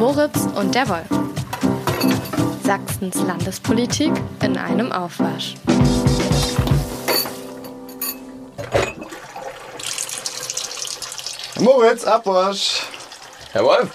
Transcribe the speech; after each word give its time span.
Moritz 0.00 0.48
und 0.56 0.74
der 0.74 0.88
Wolf. 0.88 1.10
Sachsens 2.64 3.16
Landespolitik 3.16 4.10
in 4.42 4.56
einem 4.56 4.92
Aufwasch. 4.92 5.56
Moritz, 11.60 12.04
Abwasch. 12.04 12.80
Herr 13.52 13.62
Wolf. 13.62 13.90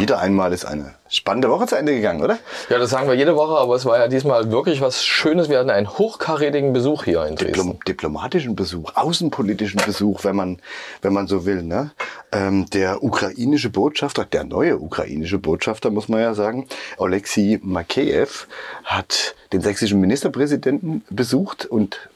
Wieder 0.00 0.18
einmal 0.18 0.52
ist 0.52 0.64
eine 0.64 0.94
spannende 1.08 1.50
Woche 1.50 1.66
zu 1.66 1.76
Ende 1.76 1.94
gegangen, 1.94 2.22
oder? 2.22 2.38
Ja, 2.70 2.78
das 2.78 2.88
sagen 2.88 3.06
wir 3.06 3.14
jede 3.14 3.36
Woche, 3.36 3.58
aber 3.58 3.74
es 3.74 3.84
war 3.84 3.98
ja 3.98 4.08
diesmal 4.08 4.50
wirklich 4.50 4.80
was 4.80 5.04
Schönes. 5.04 5.50
Wir 5.50 5.58
hatten 5.58 5.68
einen 5.68 5.90
hochkarätigen 5.98 6.72
Besuch 6.72 7.04
hier 7.04 7.26
in 7.26 7.36
Dresden. 7.36 7.52
Diplom 7.52 7.78
diplomatischen 7.86 8.56
Besuch, 8.56 8.92
außenpolitischen 8.94 9.80
Besuch, 9.84 10.24
wenn 10.24 10.36
man, 10.36 10.58
wenn 11.02 11.12
man 11.12 11.26
so 11.26 11.44
will. 11.44 11.62
Ne? 11.62 11.90
Ähm, 12.32 12.64
der 12.70 13.02
ukrainische 13.02 13.68
Botschafter, 13.68 14.24
der 14.24 14.44
neue 14.44 14.78
ukrainische 14.78 15.38
Botschafter, 15.38 15.90
muss 15.90 16.08
man 16.08 16.20
ja 16.20 16.32
sagen, 16.32 16.66
Oleksiy 16.96 17.60
Makeyev, 17.62 18.46
hat 18.84 19.34
den 19.52 19.60
sächsischen 19.60 20.00
Ministerpräsidenten 20.00 21.04
besucht 21.10 21.66
und 21.66 22.08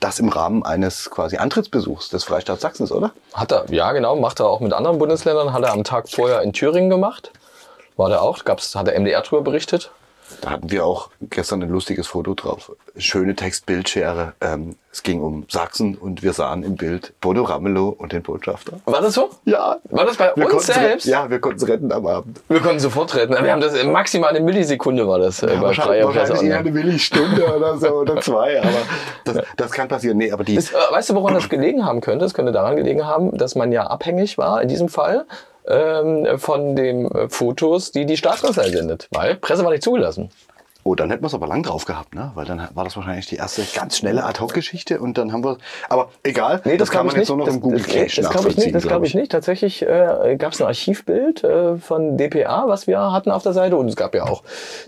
das 0.00 0.18
im 0.18 0.28
Rahmen 0.28 0.64
eines 0.64 1.10
quasi 1.10 1.36
Antrittsbesuchs 1.36 2.08
des 2.08 2.24
Freistaats 2.24 2.62
Sachsens, 2.62 2.92
oder? 2.92 3.12
Hat 3.34 3.52
er, 3.52 3.70
ja 3.70 3.92
genau, 3.92 4.16
macht 4.16 4.40
er 4.40 4.46
auch 4.46 4.60
mit 4.60 4.72
anderen 4.72 4.98
Bundesländern, 4.98 5.52
hat 5.52 5.62
er 5.62 5.72
am 5.72 5.84
Tag 5.84 6.08
vorher 6.08 6.42
in 6.42 6.52
Thüringen 6.52 6.90
gemacht. 6.90 7.32
War 7.96 8.08
der 8.08 8.22
auch, 8.22 8.44
gab's, 8.44 8.74
hat 8.74 8.86
der 8.86 8.98
MDR 8.98 9.22
drüber 9.22 9.42
berichtet. 9.42 9.90
Da 10.40 10.50
hatten 10.50 10.70
wir 10.70 10.84
auch 10.84 11.10
gestern 11.20 11.62
ein 11.62 11.70
lustiges 11.70 12.06
Foto 12.06 12.34
drauf. 12.34 12.72
Schöne 12.96 13.34
Text-Bildschere. 13.34 14.34
Ähm, 14.40 14.76
es 14.92 15.02
ging 15.02 15.20
um 15.20 15.44
Sachsen 15.48 15.96
und 15.96 16.22
wir 16.22 16.32
sahen 16.32 16.62
im 16.62 16.76
Bild 16.76 17.12
Bodo 17.20 17.42
Ramelow 17.42 17.88
und 17.88 18.12
den 18.12 18.22
Botschafter. 18.22 18.80
War 18.84 19.00
das 19.00 19.14
so? 19.14 19.30
Ja. 19.44 19.76
War 19.90 20.04
das 20.06 20.16
bei 20.16 20.32
Wir 20.34 20.52
uns 20.52 20.66
selbst? 20.66 21.06
Ja, 21.06 21.30
wir 21.30 21.40
konnten 21.40 21.58
es 21.62 21.68
retten 21.68 21.92
am 21.92 22.06
Abend. 22.06 22.40
Wir 22.48 22.60
konnten 22.60 22.80
sofort 22.80 23.14
retten. 23.14 23.32
Wir 23.32 23.52
haben 23.52 23.60
das 23.60 23.82
maximal 23.84 24.30
eine 24.30 24.40
Millisekunde 24.40 25.06
war 25.06 25.18
das 25.18 25.42
äh, 25.42 25.46
bei 25.46 25.60
wahrscheinlich 25.60 26.04
wahrscheinlich 26.04 26.42
eher 26.42 26.58
eine 26.58 26.70
Millistunde 26.70 27.56
oder 27.56 27.78
so 27.78 27.88
oder 27.88 28.20
zwei, 28.20 28.60
aber 28.60 28.70
das, 29.24 29.38
das 29.56 29.70
kann 29.70 29.88
passieren. 29.88 30.16
Nee, 30.18 30.32
aber 30.32 30.44
die, 30.44 30.56
Das, 30.56 30.72
äh, 30.72 30.76
weißt 30.90 31.10
du, 31.10 31.14
woran 31.14 31.34
das 31.34 31.48
gelegen 31.48 31.84
haben 31.84 32.00
könnte? 32.00 32.24
Es 32.24 32.34
könnte 32.34 32.52
daran 32.52 32.76
gelegen 32.76 33.06
haben, 33.06 33.36
dass 33.36 33.54
man 33.54 33.72
ja 33.72 33.86
abhängig 33.86 34.38
war, 34.38 34.62
in 34.62 34.68
diesem 34.68 34.88
Fall, 34.88 35.26
ähm, 35.68 36.38
von 36.38 36.74
den 36.76 37.10
äh, 37.10 37.28
Fotos, 37.28 37.92
die 37.92 38.06
die 38.06 38.16
Staatskanzlei 38.16 38.70
sendet. 38.70 39.08
Weil 39.12 39.36
Presse 39.36 39.64
war 39.64 39.70
nicht 39.70 39.82
zugelassen. 39.82 40.30
Oh, 40.88 40.94
dann 40.94 41.10
hätten 41.10 41.22
wir 41.22 41.26
es 41.26 41.34
aber 41.34 41.46
lang 41.46 41.62
drauf 41.62 41.84
gehabt, 41.84 42.14
ne? 42.14 42.32
Weil 42.34 42.46
dann 42.46 42.68
war 42.74 42.84
das 42.84 42.96
wahrscheinlich 42.96 43.26
die 43.26 43.36
erste 43.36 43.62
ganz 43.74 43.98
schnelle 43.98 44.24
Ad-Hoc-Geschichte 44.24 45.00
und 45.00 45.18
dann 45.18 45.32
haben 45.32 45.44
wir, 45.44 45.58
aber 45.88 46.08
egal, 46.22 46.62
das, 46.64 46.90
kann 46.90 47.02
glaub 47.02 47.12
man 47.12 47.16
jetzt 47.16 47.28
nur 47.28 47.38
noch 47.38 47.46
das, 47.46 47.54
im 47.54 47.60
Google 47.60 47.80
das, 47.80 47.86
Cache 47.86 48.04
das, 48.04 48.14
das 48.16 48.30
glaube 48.30 48.48
ich 48.48 48.56
nicht. 48.56 48.74
Das 48.74 48.86
glaube 48.86 49.06
ich 49.06 49.14
nicht. 49.14 49.32
Tatsächlich 49.32 49.82
äh, 49.82 50.36
gab 50.38 50.52
es 50.52 50.60
ein 50.60 50.66
Archivbild 50.66 51.44
äh, 51.44 51.76
von 51.76 52.16
DPA, 52.16 52.64
was 52.68 52.86
wir 52.86 52.98
hatten 53.12 53.30
auf 53.30 53.42
der 53.42 53.52
Seite. 53.52 53.76
Und 53.76 53.88
es 53.88 53.96
gab 53.96 54.14
ja 54.14 54.24
auch 54.24 54.42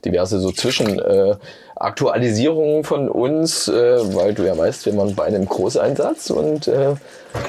diverse 0.04 0.40
so 0.40 0.50
Zwischen 0.52 0.98
äh, 0.98 1.36
Aktualisierungen 1.76 2.84
von 2.84 3.08
uns, 3.08 3.68
äh, 3.68 4.14
weil 4.14 4.34
du 4.34 4.46
ja 4.46 4.56
weißt, 4.56 4.86
wir 4.86 4.96
waren 4.96 5.14
beide 5.14 5.36
im 5.36 5.46
Großeinsatz 5.46 6.30
und 6.30 6.68
äh, 6.68 6.94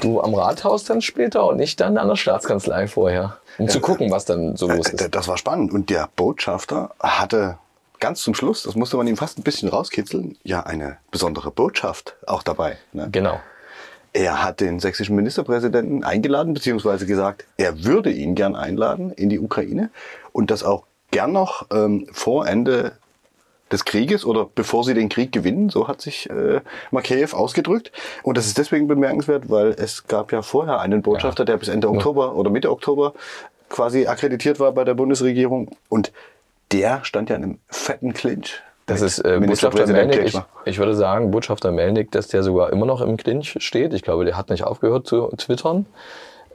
du 0.01 0.21
am 0.21 0.33
Rathaus 0.33 0.83
dann 0.83 1.01
später 1.01 1.45
und 1.47 1.59
ich 1.59 1.75
dann 1.75 1.97
an 1.97 2.07
der 2.07 2.15
Staatskanzlei 2.15 2.87
vorher, 2.87 3.37
um 3.57 3.67
zu 3.67 3.81
gucken, 3.81 4.09
was 4.09 4.25
dann 4.25 4.55
so 4.55 4.69
los 4.69 4.87
Äh, 4.87 4.95
ist. 4.95 5.15
Das 5.15 5.27
war 5.27 5.37
spannend. 5.37 5.73
Und 5.73 5.89
der 5.89 6.07
Botschafter 6.15 6.91
hatte 6.99 7.57
ganz 8.01 8.21
zum 8.21 8.33
Schluss, 8.35 8.63
das 8.63 8.75
musste 8.75 8.97
man 8.97 9.07
ihm 9.07 9.15
fast 9.15 9.39
ein 9.39 9.43
bisschen 9.43 9.69
rauskitzeln, 9.69 10.37
ja 10.43 10.61
eine 10.63 10.97
besondere 11.11 11.51
Botschaft 11.51 12.17
auch 12.27 12.43
dabei. 12.43 12.77
Ne? 12.91 13.07
Genau. 13.11 13.39
Er 14.11 14.43
hat 14.43 14.59
den 14.59 14.81
sächsischen 14.81 15.15
Ministerpräsidenten 15.15 16.03
eingeladen, 16.03 16.53
beziehungsweise 16.53 17.05
gesagt, 17.05 17.45
er 17.55 17.85
würde 17.85 18.11
ihn 18.11 18.35
gern 18.35 18.57
einladen 18.57 19.11
in 19.11 19.29
die 19.29 19.39
Ukraine 19.39 19.89
und 20.33 20.51
das 20.51 20.63
auch 20.63 20.83
gern 21.11 21.31
noch 21.31 21.67
ähm, 21.71 22.07
vor 22.11 22.45
Ende 22.45 22.97
des 23.71 23.85
Krieges 23.85 24.25
oder 24.25 24.49
bevor 24.53 24.83
sie 24.83 24.93
den 24.93 25.07
Krieg 25.07 25.31
gewinnen, 25.31 25.69
so 25.69 25.87
hat 25.87 26.01
sich 26.01 26.29
äh, 26.29 26.59
Makeyev 26.91 27.33
ausgedrückt. 27.33 27.93
Und 28.21 28.37
das 28.37 28.47
ist 28.47 28.57
deswegen 28.57 28.87
bemerkenswert, 28.87 29.49
weil 29.49 29.69
es 29.69 30.07
gab 30.07 30.33
ja 30.33 30.41
vorher 30.41 30.81
einen 30.81 31.01
Botschafter, 31.01 31.45
der 31.45 31.55
bis 31.55 31.69
Ende 31.69 31.89
Oktober 31.89 32.35
oder 32.35 32.49
Mitte 32.49 32.69
Oktober 32.69 33.13
quasi 33.69 34.07
akkreditiert 34.07 34.59
war 34.59 34.73
bei 34.73 34.83
der 34.83 34.93
Bundesregierung 34.93 35.69
und 35.87 36.11
der 36.71 37.03
stand 37.03 37.29
ja 37.29 37.35
in 37.35 37.43
einem 37.43 37.59
fetten 37.67 38.13
Clinch. 38.13 38.61
Das 38.85 39.01
ist 39.01 39.19
äh, 39.19 39.39
Botschafter 39.39 39.87
Melnick. 39.87 40.25
Ich, 40.25 40.39
ich 40.65 40.77
würde 40.77 40.95
sagen, 40.95 41.31
Botschafter 41.31 41.71
Melnick, 41.71 42.11
dass 42.11 42.27
der 42.27 42.43
sogar 42.43 42.71
immer 42.71 42.85
noch 42.85 43.01
im 43.01 43.15
Clinch 43.15 43.55
steht. 43.59 43.93
Ich 43.93 44.01
glaube, 44.01 44.25
der 44.25 44.37
hat 44.37 44.49
nicht 44.49 44.63
aufgehört 44.63 45.07
zu 45.07 45.27
twittern. 45.37 45.85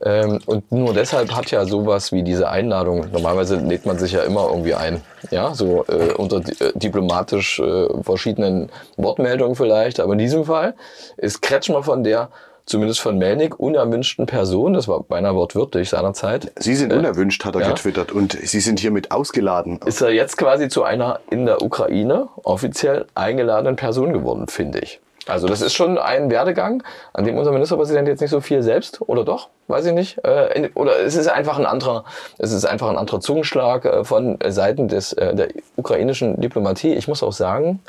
Ähm, 0.03 0.41
und 0.45 0.71
nur 0.71 0.93
deshalb 0.93 1.35
hat 1.35 1.51
ja 1.51 1.65
sowas 1.65 2.13
wie 2.13 2.23
diese 2.23 2.51
Einladung, 2.51 3.07
normalerweise 3.13 3.57
lädt 3.57 3.87
man 3.87 3.99
sich 3.99 4.13
ja 4.13 4.23
immer 4.25 4.49
irgendwie 4.51 4.75
ein, 4.75 5.01
ja, 5.31 5.55
so 5.55 5.87
äh, 5.89 6.13
unter 6.13 6.39
äh, 6.39 6.73
diplomatisch 6.75 7.59
äh, 7.61 8.03
verschiedenen 8.03 8.69
Wortmeldungen 8.99 9.57
vielleicht, 9.57 10.01
aber 10.01 10.13
in 10.13 10.19
diesem 10.19 10.45
Fall 10.45 10.75
ist 11.17 11.41
Kretschmer 11.41 11.83
von 11.83 12.05
der, 12.05 12.29
zumindest 12.67 13.01
von 13.01 13.17
Melnick, 13.17 13.59
unerwünschten 13.59 14.27
Person, 14.27 14.75
das 14.75 14.89
war 14.89 15.03
beinahe 15.03 15.35
wortwörtlich 15.35 15.89
seinerzeit, 15.89 16.53
Sie 16.59 16.75
sind 16.75 16.93
unerwünscht, 16.93 17.45
hat 17.45 17.55
er 17.55 17.63
ja. 17.63 17.69
getwittert, 17.69 18.13
und 18.13 18.33
Sie 18.33 18.61
sind 18.61 18.81
hiermit 18.81 19.11
ausgeladen. 19.11 19.81
ist 19.87 20.01
er 20.01 20.11
jetzt 20.11 20.37
quasi 20.37 20.69
zu 20.69 20.83
einer 20.83 21.21
in 21.31 21.47
der 21.47 21.63
Ukraine 21.63 22.29
offiziell 22.43 23.07
eingeladenen 23.15 23.77
Person 23.77 24.13
geworden, 24.13 24.49
finde 24.49 24.81
ich. 24.81 25.01
Also 25.27 25.49
das 25.49 25.61
ist 25.61 25.75
schon 25.75 25.99
ein 25.99 26.31
Werdegang, 26.31 26.85
an 27.13 27.25
dem 27.25 27.37
unser 27.37 27.51
Ministerpräsident 27.51 28.07
jetzt 28.07 28.21
nicht 28.21 28.31
so 28.31 28.41
viel 28.41 28.63
selbst, 28.63 29.01
oder 29.01 29.25
doch? 29.25 29.49
Weiß 29.67 29.85
ich 29.87 29.93
nicht. 29.93 30.25
Äh, 30.25 30.71
oder 30.75 31.01
es 31.01 31.17
ist 31.17 31.27
einfach 31.27 31.59
ein 31.59 31.67
anderer, 31.67 32.05
es 32.39 32.53
ist 32.53 32.65
einfach 32.65 32.89
ein 32.89 32.97
anderer 32.97 33.21
Zungenschlag 33.21 33.85
äh, 33.85 34.05
von 34.05 34.39
Seiten 34.47 34.87
des, 34.87 35.13
äh, 35.15 35.35
der 35.35 35.49
ukrainischen 35.75 36.41
Diplomatie. 36.41 36.95
Ich 36.95 37.09
muss 37.09 37.25
auch 37.25 37.33
sagen, 37.33 37.81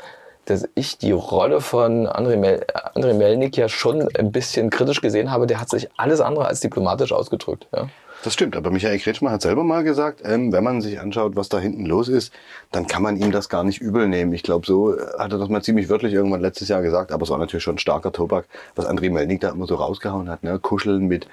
dass 0.48 0.66
ich 0.74 0.96
die 0.96 1.12
Rolle 1.12 1.60
von 1.60 2.06
Andrei, 2.06 2.36
Mel 2.36 2.64
Andrei 2.94 3.12
Melnik 3.12 3.56
ja 3.56 3.68
schon 3.68 4.08
ein 4.16 4.32
bisschen 4.32 4.70
kritisch 4.70 5.00
gesehen 5.02 5.30
habe. 5.30 5.46
Der 5.46 5.60
hat 5.60 5.68
sich 5.68 5.88
alles 5.96 6.20
andere 6.20 6.46
als 6.46 6.60
diplomatisch 6.60 7.12
ausgedrückt. 7.12 7.66
Ja. 7.74 7.88
Das 8.24 8.32
stimmt, 8.34 8.56
aber 8.56 8.70
Michael 8.70 8.98
Kretschmer 8.98 9.30
hat 9.30 9.42
selber 9.42 9.62
mal 9.62 9.84
gesagt, 9.84 10.22
ähm, 10.24 10.52
wenn 10.52 10.64
man 10.64 10.80
sich 10.80 10.98
anschaut, 10.98 11.36
was 11.36 11.48
da 11.48 11.60
hinten 11.60 11.86
los 11.86 12.08
ist, 12.08 12.32
dann 12.72 12.88
kann 12.88 13.00
man 13.02 13.16
ihm 13.16 13.30
das 13.30 13.48
gar 13.48 13.62
nicht 13.62 13.80
übel 13.80 14.08
nehmen. 14.08 14.32
Ich 14.32 14.42
glaube, 14.42 14.66
so 14.66 14.96
äh, 14.96 15.00
hat 15.18 15.30
er 15.32 15.38
das 15.38 15.48
mal 15.48 15.62
ziemlich 15.62 15.88
wörtlich 15.88 16.14
irgendwann 16.14 16.40
letztes 16.40 16.68
Jahr 16.68 16.82
gesagt, 16.82 17.12
aber 17.12 17.22
es 17.22 17.30
war 17.30 17.38
natürlich 17.38 17.62
schon 17.62 17.78
starker 17.78 18.10
Tobak, 18.10 18.46
was 18.74 18.86
André 18.86 19.12
Melnik 19.12 19.40
da 19.42 19.50
immer 19.50 19.66
so 19.66 19.76
rausgehauen 19.76 20.28
hat. 20.28 20.42
Ne? 20.42 20.58
Kuscheln 20.58 21.06
mit 21.06 21.28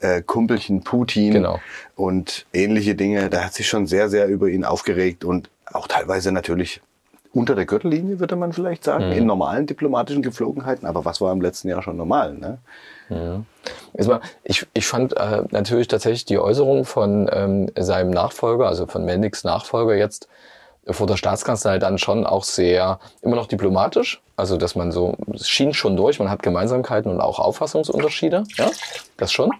äh, 0.00 0.22
Kumpelchen 0.22 0.82
Putin 0.82 1.32
Genau. 1.32 1.60
und 1.94 2.46
ähnliche 2.54 2.94
Dinge. 2.94 3.28
Da 3.28 3.44
hat 3.44 3.52
sich 3.52 3.68
schon 3.68 3.86
sehr, 3.86 4.08
sehr 4.08 4.26
über 4.28 4.48
ihn 4.48 4.64
aufgeregt 4.64 5.24
und 5.24 5.50
auch 5.66 5.88
teilweise 5.88 6.32
natürlich 6.32 6.80
unter 7.32 7.54
der 7.54 7.66
Gürtellinie, 7.66 8.18
würde 8.18 8.36
man 8.36 8.52
vielleicht 8.52 8.84
sagen, 8.84 9.12
in 9.12 9.26
normalen 9.26 9.66
diplomatischen 9.66 10.22
Geflogenheiten. 10.22 10.86
Aber 10.86 11.04
was 11.04 11.20
war 11.20 11.32
im 11.32 11.40
letzten 11.40 11.68
Jahr 11.68 11.82
schon 11.82 11.96
normal? 11.96 12.34
Ne? 12.34 12.58
Mal, 14.08 14.20
ich, 14.44 14.66
ich 14.74 14.86
fand 14.86 15.16
äh, 15.16 15.42
natürlich 15.50 15.88
tatsächlich 15.88 16.24
die 16.24 16.38
Äußerung 16.38 16.84
von 16.84 17.30
ähm, 17.32 17.70
seinem 17.78 18.10
Nachfolger, 18.10 18.66
also 18.66 18.86
von 18.86 19.04
Melniks 19.04 19.44
Nachfolger 19.44 19.94
jetzt 19.94 20.28
vor 20.88 21.06
der 21.06 21.16
Staatskanzlei 21.16 21.78
dann 21.78 21.98
schon 21.98 22.26
auch 22.26 22.44
sehr, 22.44 22.98
immer 23.22 23.36
noch 23.36 23.46
diplomatisch. 23.46 24.20
Also, 24.36 24.56
dass 24.56 24.74
man 24.74 24.90
so, 24.90 25.16
es 25.34 25.48
schien 25.48 25.74
schon 25.74 25.96
durch, 25.96 26.18
man 26.18 26.30
hat 26.30 26.42
Gemeinsamkeiten 26.42 27.12
und 27.12 27.20
auch 27.20 27.38
Auffassungsunterschiede. 27.38 28.44
Ja, 28.56 28.70
das 29.18 29.32
schon. 29.32 29.52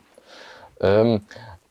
Ähm, 0.81 1.21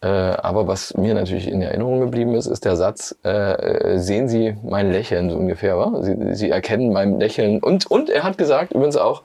äh, 0.01 0.07
aber 0.07 0.67
was 0.67 0.95
mir 0.95 1.13
natürlich 1.13 1.47
in 1.47 1.61
Erinnerung 1.61 1.99
geblieben 1.99 2.33
ist, 2.35 2.45
ist 2.47 2.65
der 2.65 2.75
Satz, 2.75 3.15
äh, 3.25 3.29
äh, 3.29 3.97
sehen 3.99 4.29
Sie 4.29 4.55
mein 4.63 4.91
Lächeln 4.91 5.29
so 5.29 5.37
ungefähr, 5.37 5.77
wa? 5.77 6.01
Sie, 6.01 6.15
Sie 6.35 6.49
erkennen 6.49 6.93
mein 6.93 7.19
Lächeln. 7.19 7.59
Und, 7.61 7.89
und 7.91 8.09
er 8.09 8.23
hat 8.23 8.37
gesagt, 8.37 8.71
übrigens 8.73 8.95
auch, 8.97 9.23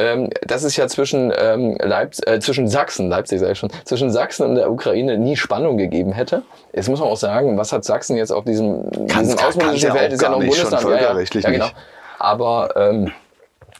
ähm, 0.00 0.30
dass 0.46 0.62
es 0.62 0.76
ja 0.76 0.86
zwischen, 0.86 1.32
ähm, 1.36 1.76
Leipz 1.82 2.20
äh, 2.24 2.38
zwischen 2.38 2.68
Sachsen, 2.68 3.08
Leipzig 3.08 3.40
sage 3.40 3.52
ich 3.52 3.58
schon, 3.58 3.70
zwischen 3.84 4.12
Sachsen 4.12 4.46
und 4.46 4.54
der 4.54 4.70
Ukraine 4.70 5.18
nie 5.18 5.34
Spannung 5.36 5.76
gegeben 5.76 6.12
hätte. 6.12 6.42
Jetzt 6.72 6.88
muss 6.88 7.00
man 7.00 7.08
auch 7.08 7.16
sagen, 7.16 7.58
was 7.58 7.72
hat 7.72 7.84
Sachsen 7.84 8.16
jetzt 8.16 8.30
auf 8.30 8.44
diesem, 8.44 8.84
Kann- 9.08 9.24
diesem 9.24 9.36
kann- 9.36 9.48
außenpolitischen 9.48 9.90
Feld, 9.90 10.12
ist 10.12 10.22
ja 10.22 10.28
noch 10.28 10.38
ein 10.38 10.46
nicht, 10.46 10.56
schon 10.56 10.70
Bundesland. 10.70 11.02
Ja, 11.02 11.18
ja, 11.18 11.20
ja, 11.40 11.50
genau. 11.50 11.66
Aber 12.20 12.68
ähm, 12.76 13.10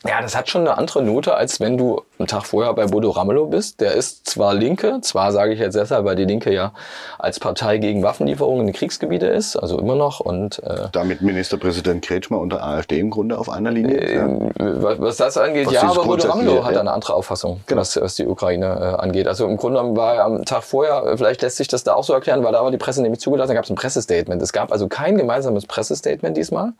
ja, 0.06 0.22
das 0.22 0.36
hat 0.36 0.48
schon 0.48 0.62
eine 0.62 0.78
andere 0.78 1.02
Note, 1.02 1.34
als 1.34 1.58
wenn 1.58 1.76
du 1.76 2.02
einen 2.18 2.28
Tag 2.28 2.44
vorher 2.44 2.72
bei 2.74 2.86
Bodo 2.86 3.10
Ramelow 3.10 3.46
bist. 3.46 3.80
Der 3.80 3.92
ist 3.92 4.28
zwar 4.28 4.54
Linke, 4.54 5.00
zwar 5.02 5.32
sage 5.32 5.52
ich 5.52 5.58
jetzt 5.58 5.74
deshalb, 5.74 6.04
weil 6.04 6.14
die 6.14 6.24
Linke 6.24 6.52
ja 6.52 6.72
als 7.18 7.40
Partei 7.40 7.78
gegen 7.78 8.02
Waffenlieferungen 8.02 8.68
in 8.68 8.72
Kriegsgebiete 8.72 9.26
ist, 9.26 9.56
also 9.56 9.78
immer 9.78 9.96
noch. 9.96 10.20
Und 10.20 10.62
äh, 10.62 10.88
Damit 10.92 11.20
Ministerpräsident 11.20 12.04
Kretschmer 12.04 12.38
und 12.38 12.52
der 12.52 12.64
AfD 12.64 13.00
im 13.00 13.10
Grunde 13.10 13.38
auf 13.38 13.48
einer 13.48 13.72
Linie. 13.72 14.14
ja. 14.14 14.24
ähm, 14.24 14.50
was, 14.58 15.00
was 15.00 15.16
das 15.16 15.36
angeht, 15.36 15.66
Was 15.66 15.74
ja, 15.74 15.82
aber 15.82 16.04
Bodo 16.04 16.28
Ramelow 16.28 16.64
hat 16.64 16.74
ja. 16.74 16.80
eine 16.80 16.92
andere 16.92 17.14
Auffassung, 17.14 17.60
was, 17.68 18.00
was 18.00 18.14
die 18.14 18.26
Ukraine 18.26 18.66
äh, 18.66 19.02
angeht. 19.02 19.26
Also 19.26 19.46
im 19.46 19.56
Grunde 19.56 19.80
war 19.96 20.14
er 20.14 20.24
am 20.24 20.44
Tag 20.44 20.62
vorher, 20.62 21.04
äh, 21.06 21.16
vielleicht 21.16 21.42
lässt 21.42 21.56
sich 21.56 21.68
das 21.68 21.82
da 21.82 21.94
auch 21.94 22.04
so 22.04 22.12
erklären, 22.12 22.44
weil 22.44 22.52
da 22.52 22.62
war 22.62 22.70
die 22.70 22.78
Presse 22.78 23.02
nämlich 23.02 23.20
zugelassen, 23.20 23.48
da 23.48 23.54
gab 23.54 23.64
es 23.64 23.70
ein 23.70 23.76
Pressestatement. 23.76 24.40
Es 24.42 24.52
gab 24.52 24.70
also 24.70 24.86
kein 24.86 25.16
gemeinsames 25.16 25.66
Pressestatement 25.66 26.36
diesmal. 26.36 26.72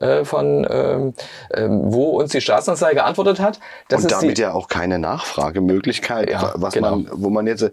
Äh, 0.00 0.24
von 0.24 0.66
ähm, 0.68 1.14
ähm, 1.52 1.80
wo 1.84 2.18
uns 2.20 2.32
die 2.32 2.40
Staatskanzlei 2.40 2.94
geantwortet 2.94 3.40
hat. 3.40 3.60
Das 3.88 4.02
und 4.02 4.10
damit 4.12 4.38
ja 4.38 4.52
auch 4.52 4.68
keine 4.68 4.98
Nachfragemöglichkeit, 4.98 6.30
Ja, 6.30 6.52
was 6.56 6.74
genau. 6.74 6.90
man, 6.96 7.08
wo 7.12 7.30
man 7.30 7.46
jetzt, 7.46 7.62
äh, 7.62 7.70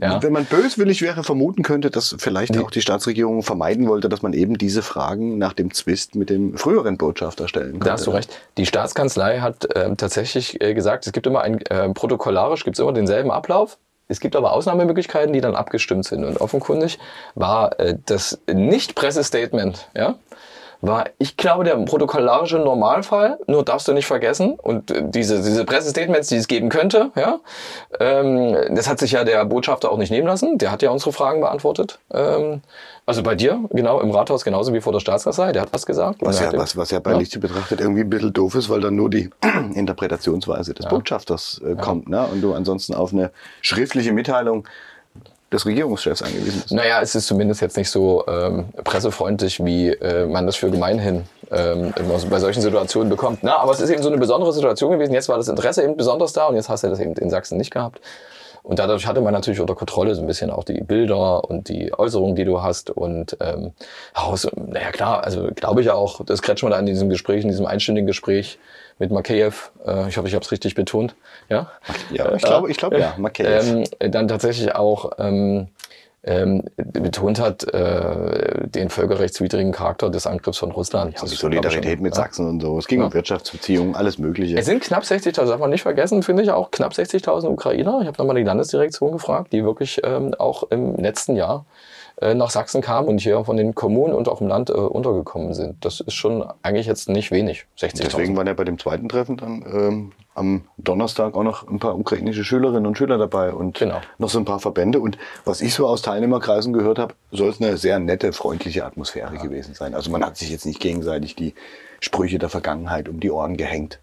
Ja. 0.00 0.20
wenn 0.22 0.32
man 0.32 0.44
böswillig 0.46 1.00
wäre, 1.02 1.22
vermuten 1.22 1.62
könnte, 1.62 1.90
dass 1.90 2.16
vielleicht 2.18 2.56
Die- 2.56 2.58
auch 2.58 2.70
die 2.72 2.80
Staatsregierung 2.80 3.42
vermeiden 3.44 3.86
wollte, 3.88 4.08
dass 4.08 4.20
man 4.22 4.32
eben 4.32 4.58
diese 4.58 4.82
Fragen 4.82 5.38
nach 5.38 5.52
dem 5.52 5.72
Zwist 5.72 6.16
mit 6.16 6.28
dem 6.30 6.56
früheren 6.56 6.96
Botschafter 6.98 7.46
stellen 7.46 7.72
könnte. 7.72 7.86
Da 7.86 7.92
hast 7.92 8.06
du 8.06 8.10
recht. 8.10 8.36
Die 8.58 8.66
Staatskanzlei 8.66 9.38
hat 9.38 9.68
ähm, 9.76 9.96
tatsächlich 9.96 10.60
äh, 10.60 10.74
gesagt, 10.74 11.06
es 11.06 11.12
gibt 11.12 11.26
immer 11.28 11.42
ein, 11.42 11.60
äh, 11.66 11.88
protokollarisch 11.90 12.64
gibt 12.64 12.76
es 12.76 12.80
immer 12.80 12.92
denselben 12.92 13.30
Ablauf. 13.30 13.78
Es 14.08 14.20
gibt 14.20 14.36
aber 14.36 14.52
Ausnahmemöglichkeiten, 14.52 15.32
die 15.32 15.40
dann 15.40 15.56
abgestimmt 15.56 16.04
sind. 16.04 16.24
Und 16.24 16.40
offenkundig 16.40 16.98
war 17.34 17.78
äh, 17.80 17.96
das 18.06 18.38
Nicht-Pressestatement, 18.52 19.88
ja, 19.96 20.14
war, 20.80 21.06
ich 21.18 21.36
glaube, 21.36 21.64
der 21.64 21.76
protokollarische 21.76 22.58
Normalfall, 22.58 23.38
nur 23.46 23.64
darfst 23.64 23.88
du 23.88 23.92
nicht 23.92 24.06
vergessen, 24.06 24.54
und 24.62 24.90
äh, 24.90 25.02
diese, 25.04 25.42
diese 25.42 25.64
Pressestatements, 25.64 26.28
die 26.28 26.36
es 26.36 26.48
geben 26.48 26.68
könnte, 26.68 27.10
ja, 27.16 27.40
ähm, 28.00 28.56
das 28.74 28.88
hat 28.88 28.98
sich 28.98 29.12
ja 29.12 29.24
der 29.24 29.44
Botschafter 29.44 29.90
auch 29.90 29.98
nicht 29.98 30.10
nehmen 30.10 30.26
lassen, 30.26 30.58
der 30.58 30.70
hat 30.70 30.82
ja 30.82 30.90
unsere 30.90 31.12
Fragen 31.12 31.40
beantwortet. 31.40 31.98
Ähm, 32.12 32.62
also 33.06 33.22
bei 33.22 33.36
dir, 33.36 33.60
genau, 33.70 34.00
im 34.00 34.10
Rathaus 34.10 34.44
genauso 34.44 34.72
wie 34.74 34.80
vor 34.80 34.92
der 34.92 35.00
Staatskanzlei, 35.00 35.52
der 35.52 35.62
hat 35.62 35.68
was 35.72 35.86
gesagt. 35.86 36.18
Was 36.22 36.40
ja, 36.40 36.52
was, 36.52 36.76
was 36.76 36.90
ja 36.90 36.98
bei 36.98 37.12
Ja. 37.12 37.18
Licht 37.18 37.38
betrachtet 37.40 37.80
irgendwie 37.80 38.00
ein 38.00 38.10
bisschen 38.10 38.32
doof 38.32 38.56
ist, 38.56 38.68
weil 38.68 38.80
dann 38.80 38.96
nur 38.96 39.10
die 39.10 39.30
Interpretationsweise 39.74 40.74
des 40.74 40.86
Botschafters 40.86 41.60
äh, 41.64 41.76
kommt 41.76 42.08
ne? 42.08 42.26
und 42.26 42.40
du 42.40 42.52
ansonsten 42.52 42.94
auf 42.94 43.12
eine 43.12 43.30
schriftliche 43.60 44.12
Mitteilung 44.12 44.66
des 45.56 45.66
Regierungschefs 45.66 46.22
angewiesen 46.22 46.60
bist. 46.60 46.72
Naja, 46.72 47.00
es 47.00 47.14
ist 47.14 47.26
zumindest 47.26 47.60
jetzt 47.60 47.76
nicht 47.76 47.90
so 47.90 48.24
ähm, 48.28 48.66
pressefreundlich, 48.84 49.64
wie 49.64 49.88
äh, 49.88 50.26
man 50.26 50.46
das 50.46 50.56
für 50.56 50.70
gemeinhin 50.70 51.24
ähm, 51.50 51.92
bei 52.30 52.38
solchen 52.38 52.60
Situationen 52.60 53.08
bekommt. 53.08 53.40
Na, 53.42 53.58
aber 53.58 53.72
es 53.72 53.80
ist 53.80 53.90
eben 53.90 54.02
so 54.02 54.08
eine 54.08 54.18
besondere 54.18 54.52
Situation 54.52 54.92
gewesen. 54.92 55.12
Jetzt 55.12 55.28
war 55.28 55.36
das 55.36 55.48
Interesse 55.48 55.82
eben 55.82 55.96
besonders 55.96 56.32
da 56.32 56.46
und 56.46 56.56
jetzt 56.56 56.68
hast 56.68 56.84
du 56.84 56.88
das 56.88 57.00
eben 57.00 57.14
in 57.14 57.30
Sachsen 57.30 57.58
nicht 57.58 57.70
gehabt. 57.70 58.00
Und 58.62 58.80
dadurch 58.80 59.06
hatte 59.06 59.20
man 59.20 59.32
natürlich 59.32 59.60
unter 59.60 59.76
Kontrolle 59.76 60.16
so 60.16 60.22
ein 60.22 60.26
bisschen 60.26 60.50
auch 60.50 60.64
die 60.64 60.80
Bilder 60.80 61.48
und 61.48 61.68
die 61.68 61.96
Äußerungen, 61.96 62.34
die 62.34 62.44
du 62.44 62.62
hast. 62.62 62.90
Und 62.90 63.36
ähm, 63.40 63.70
so, 64.34 64.50
naja 64.56 64.90
klar, 64.90 65.22
also 65.22 65.50
glaube 65.54 65.82
ich 65.82 65.90
auch, 65.90 66.24
das 66.24 66.42
Kretschmann 66.42 66.72
da 66.72 66.78
in 66.80 66.86
diesem 66.86 67.08
Gespräch, 67.08 67.44
in 67.44 67.48
diesem 67.48 67.64
einstündigen 67.64 68.08
Gespräch 68.08 68.58
mit 68.98 69.10
Makeyev, 69.10 69.70
äh, 69.86 70.08
ich 70.08 70.16
hoffe, 70.16 70.28
ich 70.28 70.34
habe 70.34 70.44
es 70.44 70.50
richtig 70.52 70.74
betont, 70.74 71.14
ja, 71.48 71.70
Ja, 72.10 72.34
ich 72.34 72.42
glaube, 72.42 72.70
ich 72.70 72.76
glaube 72.76 72.98
ja, 72.98 73.14
Makeyev. 73.18 73.84
ähm, 74.00 74.10
dann 74.12 74.28
tatsächlich 74.28 74.74
auch 74.74 75.12
ähm, 75.18 75.68
ähm, 76.24 76.64
betont 76.76 77.38
hat, 77.38 77.62
äh, 77.72 78.66
den 78.68 78.90
völkerrechtswidrigen 78.90 79.70
Charakter 79.70 80.10
des 80.10 80.26
Angriffs 80.26 80.58
von 80.58 80.72
Russland. 80.72 81.14
Ja, 81.20 81.22
die 81.24 81.34
Solidarität 81.36 81.92
schon, 81.94 82.02
mit 82.02 82.14
ja. 82.14 82.22
Sachsen 82.22 82.48
und 82.48 82.60
so. 82.60 82.78
Es 82.78 82.88
ging 82.88 82.98
Ja. 82.98 83.06
um 83.06 83.14
Wirtschaftsbeziehungen, 83.14 83.94
alles 83.94 84.18
Mögliche. 84.18 84.56
Es 84.58 84.66
sind 84.66 84.82
knapp 84.82 85.04
60.000, 85.04 85.46
darf 85.46 85.60
man 85.60 85.70
nicht 85.70 85.82
vergessen, 85.82 86.24
finde 86.24 86.42
ich 86.42 86.50
auch, 86.50 86.72
knapp 86.72 86.92
60.000 86.94 87.46
Ukrainer. 87.48 88.00
Ich 88.00 88.08
habe 88.08 88.18
nochmal 88.18 88.34
die 88.34 88.42
Landesdirektion 88.42 89.12
gefragt, 89.12 89.52
die 89.52 89.64
wirklich 89.64 90.00
ähm, 90.02 90.34
auch 90.36 90.64
im 90.70 90.96
letzten 90.96 91.36
Jahr 91.36 91.64
äh, 92.20 92.34
nach 92.34 92.50
Sachsen 92.50 92.80
kamen 92.80 93.08
und 93.08 93.20
hier 93.20 93.44
von 93.44 93.56
den 93.56 93.74
Kommunen 93.74 94.14
und 94.14 94.28
auch 94.28 94.40
im 94.40 94.48
Land 94.48 94.70
äh, 94.70 94.72
untergekommen 94.72 95.52
sind. 95.52 95.84
Das 95.84 96.00
ist 96.00 96.14
schon 96.14 96.44
eigentlich 96.62 96.86
jetzt 96.86 97.08
nicht 97.08 97.30
wenig, 97.30 97.66
60.000. 97.78 98.02
Deswegen 98.02 98.36
waren 98.36 98.46
ja 98.46 98.54
bei 98.54 98.64
dem 98.64 98.78
zweiten 98.78 99.08
Treffen 99.08 99.36
dann 99.36 99.64
ähm, 99.70 100.12
am 100.34 100.64
Donnerstag 100.78 101.34
auch 101.34 101.42
noch 101.42 101.68
ein 101.68 101.78
paar 101.78 101.98
ukrainische 101.98 102.44
Schülerinnen 102.44 102.86
und 102.86 102.96
Schüler 102.96 103.18
dabei 103.18 103.52
und 103.52 103.78
Genau. 103.78 104.00
noch 104.18 104.30
so 104.30 104.38
ein 104.38 104.44
paar 104.44 104.60
Verbände. 104.60 105.00
Und 105.00 105.18
was 105.44 105.60
ich 105.60 105.74
so 105.74 105.86
aus 105.86 106.02
Teilnehmerkreisen 106.02 106.72
gehört 106.72 106.98
habe, 106.98 107.14
soll 107.32 107.50
es 107.50 107.60
eine 107.60 107.76
sehr 107.76 107.98
nette, 107.98 108.32
freundliche 108.32 108.84
Atmosphäre 108.84 109.36
gewesen 109.36 109.74
sein. 109.74 109.94
Also 109.94 110.10
man 110.10 110.24
hat 110.24 110.36
sich 110.36 110.50
jetzt 110.50 110.64
nicht 110.66 110.80
gegenseitig 110.80 111.36
die 111.36 111.54
Sprüche 112.00 112.38
der 112.38 112.48
Vergangenheit 112.48 113.08
um 113.08 113.20
die 113.20 113.30
Ohren 113.30 113.56
gehängt. 113.56 114.00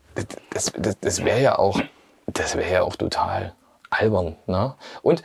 das, 0.51 0.71
das, 0.77 0.99
das 0.99 1.25
wäre 1.25 1.41
ja 1.41 1.57
auch, 1.57 1.79
das 2.27 2.55
wäre 2.55 2.71
ja 2.71 2.83
auch 2.83 2.95
total 2.95 3.53
albern. 3.89 4.35
Ne? 4.47 4.75
Und 5.01 5.23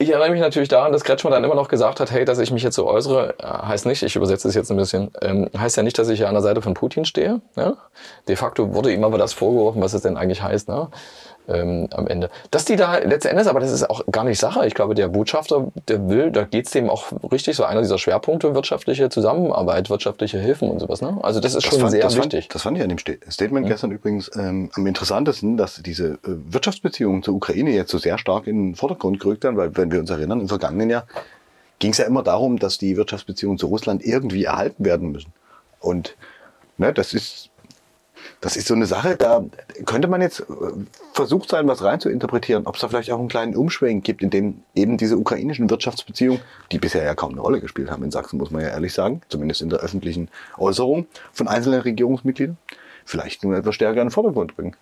ich 0.00 0.10
erinnere 0.10 0.30
mich 0.30 0.40
natürlich 0.40 0.68
daran, 0.68 0.92
dass 0.92 1.02
Kretschmann 1.02 1.32
dann 1.32 1.42
immer 1.42 1.56
noch 1.56 1.66
gesagt 1.66 1.98
hat, 1.98 2.12
hey, 2.12 2.24
dass 2.24 2.38
ich 2.38 2.52
mich 2.52 2.62
jetzt 2.62 2.76
so 2.76 2.86
äußere, 2.86 3.34
äh, 3.40 3.46
heißt 3.46 3.84
nicht, 3.84 4.04
ich 4.04 4.14
übersetze 4.14 4.46
es 4.46 4.54
jetzt 4.54 4.70
ein 4.70 4.76
bisschen, 4.76 5.10
ähm, 5.22 5.50
heißt 5.56 5.76
ja 5.76 5.82
nicht, 5.82 5.98
dass 5.98 6.08
ich 6.08 6.20
ja 6.20 6.28
an 6.28 6.34
der 6.34 6.42
Seite 6.42 6.62
von 6.62 6.74
Putin 6.74 7.04
stehe. 7.04 7.40
Ne? 7.56 7.76
De 8.28 8.36
facto 8.36 8.74
wurde 8.74 8.92
ihm 8.92 9.02
aber 9.02 9.18
das 9.18 9.32
vorgeworfen, 9.32 9.82
was 9.82 9.94
es 9.94 10.02
denn 10.02 10.16
eigentlich 10.16 10.40
heißt. 10.40 10.68
Ne? 10.68 10.88
Ähm, 11.48 11.88
am 11.92 12.06
Ende. 12.06 12.30
Dass 12.50 12.64
die 12.64 12.76
da 12.76 12.98
letzten 12.98 13.28
Endes, 13.28 13.46
aber 13.46 13.60
das 13.60 13.72
ist 13.72 13.88
auch 13.88 14.04
gar 14.10 14.24
nicht 14.24 14.38
Sache. 14.38 14.66
Ich 14.66 14.74
glaube, 14.74 14.94
der 14.94 15.08
Botschafter, 15.08 15.68
der 15.88 16.08
will, 16.08 16.30
da 16.30 16.44
geht's 16.44 16.70
dem 16.70 16.90
auch 16.90 17.12
richtig, 17.32 17.56
so 17.56 17.64
einer 17.64 17.80
dieser 17.80 17.98
Schwerpunkte, 17.98 18.54
wirtschaftliche 18.54 19.08
Zusammenarbeit, 19.08 19.90
wirtschaftliche 19.90 20.38
Hilfen 20.38 20.70
und 20.70 20.78
sowas. 20.80 21.00
Ne? 21.00 21.18
Also 21.22 21.40
das 21.40 21.54
ist 21.54 21.64
schon 21.66 21.80
fand, 21.80 21.90
sehr 21.90 22.02
das 22.02 22.16
wichtig. 22.16 22.44
Fand, 22.44 22.54
das 22.54 22.62
fand 22.62 22.76
ich 22.76 22.82
an 22.82 22.88
dem 22.90 22.98
Sta- 22.98 23.14
Statement 23.30 23.66
gestern 23.66 23.90
übrigens 23.90 24.30
ähm, 24.36 24.70
am 24.74 24.86
interessantesten, 24.86 25.56
dass 25.56 25.82
diese 25.82 26.12
äh, 26.12 26.18
Wirtschaftsbeziehungen 26.24 27.22
zur 27.22 27.34
Ukraine 27.34 27.70
jetzt 27.70 27.90
so 27.90 27.98
sehr 27.98 28.18
stark 28.18 28.46
in 28.46 28.70
den 28.70 28.74
Vordergrund 28.76 29.20
gerückt 29.20 29.44
werden, 29.44 29.56
weil 29.56 29.76
wenn 29.76 29.90
wir 29.90 30.00
uns 30.00 30.10
erinnern, 30.10 30.40
im 30.40 30.48
vergangenen 30.48 30.90
Jahr 30.90 31.06
ging 31.78 31.92
es 31.92 31.98
ja 31.98 32.04
immer 32.04 32.22
darum, 32.22 32.58
dass 32.58 32.78
die 32.78 32.96
Wirtschaftsbeziehungen 32.96 33.58
zu 33.58 33.66
Russland 33.68 34.04
irgendwie 34.04 34.44
erhalten 34.44 34.84
werden 34.84 35.12
müssen. 35.12 35.32
Und 35.80 36.16
ne, 36.76 36.92
das 36.92 37.14
ist 37.14 37.50
das 38.40 38.56
ist 38.56 38.68
so 38.68 38.74
eine 38.74 38.86
Sache, 38.86 39.16
da 39.16 39.44
könnte 39.84 40.08
man 40.08 40.20
jetzt 40.20 40.40
äh, 40.40 40.44
versucht 41.18 41.50
sein, 41.50 41.66
was 41.66 41.82
rein 41.82 41.98
zu 41.98 42.08
interpretieren, 42.08 42.64
ob 42.66 42.76
es 42.76 42.80
da 42.80 42.86
vielleicht 42.86 43.10
auch 43.10 43.18
einen 43.18 43.26
kleinen 43.26 43.56
Umschwenk 43.56 44.04
gibt, 44.04 44.22
in 44.22 44.30
dem 44.30 44.62
eben 44.76 44.96
diese 44.96 45.16
ukrainischen 45.18 45.68
Wirtschaftsbeziehungen, 45.68 46.40
die 46.70 46.78
bisher 46.78 47.02
ja 47.02 47.16
kaum 47.16 47.32
eine 47.32 47.40
Rolle 47.40 47.60
gespielt 47.60 47.90
haben 47.90 48.04
in 48.04 48.12
Sachsen, 48.12 48.38
muss 48.38 48.52
man 48.52 48.62
ja 48.62 48.68
ehrlich 48.68 48.94
sagen, 48.94 49.20
zumindest 49.28 49.60
in 49.60 49.68
der 49.68 49.80
öffentlichen 49.80 50.28
Äußerung 50.58 51.06
von 51.32 51.48
einzelnen 51.48 51.80
Regierungsmitgliedern, 51.80 52.56
vielleicht 53.04 53.42
nur 53.42 53.56
etwas 53.56 53.74
stärker 53.74 54.00
in 54.00 54.06
den 54.06 54.12
Vordergrund 54.12 54.56
bringen. 54.56 54.76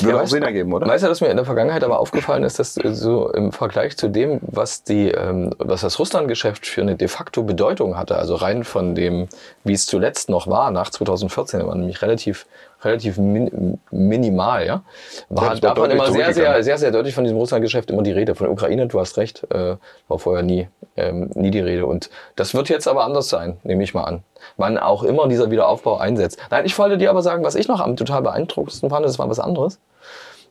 Würde 0.00 0.16
auch 0.18 0.22
weißt- 0.22 0.28
Sinn 0.28 0.42
ergeben, 0.44 0.72
oder? 0.72 0.86
Weißt 0.86 1.02
du, 1.02 1.08
dass 1.08 1.20
mir 1.20 1.28
in 1.28 1.36
der 1.36 1.44
Vergangenheit 1.44 1.82
aber 1.82 1.98
aufgefallen 1.98 2.44
ist, 2.44 2.58
dass 2.58 2.76
äh, 2.76 2.94
so 2.94 3.28
im 3.32 3.50
Vergleich 3.52 3.96
zu 3.96 4.08
dem, 4.08 4.38
was 4.42 4.84
die, 4.84 5.08
ähm, 5.08 5.50
was 5.58 5.80
das 5.80 5.98
Russland-Geschäft 5.98 6.66
für 6.66 6.82
eine 6.82 6.94
de 6.94 7.08
facto 7.08 7.42
Bedeutung 7.42 7.98
hatte, 7.98 8.16
also 8.16 8.36
rein 8.36 8.62
von 8.64 8.94
dem, 8.94 9.28
wie 9.64 9.72
es 9.72 9.86
zuletzt 9.86 10.28
noch 10.30 10.46
war, 10.46 10.70
nach 10.70 10.90
2014, 10.90 11.66
war 11.66 11.74
nämlich 11.74 12.00
relativ, 12.00 12.46
relativ 12.84 13.18
min, 13.18 13.78
minimal, 13.90 14.66
ja, 14.66 14.82
war 15.28 15.50
das 15.50 15.62
war 15.62 15.74
davon 15.74 15.90
immer 15.90 16.10
sehr, 16.10 16.32
sehr, 16.34 16.62
sehr, 16.62 16.78
sehr 16.78 16.90
deutlich 16.90 17.14
von 17.14 17.24
diesem 17.24 17.38
Russland-Geschäft 17.38 17.90
immer 17.90 18.02
die 18.02 18.12
Rede. 18.12 18.34
Von 18.34 18.46
der 18.46 18.52
Ukraine, 18.52 18.86
du 18.86 19.00
hast 19.00 19.16
recht, 19.16 19.44
äh, 19.50 19.76
war 20.08 20.18
vorher 20.18 20.42
nie, 20.42 20.68
ähm, 20.96 21.30
nie 21.34 21.50
die 21.50 21.60
Rede. 21.60 21.86
Und 21.86 22.10
das 22.36 22.54
wird 22.54 22.68
jetzt 22.68 22.88
aber 22.88 23.04
anders 23.04 23.28
sein, 23.28 23.58
nehme 23.62 23.82
ich 23.82 23.94
mal 23.94 24.04
an. 24.04 24.22
Wann 24.56 24.78
auch 24.78 25.02
immer 25.02 25.28
dieser 25.28 25.50
Wiederaufbau 25.50 25.98
einsetzt. 25.98 26.38
Nein, 26.50 26.64
ich 26.64 26.78
wollte 26.78 26.98
dir 26.98 27.10
aber 27.10 27.22
sagen, 27.22 27.44
was 27.44 27.54
ich 27.54 27.68
noch 27.68 27.80
am 27.80 27.96
total 27.96 28.22
beeindruckendsten 28.22 28.90
fand, 28.90 29.06
das 29.06 29.18
war 29.18 29.28
was 29.28 29.38
anderes. 29.38 29.78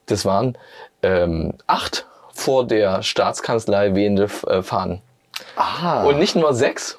Das 0.06 0.24
waren 0.24 0.56
ähm, 1.02 1.54
acht 1.66 2.06
vor 2.32 2.66
der 2.66 3.02
Staatskanzlei 3.02 3.94
wehende 3.94 4.28
äh, 4.46 4.62
Fahnen. 4.62 5.02
Ah, 5.56 6.04
Und 6.04 6.18
nicht 6.18 6.34
nur 6.34 6.54
sechs. 6.54 6.98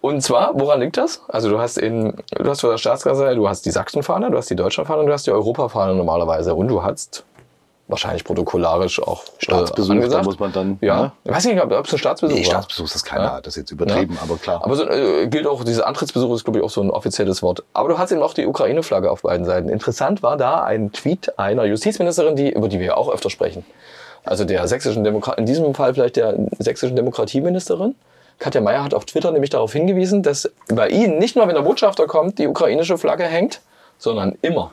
Und 0.00 0.22
zwar, 0.22 0.52
woran 0.54 0.80
liegt 0.80 0.96
das? 0.96 1.22
Also 1.28 1.50
du 1.50 1.58
hast 1.58 1.78
in, 1.78 2.14
du 2.38 2.48
hast 2.50 2.60
vor 2.62 2.70
der 2.70 2.78
Staatskanzlei, 2.78 3.34
du 3.34 3.48
hast 3.48 3.66
die 3.66 3.70
Sachsenfahne, 3.70 4.30
du 4.30 4.36
hast 4.36 4.48
die 4.50 4.56
Deutschlandfahne 4.56 5.00
und 5.00 5.06
du 5.06 5.12
hast 5.12 5.26
die 5.26 5.32
Europafahne 5.32 5.94
normalerweise. 5.94 6.54
Und 6.54 6.68
du 6.68 6.82
hast 6.82 7.24
wahrscheinlich 7.86 8.24
protokollarisch 8.24 9.02
auch 9.02 9.24
äh, 9.24 9.28
Staatsbesuch, 9.38 9.88
da 9.88 9.94
angesagt. 9.94 10.24
muss 10.24 10.38
man 10.38 10.52
dann, 10.52 10.78
Ja. 10.80 11.02
ne? 11.02 11.12
Ich 11.24 11.30
weiß 11.32 11.44
nicht, 11.44 11.62
ob 11.62 11.70
es 11.70 11.92
ein 11.92 11.98
Staatsbesuch 11.98 12.34
nee, 12.34 12.40
war. 12.40 12.52
Staatsbesuch 12.52 12.94
ist 12.94 13.04
keiner, 13.04 13.24
Ja. 13.24 13.40
das 13.42 13.48
ist 13.48 13.56
jetzt 13.56 13.70
übertrieben, 13.72 14.18
aber 14.22 14.36
klar. 14.38 14.64
Aber 14.64 14.74
so, 14.74 14.88
äh, 14.88 15.26
gilt 15.26 15.46
auch, 15.46 15.62
dieser 15.64 15.86
Antrittsbesuch 15.86 16.34
ist, 16.34 16.44
glaube 16.44 16.60
ich, 16.60 16.64
auch 16.64 16.70
so 16.70 16.80
ein 16.80 16.90
offizielles 16.90 17.42
Wort. 17.42 17.62
Aber 17.74 17.90
du 17.90 17.98
hast 17.98 18.10
eben 18.10 18.22
auch 18.22 18.32
die 18.32 18.46
Ukraine-Flagge 18.46 19.10
auf 19.10 19.20
beiden 19.20 19.44
Seiten. 19.44 19.68
Interessant 19.68 20.22
war 20.22 20.38
da 20.38 20.62
ein 20.64 20.92
Tweet 20.92 21.38
einer 21.38 21.64
Justizministerin, 21.66 22.36
die, 22.36 22.50
über 22.52 22.68
die 22.68 22.78
wir 22.78 22.86
ja 22.86 22.96
auch 22.96 23.12
öfter 23.12 23.28
sprechen. 23.28 23.66
Also 24.24 24.46
der 24.46 24.66
sächsischen 24.66 25.04
Demokrat, 25.04 25.36
in 25.38 25.44
diesem 25.44 25.74
Fall 25.74 25.92
vielleicht 25.92 26.16
der 26.16 26.34
sächsischen 26.58 26.96
Demokratieministerin. 26.96 27.94
Katja 28.38 28.60
Mayer 28.60 28.84
hat 28.84 28.94
auf 28.94 29.04
Twitter 29.04 29.30
nämlich 29.30 29.50
darauf 29.50 29.72
hingewiesen, 29.72 30.22
dass 30.22 30.50
bei 30.68 30.88
ihnen 30.88 31.18
nicht 31.18 31.36
nur, 31.36 31.46
wenn 31.48 31.54
der 31.54 31.62
Botschafter 31.62 32.06
kommt, 32.06 32.38
die 32.38 32.46
ukrainische 32.46 32.98
Flagge 32.98 33.24
hängt, 33.24 33.60
sondern 33.98 34.36
immer. 34.42 34.72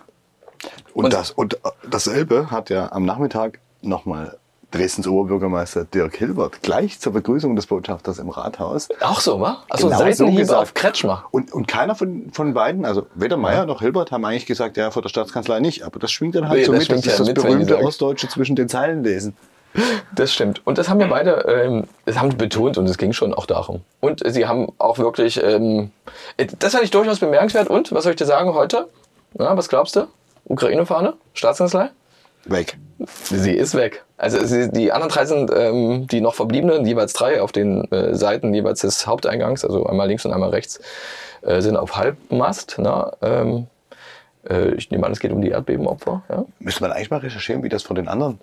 Und, 0.93 1.05
Und- 1.05 1.13
das, 1.13 1.31
und 1.31 1.53
äh, 1.55 1.57
dasselbe 1.89 2.51
hat 2.51 2.69
ja 2.69 2.91
am 2.91 3.05
Nachmittag 3.05 3.59
nochmal 3.81 4.37
Dresdens 4.71 5.05
Oberbürgermeister 5.07 5.83
Dirk 5.83 6.15
Hilbert 6.15 6.61
gleich 6.63 6.97
zur 6.99 7.11
Begrüßung 7.11 7.57
des 7.57 7.65
Botschafters 7.67 8.19
im 8.19 8.29
Rathaus. 8.29 8.87
Auch 9.01 9.19
so, 9.19 9.41
wa? 9.41 9.63
Also 9.69 9.87
Genau 9.87 9.97
so 9.99 10.03
Seitenhiebe 10.05 10.41
gesagt. 10.41 10.61
auf 10.61 10.73
Kretschmer. 10.73 11.25
Und, 11.31 11.51
und 11.51 11.67
keiner 11.67 11.93
von, 11.93 12.29
von 12.31 12.53
beiden, 12.53 12.85
also 12.85 13.05
weder 13.13 13.35
Meyer 13.35 13.65
noch 13.65 13.81
Hilbert, 13.81 14.11
haben 14.11 14.23
eigentlich 14.23 14.45
gesagt, 14.45 14.77
ja, 14.77 14.89
vor 14.91 15.01
der 15.01 15.09
Staatskanzlei 15.09 15.59
nicht. 15.59 15.83
Aber 15.83 15.99
das 15.99 16.11
schwingt 16.11 16.35
dann 16.35 16.47
halt 16.47 16.59
Nee, 16.59 16.65
so 16.65 16.71
das 16.71 16.87
mit. 16.87 16.89
Das 16.91 16.99
ist 16.99 17.05
ja 17.11 17.17
das 17.17 17.27
mit, 17.27 17.35
berühmte 17.35 17.79
Ostdeutsche 17.79 18.29
zwischen 18.29 18.55
den 18.55 18.69
Zeilen 18.69 19.03
lesen. 19.03 19.35
Das 20.15 20.33
stimmt. 20.33 20.65
Und 20.65 20.77
das 20.77 20.89
haben 20.89 20.99
ja 20.99 21.07
beide, 21.07 21.45
ähm, 21.47 21.85
das 22.05 22.19
haben 22.19 22.37
betont 22.37 22.77
und 22.77 22.87
es 22.89 22.97
ging 22.97 23.13
schon 23.13 23.33
auch 23.33 23.45
darum. 23.45 23.81
Und 24.01 24.21
sie 24.25 24.45
haben 24.45 24.67
auch 24.77 24.97
wirklich, 24.97 25.41
ähm, 25.41 25.91
das 26.59 26.73
fand 26.73 26.83
ich 26.83 26.91
durchaus 26.91 27.19
bemerkenswert. 27.19 27.69
Und, 27.69 27.91
was 27.91 28.03
soll 28.03 28.11
ich 28.11 28.17
dir 28.17 28.25
sagen 28.25 28.53
heute? 28.53 28.87
Na, 29.33 29.55
was 29.55 29.69
glaubst 29.69 29.95
du? 29.95 30.07
Ukraine-Fahne? 30.45 31.13
Staatskanzlei? 31.33 31.89
Weg. 32.45 32.77
Sie 33.23 33.53
ist 33.53 33.75
weg. 33.75 34.03
Also 34.17 34.43
sie, 34.45 34.69
die 34.71 34.91
anderen 34.91 35.11
drei 35.11 35.25
sind 35.25 35.51
ähm, 35.55 36.07
die 36.07 36.21
noch 36.21 36.33
verbliebenen, 36.33 36.85
jeweils 36.85 37.13
drei 37.13 37.41
auf 37.41 37.51
den 37.51 37.89
äh, 37.91 38.13
Seiten 38.15 38.53
jeweils 38.53 38.81
des 38.81 39.07
Haupteingangs, 39.07 39.63
also 39.63 39.85
einmal 39.85 40.07
links 40.07 40.25
und 40.25 40.33
einmal 40.33 40.49
rechts, 40.49 40.79
äh, 41.43 41.61
sind 41.61 41.77
auf 41.77 41.95
Halbmast. 41.95 42.77
Ne? 42.79 43.11
Ähm, 43.21 43.57
Äh, 43.57 43.80
ich 44.75 44.89
nehme 44.89 45.05
an, 45.05 45.11
es 45.11 45.19
geht 45.19 45.31
um 45.31 45.41
die 45.41 45.49
Erdbebenopfer. 45.49 46.23
Ja? 46.29 46.45
Müsste 46.59 46.81
man 46.81 46.91
eigentlich 46.91 47.11
mal 47.11 47.19
recherchieren, 47.19 47.63
wie 47.63 47.69
das 47.69 47.83
von 47.83 47.95
den 47.95 48.07
anderen 48.07 48.39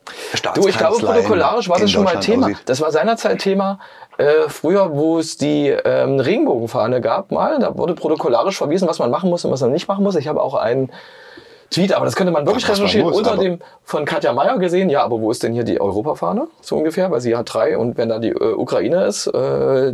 Du, 0.55 0.69
ich 0.69 0.79
glaube, 0.79 0.99
protokollarisch 0.99 1.69
war 1.69 1.79
das 1.79 1.91
schon 1.91 2.05
mal 2.05 2.21
Thema. 2.21 2.47
Aussieht. 2.47 2.63
Das 2.67 2.81
war 2.81 2.93
seinerzeit 2.93 3.41
Thema. 3.41 3.81
Äh, 4.17 4.49
früher, 4.49 4.97
wo 4.97 5.19
es 5.19 5.39
die 5.39 5.69
ähm, 5.69 6.21
Regenbogenfahne 6.21 7.01
gab, 7.01 7.31
mal, 7.31 7.59
da 7.59 7.77
wurde 7.77 7.95
protokollarisch 7.95 8.57
verwiesen, 8.59 8.89
was 8.89 8.99
man 8.99 9.11
machen 9.11 9.31
muss 9.31 9.45
und 9.45 9.51
was 9.51 9.61
man 9.61 9.73
nicht 9.73 9.89
machen 9.89 10.05
muss. 10.05 10.17
Ich 10.17 10.29
habe 10.29 10.41
auch 10.41 10.55
einen 10.55 10.91
Tweet, 11.71 11.93
aber 11.93 12.07
das 12.07 12.17
könnte 12.17 12.33
man 12.33 12.47
wirklich 12.47 12.67
recherchieren, 12.69 13.09
muss, 13.09 13.19
unter 13.19 13.37
dem 13.37 13.59
von 13.85 14.07
Katja 14.07 14.33
Mayer 14.33 14.59
gesehen. 14.59 14.89
Ja, 14.89 15.03
aber 15.03 15.21
wo 15.21 15.31
ist 15.31 15.43
denn 15.43 15.53
hier 15.53 15.65
die 15.65 15.81
Europafahne? 15.81 16.49
So 16.63 16.77
ungefähr, 16.77 17.11
weil 17.11 17.21
sie 17.21 17.37
hat 17.37 17.53
drei 17.53 17.77
und 17.77 17.99
wenn 17.99 18.09
da 18.09 18.19
die 18.19 18.31
äh, 18.31 18.55
Ukraine 18.55 19.05
ist, 19.05 19.27
äh, 19.27 19.93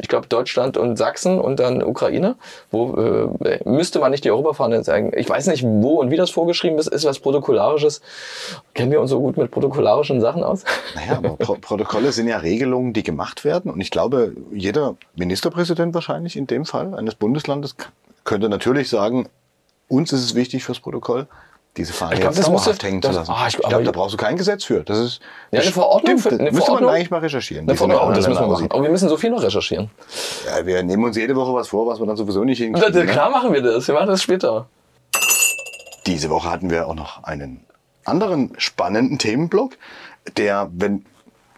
ich 0.00 0.08
glaube 0.08 0.28
Deutschland 0.28 0.76
und 0.76 0.96
Sachsen 0.96 1.40
und 1.40 1.58
dann 1.58 1.82
Ukraine, 1.82 2.36
wo 2.70 2.94
äh, 2.94 3.58
müsste 3.64 3.98
man 3.98 4.12
nicht 4.12 4.24
die 4.24 4.30
Europafahne 4.30 4.82
zeigen? 4.82 5.12
Ich 5.16 5.28
weiß 5.28 5.48
nicht, 5.48 5.64
wo 5.64 6.00
und 6.00 6.12
wie 6.12 6.16
das 6.16 6.30
vorgeschrieben 6.30 6.78
ist, 6.78 6.88
ist 6.88 7.04
was 7.04 7.18
Protokollarisches. 7.18 8.00
Kennen 8.74 8.92
wir 8.92 9.00
uns 9.00 9.10
so 9.10 9.20
gut 9.20 9.36
mit 9.36 9.50
protokollarischen 9.50 10.20
Sachen 10.20 10.44
aus? 10.44 10.64
Naja, 10.94 11.16
aber 11.18 11.36
Pro 11.36 11.56
Protokolle 11.60 12.12
sind 12.12 12.28
ja 12.28 12.38
Regelungen, 12.38 12.92
die 12.92 13.02
gemacht 13.02 13.44
werden. 13.44 13.70
Und 13.70 13.80
ich 13.80 13.90
glaube, 13.90 14.32
jeder 14.52 14.96
Ministerpräsident 15.16 15.94
wahrscheinlich 15.94 16.36
in 16.36 16.46
dem 16.46 16.64
Fall 16.64 16.94
eines 16.94 17.14
Bundeslandes 17.16 17.74
könnte 18.24 18.48
natürlich 18.48 18.88
sagen, 18.88 19.28
uns 19.88 20.12
ist 20.12 20.22
es 20.24 20.34
wichtig 20.34 20.64
fürs 20.64 20.80
Protokoll, 20.80 21.26
diese 21.76 21.92
Fahne 21.92 22.14
Ich 22.14 22.20
glaub, 22.20 22.34
jetzt 22.36 22.46
dauerhaft 22.46 22.82
hängen 22.84 23.00
das- 23.00 23.12
zu 23.12 23.18
lassen. 23.18 23.32
ah, 23.32 23.46
ich- 23.48 23.54
ich 23.58 23.68
glaube, 23.68 23.82
da 23.84 23.90
brauchst 23.90 24.14
du 24.14 24.16
kein 24.16 24.36
Gesetz 24.36 24.64
für. 24.64 24.84
Das 24.84 24.96
ist 24.98 25.20
Ja, 25.50 25.60
eine 25.60 25.72
Verordnung 25.72 26.18
für- 26.18 26.28
Stimmt, 26.28 26.40
eine 26.42 26.50
müsste 26.52 26.66
Verordnung? 26.66 26.86
man 26.90 26.94
eigentlich 26.96 27.10
mal 27.10 27.18
recherchieren. 27.18 27.68
Eine 27.68 27.78
oh, 27.80 28.12
das 28.12 28.28
müssen 28.28 28.40
wir 28.42 28.46
machen. 28.46 28.70
Aber 28.70 28.82
wir 28.84 28.90
müssen 28.90 29.08
so 29.08 29.16
viel 29.16 29.30
noch 29.30 29.42
recherchieren. 29.42 29.90
Ja, 30.46 30.64
wir 30.64 30.82
nehmen 30.84 31.04
uns 31.04 31.16
jede 31.16 31.34
Woche 31.34 31.52
was 31.52 31.68
vor, 31.68 31.86
was 31.88 31.98
wir 31.98 32.06
dann 32.06 32.16
sowieso 32.16 32.44
nicht 32.44 32.58
hinkriegen. 32.58 32.92
na, 32.94 32.98
ne? 33.00 33.06
klar 33.10 33.30
machen 33.30 33.52
wir 33.52 33.60
das. 33.62 33.88
Wir 33.88 33.94
machen 33.94 34.06
das 34.08 34.22
später. 34.22 34.68
Diese 36.06 36.28
Woche 36.30 36.50
hatten 36.50 36.70
wir 36.70 36.86
auch 36.86 36.94
noch 36.94 37.24
einen 37.24 37.64
anderen 38.04 38.52
spannenden 38.58 39.18
Themenblock, 39.18 39.72
der, 40.36 40.70
wenn 40.72 41.04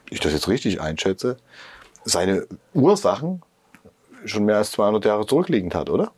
ich 0.08 0.20
das 0.20 0.32
jetzt 0.32 0.48
richtig 0.48 0.80
einschätze, 0.80 1.36
seine 2.04 2.46
Ursachen 2.72 3.42
schon 4.26 4.44
mehr 4.44 4.56
als 4.56 4.72
200 4.72 5.04
Jahre 5.04 5.26
zurückliegend 5.26 5.74
hat, 5.74 5.90
oder? 5.90 6.12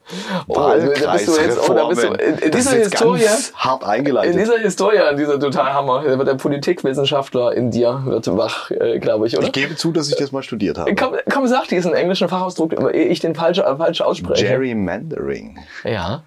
Oh, 0.47 0.55
da 0.55 0.75
bist 1.13 1.29
du 1.29 1.33
jetzt- 1.41 1.69
oh, 1.69 1.73
da 1.73 1.87
bist 1.89 2.03
du- 2.03 2.09
in- 2.13 2.51
dieser 2.51 2.73
Historie- 2.77 3.25
hart 3.55 3.85
eingeleitet. 3.85 4.33
In 4.35 4.39
dieser 4.39 4.59
Historie, 4.59 4.99
in 5.11 5.17
dieser 5.17 5.39
Totalhammer, 5.39 6.05
wird 6.05 6.27
der 6.29 6.35
Politikwissenschaftler 6.35 7.53
in 7.55 7.71
dir 7.71 8.03
wird 8.05 8.27
wach, 8.37 8.71
äh, 8.71 8.99
glaube 8.99 9.27
ich, 9.27 9.37
oder? 9.37 9.47
ich 9.47 9.53
gebe 9.53 9.77
zu, 9.77 9.93
dass 9.93 10.09
ich 10.09 10.17
das 10.17 10.33
mal 10.33 10.43
studiert 10.43 10.79
habe. 10.79 10.95
Komm, 10.95 11.15
komm, 11.33 11.47
sag 11.47 11.69
diesen 11.69 11.93
englischen 11.95 12.29
Fachausdruck, 12.29 12.73
ehe 12.95 13.05
ich 13.09 13.21
den 13.21 13.35
falsch, 13.35 13.59
äh, 13.59 13.77
falsch 13.77 14.01
ausspreche. 14.01 14.47
Gerrymandering. 14.47 15.59
Ja. 15.85 16.23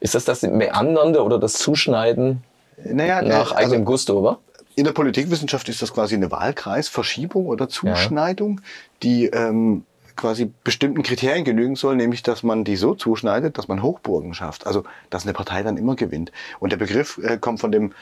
Ist 0.00 0.14
das 0.14 0.24
das 0.24 0.42
Meandernde 0.42 1.22
oder 1.22 1.38
das 1.38 1.54
Zuschneiden 1.54 2.42
Naja, 2.84 3.22
nach 3.22 3.52
äh, 3.52 3.56
eigenem 3.56 3.84
Gusto, 3.84 4.18
oder? 4.20 4.38
In 4.76 4.84
der 4.84 4.92
Politikwissenschaft 4.92 5.68
ist 5.68 5.82
das 5.82 5.92
quasi 5.92 6.14
eine 6.14 6.30
Wahlkreisverschiebung 6.30 7.46
oder 7.46 7.68
Zuschneidung, 7.68 8.60
die 9.02 9.26
ähm, 9.26 9.84
quasi 10.18 10.52
bestimmten 10.64 11.02
Kriterien 11.02 11.44
genügen 11.44 11.76
soll, 11.76 11.96
nämlich 11.96 12.22
dass 12.22 12.42
man 12.42 12.64
die 12.64 12.76
so 12.76 12.94
zuschneidet, 12.94 13.56
dass 13.56 13.68
man 13.68 13.82
Hochburgen 13.82 14.34
schafft. 14.34 14.66
Also 14.66 14.84
dass 15.08 15.22
eine 15.22 15.32
Partei 15.32 15.62
dann 15.62 15.78
immer 15.78 15.96
gewinnt. 15.96 16.30
Und 16.60 16.70
der 16.70 16.76
Begriff 16.76 17.18
äh, 17.18 17.38
kommt 17.38 17.60
von 17.60 17.72
dem 17.72 17.92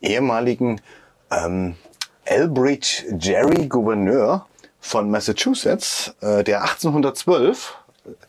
ehemaligen 0.00 0.80
ähm, 1.30 1.76
Elbridge 2.24 3.04
Gerry 3.12 3.68
Gouverneur 3.68 4.46
von 4.80 5.10
Massachusetts, 5.10 6.14
äh, 6.20 6.42
der 6.42 6.62
1812 6.62 7.76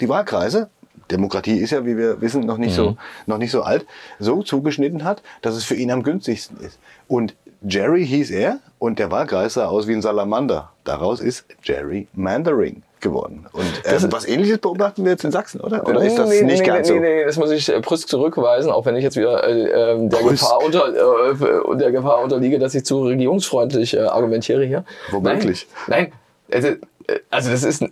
die 0.02 0.10
Wahlkreise 0.10 0.70
Demokratie 1.10 1.58
ist 1.58 1.72
ja, 1.72 1.86
wie 1.86 1.98
wir 1.98 2.22
wissen, 2.22 2.46
noch 2.46 2.58
nicht, 2.58 2.76
so, 2.76 2.98
noch 3.26 3.40
nicht 3.40 3.52
so 3.52 3.64
alt, 3.64 3.88
so 4.20 4.44
zugeschnitten 4.44 5.04
hat, 5.04 5.24
dass 5.42 5.56
es 5.56 5.64
für 5.64 5.74
ihn 5.74 5.90
am 5.90 6.04
günstigsten 6.04 6.60
ist. 6.60 6.78
Und 7.08 7.36
Jerry 7.62 8.06
hieß 8.06 8.30
er 8.30 8.60
und 8.78 9.00
der 9.00 9.10
Wahlkreis 9.10 9.56
sah 9.56 9.66
aus 9.66 9.88
wie 9.88 9.94
ein 9.94 10.02
Salamander. 10.02 10.72
Daraus 10.84 11.20
ist 11.20 11.46
Jerry 11.64 12.08
Mandering 12.14 12.84
geworden. 13.02 13.48
Und 13.52 13.66
ähm, 13.86 14.12
was 14.12 14.28
ähnliches 14.28 14.60
beobachten 14.60 15.04
wir 15.04 15.12
jetzt 15.12 15.24
in 15.24 15.32
Sachsen, 15.32 15.62
oder? 15.62 15.88
Oder 15.88 16.02
ist 16.02 16.18
das 16.18 16.30
nee, 16.30 16.42
nicht 16.42 16.62
nee, 16.62 16.66
ganz 16.66 16.90
nee, 16.90 16.96
so? 16.96 17.00
Nee, 17.00 17.16
nee, 17.16 17.26
das 17.26 17.38
muss 17.38 17.52
ich 17.52 17.70
äh, 17.70 17.80
brüsk 17.80 18.08
zurückweisen, 18.08 18.72
auch 18.72 18.86
wenn 18.86 18.96
ich 18.96 19.04
jetzt 19.04 19.18
wieder 19.18 19.44
äh, 19.44 19.94
ähm, 19.94 20.10
der, 20.10 20.18
Brüsk. 20.18 20.44
Gefahr 20.44 20.64
unter, 20.64 20.88
äh, 20.90 21.78
der 21.78 21.92
Gefahr 21.92 22.22
unterliege, 22.22 22.60
dass 22.60 22.76
ich 22.76 22.86
zu 22.86 23.04
regierungsfreundlich 23.04 23.96
äh, 23.96 24.02
argumentiere 24.02 24.66
hier. 24.66 24.86
Womöglich. 25.12 25.68
Nein, 25.88 26.12
nein 26.12 26.14
also, 26.52 26.68
äh, 26.68 27.20
also 27.30 27.52
das 27.52 27.64
ist... 27.64 27.84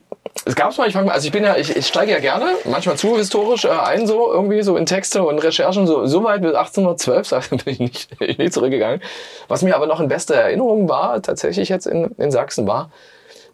Es 0.45 0.55
gab's 0.55 0.77
mal, 0.77 0.87
ich 0.87 0.93
fange 0.93 1.07
mal, 1.07 1.13
also 1.13 1.25
ich 1.25 1.31
bin 1.31 1.43
ja, 1.43 1.57
ich, 1.57 1.75
ich 1.75 1.87
steige 1.87 2.11
ja 2.11 2.19
gerne 2.19 2.45
manchmal 2.65 2.95
zu 2.95 3.17
historisch 3.17 3.65
äh, 3.65 3.69
ein, 3.69 4.05
so 4.05 4.31
irgendwie 4.31 4.61
so 4.61 4.77
in 4.77 4.85
Texte 4.85 5.23
und 5.23 5.39
Recherchen, 5.39 5.87
so, 5.87 6.05
so 6.05 6.23
weit 6.23 6.41
bis 6.41 6.53
1812 6.53 7.27
sag, 7.27 7.49
bin 7.49 7.59
ich 7.65 7.79
nicht, 7.79 8.09
ich 8.21 8.37
nicht 8.37 8.53
zurückgegangen. 8.53 9.01
Was 9.47 9.63
mir 9.63 9.75
aber 9.75 9.87
noch 9.87 9.99
in 9.99 10.09
bester 10.09 10.35
Erinnerung 10.35 10.87
war, 10.87 11.21
tatsächlich 11.21 11.69
jetzt 11.69 11.87
in, 11.87 12.11
in 12.17 12.31
Sachsen 12.31 12.67
war, 12.67 12.91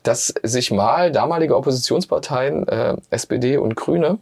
dass 0.03 0.33
sich 0.43 0.71
mal 0.71 1.11
damalige 1.11 1.55
Oppositionsparteien, 1.55 2.67
äh, 2.67 2.95
SPD 3.09 3.57
und 3.57 3.75
Grüne, 3.75 4.19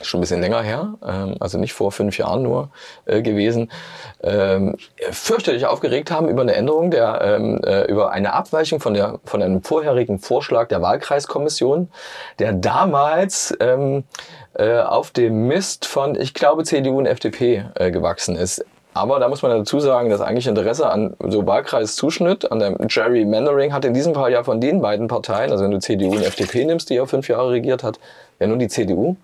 schon 0.00 0.18
ein 0.18 0.22
bisschen 0.22 0.40
länger 0.40 0.62
her, 0.62 0.94
ähm, 1.06 1.36
also 1.40 1.58
nicht 1.58 1.72
vor 1.72 1.92
fünf 1.92 2.18
Jahren 2.18 2.42
nur 2.42 2.70
äh, 3.04 3.22
gewesen, 3.22 3.70
ähm, 4.22 4.76
fürchterlich 5.10 5.66
aufgeregt 5.66 6.10
haben 6.10 6.28
über 6.28 6.42
eine 6.42 6.54
Änderung 6.54 6.90
der, 6.90 7.20
ähm, 7.22 7.60
äh, 7.64 7.84
über 7.84 8.10
eine 8.10 8.32
Abweichung 8.32 8.80
von 8.80 8.94
der 8.94 9.20
von 9.24 9.42
einem 9.42 9.62
vorherigen 9.62 10.18
Vorschlag 10.18 10.68
der 10.68 10.82
Wahlkreiskommission, 10.82 11.88
der 12.38 12.52
damals 12.52 13.56
ähm, 13.60 14.04
äh, 14.54 14.80
auf 14.80 15.10
dem 15.10 15.46
Mist 15.46 15.86
von, 15.86 16.14
ich 16.14 16.34
glaube, 16.34 16.64
CDU 16.64 16.98
und 16.98 17.06
FDP 17.06 17.66
äh, 17.74 17.90
gewachsen 17.90 18.36
ist. 18.36 18.64
Aber 18.94 19.18
da 19.18 19.28
muss 19.28 19.42
man 19.42 19.50
dazu 19.52 19.80
sagen, 19.80 20.10
dass 20.10 20.20
eigentlich 20.20 20.46
Interesse 20.46 20.90
an 20.90 21.14
so 21.26 21.46
Wahlkreiszuschnitt, 21.46 22.52
an 22.52 22.58
dem 22.58 22.76
Gerrymandering 22.78 23.72
hat 23.72 23.84
in 23.86 23.94
diesem 23.94 24.14
Fall 24.14 24.32
ja 24.32 24.44
von 24.44 24.60
den 24.60 24.82
beiden 24.82 25.08
Parteien, 25.08 25.50
also 25.50 25.64
wenn 25.64 25.70
du 25.70 25.78
CDU 25.78 26.10
und 26.10 26.22
FDP 26.22 26.66
nimmst, 26.66 26.90
die 26.90 26.94
ja 26.94 27.06
fünf 27.06 27.28
Jahre 27.28 27.50
regiert 27.50 27.82
hat, 27.82 27.98
ja 28.38 28.46
nur 28.46 28.58
die 28.58 28.68
CDU, 28.68 29.16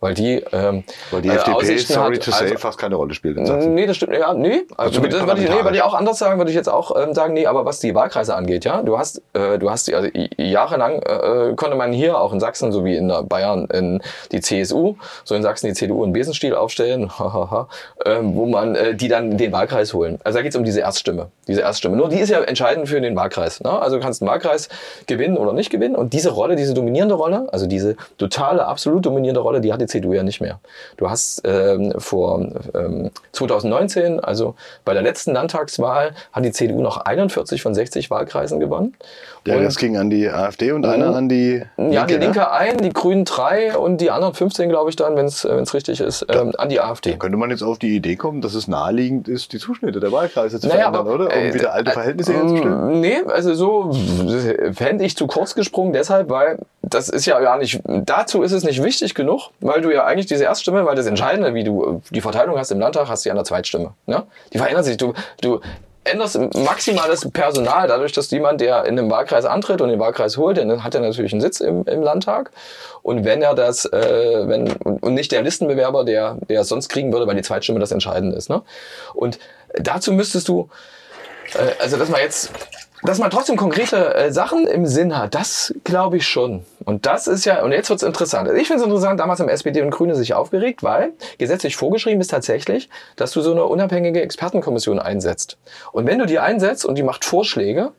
weil 0.00 0.14
die, 0.14 0.42
ähm, 0.52 0.84
Weil 1.10 1.22
die 1.22 1.28
äh, 1.28 1.34
FDP, 1.34 1.56
Aussichten 1.56 1.92
sorry 1.92 2.16
hat, 2.16 2.24
to 2.24 2.30
say, 2.30 2.44
also- 2.44 2.58
fast 2.58 2.78
keine 2.78 2.96
Rolle 2.96 3.14
spielt 3.14 3.36
in 3.36 3.46
Sachsen. 3.46 3.74
Nee, 3.74 3.86
das 3.86 3.96
stimmt. 3.96 4.14
Ja, 4.14 4.32
nee. 4.32 4.62
Also, 4.76 4.94
zumindest 4.94 5.22
das 5.22 5.28
würde 5.28 5.42
ich, 5.42 5.50
nee, 5.50 5.62
würde 5.62 5.76
ich 5.76 5.82
auch 5.82 5.94
anders 5.94 6.18
sagen, 6.18 6.38
würde 6.38 6.50
ich 6.50 6.56
jetzt 6.56 6.68
auch 6.68 6.96
ähm, 7.00 7.14
sagen, 7.14 7.34
nee, 7.34 7.46
aber 7.46 7.64
was 7.66 7.80
die 7.80 7.94
Wahlkreise 7.94 8.34
angeht, 8.34 8.64
ja, 8.64 8.82
du 8.82 8.98
hast, 8.98 9.22
äh, 9.34 9.58
du 9.58 9.70
hast, 9.70 9.92
also 9.92 10.08
jahrelang 10.36 11.02
äh, 11.02 11.54
konnte 11.54 11.76
man 11.76 11.92
hier 11.92 12.18
auch 12.18 12.32
in 12.32 12.40
Sachsen, 12.40 12.72
so 12.72 12.84
wie 12.84 12.96
in 12.96 13.12
Bayern, 13.28 13.66
in 13.66 14.02
die 14.32 14.40
CSU, 14.40 14.96
so 15.24 15.34
in 15.34 15.42
Sachsen 15.42 15.66
die 15.66 15.74
CDU 15.74 16.02
in 16.04 16.12
Besenstiel 16.12 16.54
aufstellen, 16.54 17.10
ähm, 18.06 18.34
wo 18.34 18.46
man 18.46 18.74
äh, 18.74 18.94
die 18.94 19.08
dann 19.08 19.36
den 19.36 19.52
Wahlkreis 19.52 19.92
holen. 19.92 20.18
Also 20.24 20.38
da 20.38 20.42
geht's 20.42 20.56
um 20.56 20.64
diese 20.64 20.80
Erststimme. 20.80 21.28
Diese 21.46 21.60
Erststimme. 21.60 21.96
Nur 21.96 22.08
die 22.08 22.18
ist 22.18 22.30
ja 22.30 22.40
entscheidend 22.40 22.88
für 22.88 23.00
den 23.00 23.16
Wahlkreis. 23.16 23.60
Ne? 23.60 23.70
Also 23.70 23.96
du 23.96 24.02
kannst 24.02 24.22
einen 24.22 24.30
Wahlkreis 24.30 24.68
gewinnen 25.06 25.36
oder 25.36 25.52
nicht 25.52 25.70
gewinnen. 25.70 25.96
Und 25.96 26.12
diese 26.12 26.30
Rolle, 26.30 26.56
diese 26.56 26.74
dominierende 26.74 27.14
Rolle, 27.14 27.48
also 27.52 27.66
diese 27.66 27.96
totale, 28.18 28.66
absolut 28.66 29.04
dominierende 29.04 29.40
Rolle, 29.40 29.60
die 29.60 29.72
hat 29.72 29.80
die 29.80 29.86
CDU 29.90 30.12
ja 30.14 30.22
nicht 30.22 30.40
mehr. 30.40 30.60
Du 30.96 31.10
hast 31.10 31.42
ähm, 31.44 31.92
vor 31.98 32.40
ähm, 32.74 33.10
2019, 33.32 34.20
also 34.20 34.54
bei 34.84 34.94
der 34.94 35.02
letzten 35.02 35.32
Landtagswahl, 35.32 36.12
hat 36.32 36.44
die 36.44 36.52
CDU 36.52 36.80
noch 36.82 36.98
41 36.98 37.62
von 37.62 37.74
60 37.74 38.10
Wahlkreisen 38.10 38.60
gewonnen. 38.60 38.94
Ja, 39.46 39.56
Und- 39.56 39.64
das 39.64 39.76
ging 39.76 39.96
an 39.96 40.10
die 40.10 40.28
AfD 40.28 40.72
und 40.72 40.84
einer 40.84 41.14
an 41.16 41.28
die 41.28 41.62
ja, 41.78 42.04
die 42.04 42.14
ne? 42.14 42.20
Linke 42.20 42.50
ein, 42.50 42.76
die 42.78 42.90
Grünen 42.92 43.24
drei 43.24 43.76
und 43.76 44.00
die 44.00 44.10
anderen 44.10 44.34
15, 44.34 44.68
glaube 44.68 44.90
ich, 44.90 44.96
dann, 44.96 45.16
wenn 45.16 45.24
es 45.26 45.44
richtig 45.74 46.00
ist, 46.00 46.26
ähm, 46.28 46.52
an 46.58 46.68
die 46.68 46.80
AfD. 46.80 47.16
Könnte 47.16 47.38
man 47.38 47.50
jetzt 47.50 47.62
auf 47.62 47.78
die 47.78 47.96
Idee 47.96 48.16
kommen, 48.16 48.42
dass 48.42 48.54
es 48.54 48.68
naheliegend 48.68 49.28
ist, 49.28 49.52
die 49.52 49.58
Zuschnitte 49.58 49.98
der 50.00 50.12
Wahlkreise 50.12 50.60
zu 50.60 50.68
Naja, 50.68 50.90
verändern, 50.92 51.00
aber, 51.00 51.14
oder? 51.14 51.24
Um 51.26 51.42
äh, 51.42 51.54
wieder 51.54 51.72
alte 51.72 51.90
äh, 51.90 51.94
Verhältnisse 51.94 52.34
herzustellen? 52.34 53.00
Nee, 53.00 53.22
also 53.26 53.54
so 53.54 53.92
fände 54.74 55.04
ich 55.04 55.16
zu 55.16 55.26
kurz 55.26 55.54
gesprungen, 55.54 55.92
deshalb, 55.92 56.28
weil 56.28 56.58
das 56.82 57.08
ist 57.08 57.24
ja 57.26 57.38
gar 57.40 57.58
nicht, 57.58 57.80
dazu 57.86 58.42
ist 58.42 58.52
es 58.52 58.64
nicht 58.64 58.82
wichtig 58.82 59.14
genug, 59.14 59.50
weil 59.60 59.79
du 59.80 59.90
ja 59.90 60.04
eigentlich 60.04 60.26
diese 60.26 60.44
Erststimme, 60.44 60.84
weil 60.84 60.96
das 60.96 61.06
Entscheidende, 61.06 61.54
wie 61.54 61.64
du 61.64 62.02
die 62.10 62.20
Verteilung 62.20 62.58
hast 62.58 62.70
im 62.70 62.80
Landtag, 62.80 63.08
hast 63.08 63.24
du 63.24 63.28
ja 63.28 63.32
an 63.32 63.38
der 63.38 63.44
Zweitstimme. 63.44 63.94
Ne? 64.06 64.24
Die 64.52 64.58
verändert 64.58 64.84
sich. 64.84 64.96
Du, 64.96 65.14
du 65.40 65.60
änderst 66.04 66.38
maximal 66.56 67.08
das 67.08 67.28
Personal, 67.30 67.86
dadurch, 67.86 68.12
dass 68.12 68.30
jemand, 68.30 68.60
der 68.60 68.84
in 68.84 68.98
einem 68.98 69.10
Wahlkreis 69.10 69.44
antritt 69.44 69.80
und 69.80 69.90
den 69.90 70.00
Wahlkreis 70.00 70.36
holt, 70.36 70.56
dann 70.56 70.82
hat 70.82 70.94
er 70.94 71.00
natürlich 71.00 71.32
einen 71.32 71.40
Sitz 71.40 71.60
im, 71.60 71.84
im 71.84 72.02
Landtag. 72.02 72.50
Und 73.02 73.24
wenn 73.24 73.42
er 73.42 73.54
das, 73.54 73.84
äh, 73.84 74.48
wenn, 74.48 74.72
und 74.72 75.14
nicht 75.14 75.32
der 75.32 75.42
Listenbewerber, 75.42 76.04
der, 76.04 76.38
der 76.48 76.62
es 76.62 76.68
sonst 76.68 76.88
kriegen 76.88 77.12
würde, 77.12 77.26
weil 77.26 77.36
die 77.36 77.42
Zweitstimme 77.42 77.80
das 77.80 77.92
Entscheidende 77.92 78.36
ist. 78.36 78.48
Ne? 78.48 78.62
Und 79.14 79.38
dazu 79.74 80.12
müsstest 80.12 80.48
du, 80.48 80.68
äh, 81.54 81.82
also 81.82 81.96
dass 81.96 82.08
man 82.08 82.20
jetzt, 82.20 82.50
dass 83.02 83.18
man 83.18 83.30
trotzdem 83.30 83.56
konkrete 83.56 84.14
äh, 84.14 84.32
Sachen 84.32 84.66
im 84.66 84.86
Sinn 84.86 85.16
hat, 85.16 85.34
das 85.34 85.74
glaube 85.84 86.18
ich 86.18 86.26
schon. 86.26 86.64
Und 86.84 87.06
das 87.06 87.26
ist 87.26 87.44
ja, 87.44 87.62
und 87.62 87.72
jetzt 87.72 87.90
wird's 87.90 88.02
interessant. 88.02 88.48
Also 88.48 88.60
ich 88.60 88.66
finde 88.66 88.82
es 88.82 88.86
interessant, 88.86 89.20
damals 89.20 89.40
haben 89.40 89.48
SPD 89.48 89.82
und 89.82 89.90
Grüne 89.90 90.14
sich 90.14 90.34
aufgeregt, 90.34 90.82
weil 90.82 91.12
gesetzlich 91.38 91.76
vorgeschrieben 91.76 92.20
ist 92.20 92.30
tatsächlich, 92.30 92.88
dass 93.16 93.32
du 93.32 93.40
so 93.40 93.52
eine 93.52 93.64
unabhängige 93.64 94.20
Expertenkommission 94.20 94.98
einsetzt. 94.98 95.56
Und 95.92 96.06
wenn 96.06 96.18
du 96.18 96.26
die 96.26 96.38
einsetzt 96.38 96.84
und 96.84 96.96
die 96.96 97.02
macht 97.02 97.24
Vorschläge, 97.24 97.92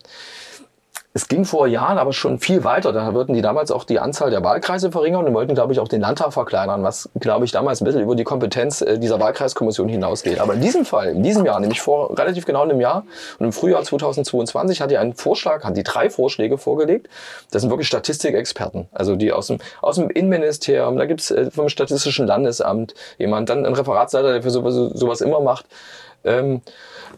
es 1.13 1.27
ging 1.27 1.43
vor 1.43 1.67
Jahren 1.67 1.97
aber 1.97 2.13
schon 2.13 2.39
viel 2.39 2.63
weiter. 2.63 2.93
Da 2.93 3.13
wollten 3.13 3.33
die 3.33 3.41
damals 3.41 3.69
auch 3.69 3.83
die 3.83 3.99
Anzahl 3.99 4.29
der 4.29 4.43
Wahlkreise 4.43 4.91
verringern 4.91 5.25
und 5.25 5.33
wollten, 5.33 5.55
glaube 5.55 5.73
ich, 5.73 5.79
auch 5.79 5.89
den 5.89 5.99
Landtag 5.99 6.31
verkleinern, 6.31 6.83
was, 6.83 7.09
glaube 7.19 7.43
ich, 7.43 7.51
damals 7.51 7.81
ein 7.81 7.85
bisschen 7.85 8.01
über 8.01 8.15
die 8.15 8.23
Kompetenz 8.23 8.81
äh, 8.81 8.97
dieser 8.97 9.19
Wahlkreiskommission 9.19 9.89
hinausgeht. 9.89 10.39
Aber 10.39 10.53
in 10.53 10.61
diesem 10.61 10.85
Fall, 10.85 11.09
in 11.09 11.23
diesem 11.23 11.45
Jahr, 11.45 11.59
nämlich 11.59 11.81
vor 11.81 12.17
relativ 12.17 12.45
genau 12.45 12.61
einem 12.61 12.79
Jahr 12.79 13.03
und 13.39 13.45
im 13.45 13.51
Frühjahr 13.51 13.83
2022 13.83 14.79
hat 14.81 14.89
die 14.89 14.97
einen 14.97 15.13
Vorschlag, 15.13 15.65
hat 15.65 15.75
die 15.75 15.83
drei 15.83 16.09
Vorschläge 16.09 16.57
vorgelegt. 16.57 17.09
Das 17.51 17.61
sind 17.61 17.71
wirklich 17.71 17.87
Statistikexperten, 17.87 18.87
also 18.93 19.17
die 19.17 19.33
aus 19.33 19.47
dem, 19.47 19.57
aus 19.81 19.97
dem 19.97 20.09
Innenministerium, 20.09 20.95
da 20.95 21.05
gibt's 21.05 21.29
äh, 21.29 21.51
vom 21.51 21.67
Statistischen 21.67 22.25
Landesamt 22.25 22.93
jemand, 23.17 23.49
dann 23.49 23.65
ein 23.65 23.73
Referatsleiter, 23.73 24.31
der 24.31 24.43
für 24.43 24.49
sowas, 24.49 24.75
sowas 24.75 25.19
immer 25.19 25.41
macht. 25.41 25.65
Ähm, 26.23 26.61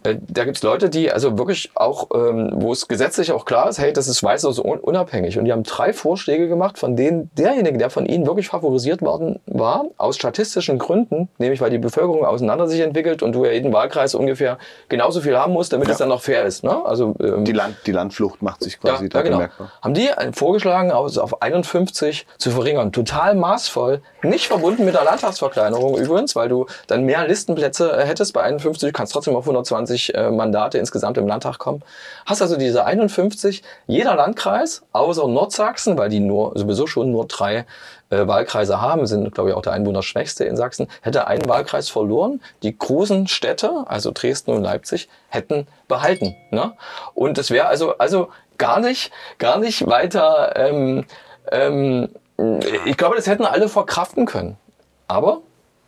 äh, 0.03 0.15
da 0.27 0.45
gibt's 0.45 0.63
Leute, 0.63 0.89
die 0.89 1.11
also 1.11 1.37
wirklich 1.37 1.71
auch, 1.75 2.09
ähm, 2.13 2.51
wo 2.53 2.71
es 2.71 2.87
gesetzlich 2.87 3.31
auch 3.31 3.45
klar 3.45 3.69
ist, 3.69 3.79
hey, 3.79 3.93
das 3.93 4.07
ist 4.07 4.23
weislos 4.23 4.59
unabhängig. 4.59 5.37
Und 5.37 5.45
die 5.45 5.51
haben 5.51 5.63
drei 5.63 5.93
Vorschläge 5.93 6.47
gemacht, 6.47 6.77
von 6.77 6.95
denen 6.95 7.29
derjenige, 7.37 7.77
der 7.77 7.89
von 7.89 8.05
ihnen 8.05 8.25
wirklich 8.25 8.47
favorisiert 8.47 9.01
worden 9.01 9.39
war, 9.45 9.85
aus 9.97 10.15
statistischen 10.15 10.79
Gründen, 10.79 11.29
nämlich 11.37 11.61
weil 11.61 11.69
die 11.69 11.77
Bevölkerung 11.77 12.25
auseinander 12.25 12.67
sich 12.67 12.81
entwickelt 12.81 13.23
und 13.23 13.33
du 13.33 13.45
ja 13.45 13.51
jeden 13.51 13.73
Wahlkreis 13.73 14.15
ungefähr 14.15 14.57
genauso 14.89 15.21
viel 15.21 15.37
haben 15.37 15.53
musst, 15.53 15.73
damit 15.73 15.87
ja. 15.87 15.93
es 15.93 15.97
dann 15.97 16.09
noch 16.09 16.21
fair 16.21 16.43
ist. 16.45 16.63
Ne? 16.63 16.85
Also 16.85 17.15
ähm, 17.19 17.45
die, 17.45 17.51
Land, 17.51 17.77
die 17.85 17.91
Landflucht 17.91 18.41
macht 18.41 18.63
sich 18.63 18.79
quasi 18.79 19.05
ja, 19.05 19.09
da 19.09 19.19
ja, 19.19 19.23
genau. 19.23 19.37
bemerkbar. 19.37 19.71
Haben 19.81 19.93
die 19.93 20.09
vorgeschlagen, 20.33 20.91
aus, 20.91 21.17
auf 21.17 21.41
51 21.41 22.25
zu 22.37 22.51
verringern. 22.51 22.91
Total 22.91 23.35
maßvoll. 23.35 24.01
Nicht 24.21 24.47
verbunden 24.47 24.85
mit 24.85 24.95
der 24.95 25.03
Landtagsverkleinerung 25.03 25.97
übrigens, 25.97 26.35
weil 26.35 26.49
du 26.49 26.65
dann 26.87 27.03
mehr 27.03 27.27
Listenplätze 27.27 28.03
hättest 28.05 28.33
bei 28.33 28.41
51, 28.41 28.92
du 28.92 28.92
kannst 28.93 29.13
trotzdem 29.13 29.35
auf 29.35 29.43
120 29.43 29.83
20 29.83 30.15
äh, 30.15 30.31
Mandate 30.31 30.77
insgesamt 30.77 31.17
im 31.17 31.27
Landtag 31.27 31.57
kommen. 31.57 31.83
Hast 32.25 32.41
also 32.41 32.57
diese 32.57 32.85
51, 32.85 33.63
jeder 33.87 34.15
Landkreis, 34.15 34.83
außer 34.91 35.27
Nordsachsen, 35.27 35.97
weil 35.97 36.09
die 36.09 36.19
nur 36.19 36.53
sowieso 36.55 36.87
schon 36.87 37.11
nur 37.11 37.27
drei 37.27 37.65
äh, 38.09 38.27
Wahlkreise 38.27 38.81
haben, 38.81 39.05
sind, 39.05 39.33
glaube 39.33 39.49
ich, 39.49 39.55
auch 39.55 39.61
der 39.61 39.73
Einwohnerschwächste 39.73 40.45
in 40.45 40.55
Sachsen, 40.57 40.87
hätte 41.01 41.27
einen 41.27 41.47
Wahlkreis 41.47 41.89
verloren. 41.89 42.41
Die 42.63 42.77
großen 42.77 43.27
Städte, 43.27 43.83
also 43.87 44.11
Dresden 44.13 44.51
und 44.51 44.63
Leipzig, 44.63 45.09
hätten 45.29 45.67
behalten. 45.87 46.35
Ne? 46.51 46.73
Und 47.13 47.37
es 47.37 47.51
wäre 47.51 47.67
also, 47.67 47.97
also 47.97 48.29
gar 48.57 48.79
nicht, 48.79 49.11
gar 49.39 49.59
nicht 49.59 49.87
weiter, 49.87 50.55
ähm, 50.55 51.05
ähm, 51.51 52.09
ich 52.85 52.97
glaube, 52.97 53.15
das 53.15 53.27
hätten 53.27 53.45
alle 53.45 53.69
verkraften 53.69 54.25
können. 54.25 54.57
Aber 55.07 55.41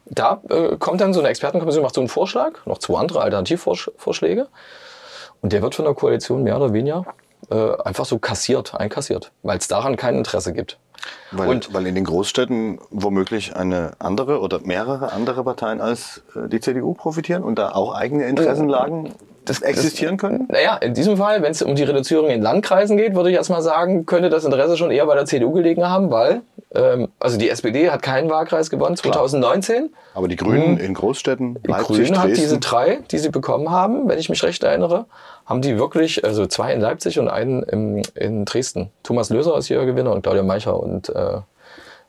da 0.05 0.41
äh, 0.49 0.77
kommt 0.77 1.01
dann 1.01 1.13
so 1.13 1.19
eine 1.19 1.29
Expertenkommission, 1.29 1.83
macht 1.83 1.95
so 1.95 2.01
einen 2.01 2.09
Vorschlag, 2.09 2.65
noch 2.65 2.77
zwei 2.77 2.99
andere 2.99 3.21
Alternativvorschläge. 3.21 4.47
Und 5.41 5.53
der 5.53 5.61
wird 5.61 5.75
von 5.75 5.85
der 5.85 5.93
Koalition 5.93 6.43
mehr 6.43 6.57
oder 6.57 6.73
weniger 6.73 7.05
äh, 7.49 7.75
einfach 7.83 8.05
so 8.05 8.19
kassiert, 8.19 8.75
einkassiert, 8.75 9.31
weil 9.43 9.57
es 9.57 9.67
daran 9.67 9.95
kein 9.95 10.15
Interesse 10.15 10.53
gibt. 10.53 10.77
Weil, 11.31 11.49
und, 11.49 11.73
weil 11.73 11.87
in 11.87 11.95
den 11.95 12.05
Großstädten 12.05 12.79
womöglich 12.91 13.55
eine 13.55 13.91
andere 13.99 14.39
oder 14.39 14.59
mehrere 14.63 15.11
andere 15.11 15.43
Parteien 15.43 15.81
als 15.81 16.23
äh, 16.35 16.47
die 16.47 16.59
CDU 16.59 16.93
profitieren 16.93 17.43
und 17.43 17.59
da 17.59 17.71
auch 17.71 17.93
eigene 17.93 18.25
Interessenlagen 18.25 19.11
das 19.45 19.61
existieren 19.61 20.17
können? 20.17 20.47
Naja, 20.49 20.75
in 20.77 20.93
diesem 20.93 21.17
Fall, 21.17 21.41
wenn 21.41 21.51
es 21.51 21.61
um 21.61 21.75
die 21.75 21.83
Reduzierung 21.83 22.29
in 22.29 22.41
Landkreisen 22.41 22.97
geht, 22.97 23.15
würde 23.15 23.29
ich 23.29 23.35
erstmal 23.35 23.61
sagen, 23.61 24.05
könnte 24.05 24.29
das 24.29 24.43
Interesse 24.43 24.77
schon 24.77 24.91
eher 24.91 25.05
bei 25.05 25.15
der 25.15 25.25
CDU 25.25 25.51
gelegen 25.51 25.87
haben, 25.87 26.11
weil 26.11 26.41
ähm, 26.73 27.09
also 27.19 27.37
die 27.37 27.49
SPD 27.49 27.89
hat 27.89 28.01
keinen 28.01 28.29
Wahlkreis 28.29 28.69
gewonnen 28.69 28.97
2019. 28.97 29.75
Klar. 29.75 29.89
Aber 30.13 30.27
die 30.27 30.35
Grünen 30.35 30.73
mhm. 30.73 30.79
in 30.79 30.93
Großstädten, 30.93 31.59
die 31.63 31.71
Leipzig, 31.71 31.87
Grünen 31.87 32.21
hat 32.21 32.29
diese 32.29 32.59
drei, 32.59 32.99
die 33.11 33.17
sie 33.17 33.29
bekommen 33.29 33.69
haben, 33.69 34.09
wenn 34.09 34.19
ich 34.19 34.29
mich 34.29 34.43
recht 34.43 34.63
erinnere, 34.63 35.05
haben 35.45 35.61
die 35.61 35.77
wirklich, 35.77 36.23
also 36.23 36.45
zwei 36.47 36.73
in 36.73 36.81
Leipzig 36.81 37.19
und 37.19 37.27
einen 37.29 37.63
im, 37.63 38.01
in 38.15 38.45
Dresden. 38.45 38.91
Thomas 39.03 39.29
Löser 39.29 39.57
ist 39.57 39.67
hier 39.67 39.83
Gewinner 39.85 40.11
und 40.11 40.23
Claudia 40.23 40.43
Meicher 40.43 40.79
und 40.79 41.09
äh, 41.09 41.41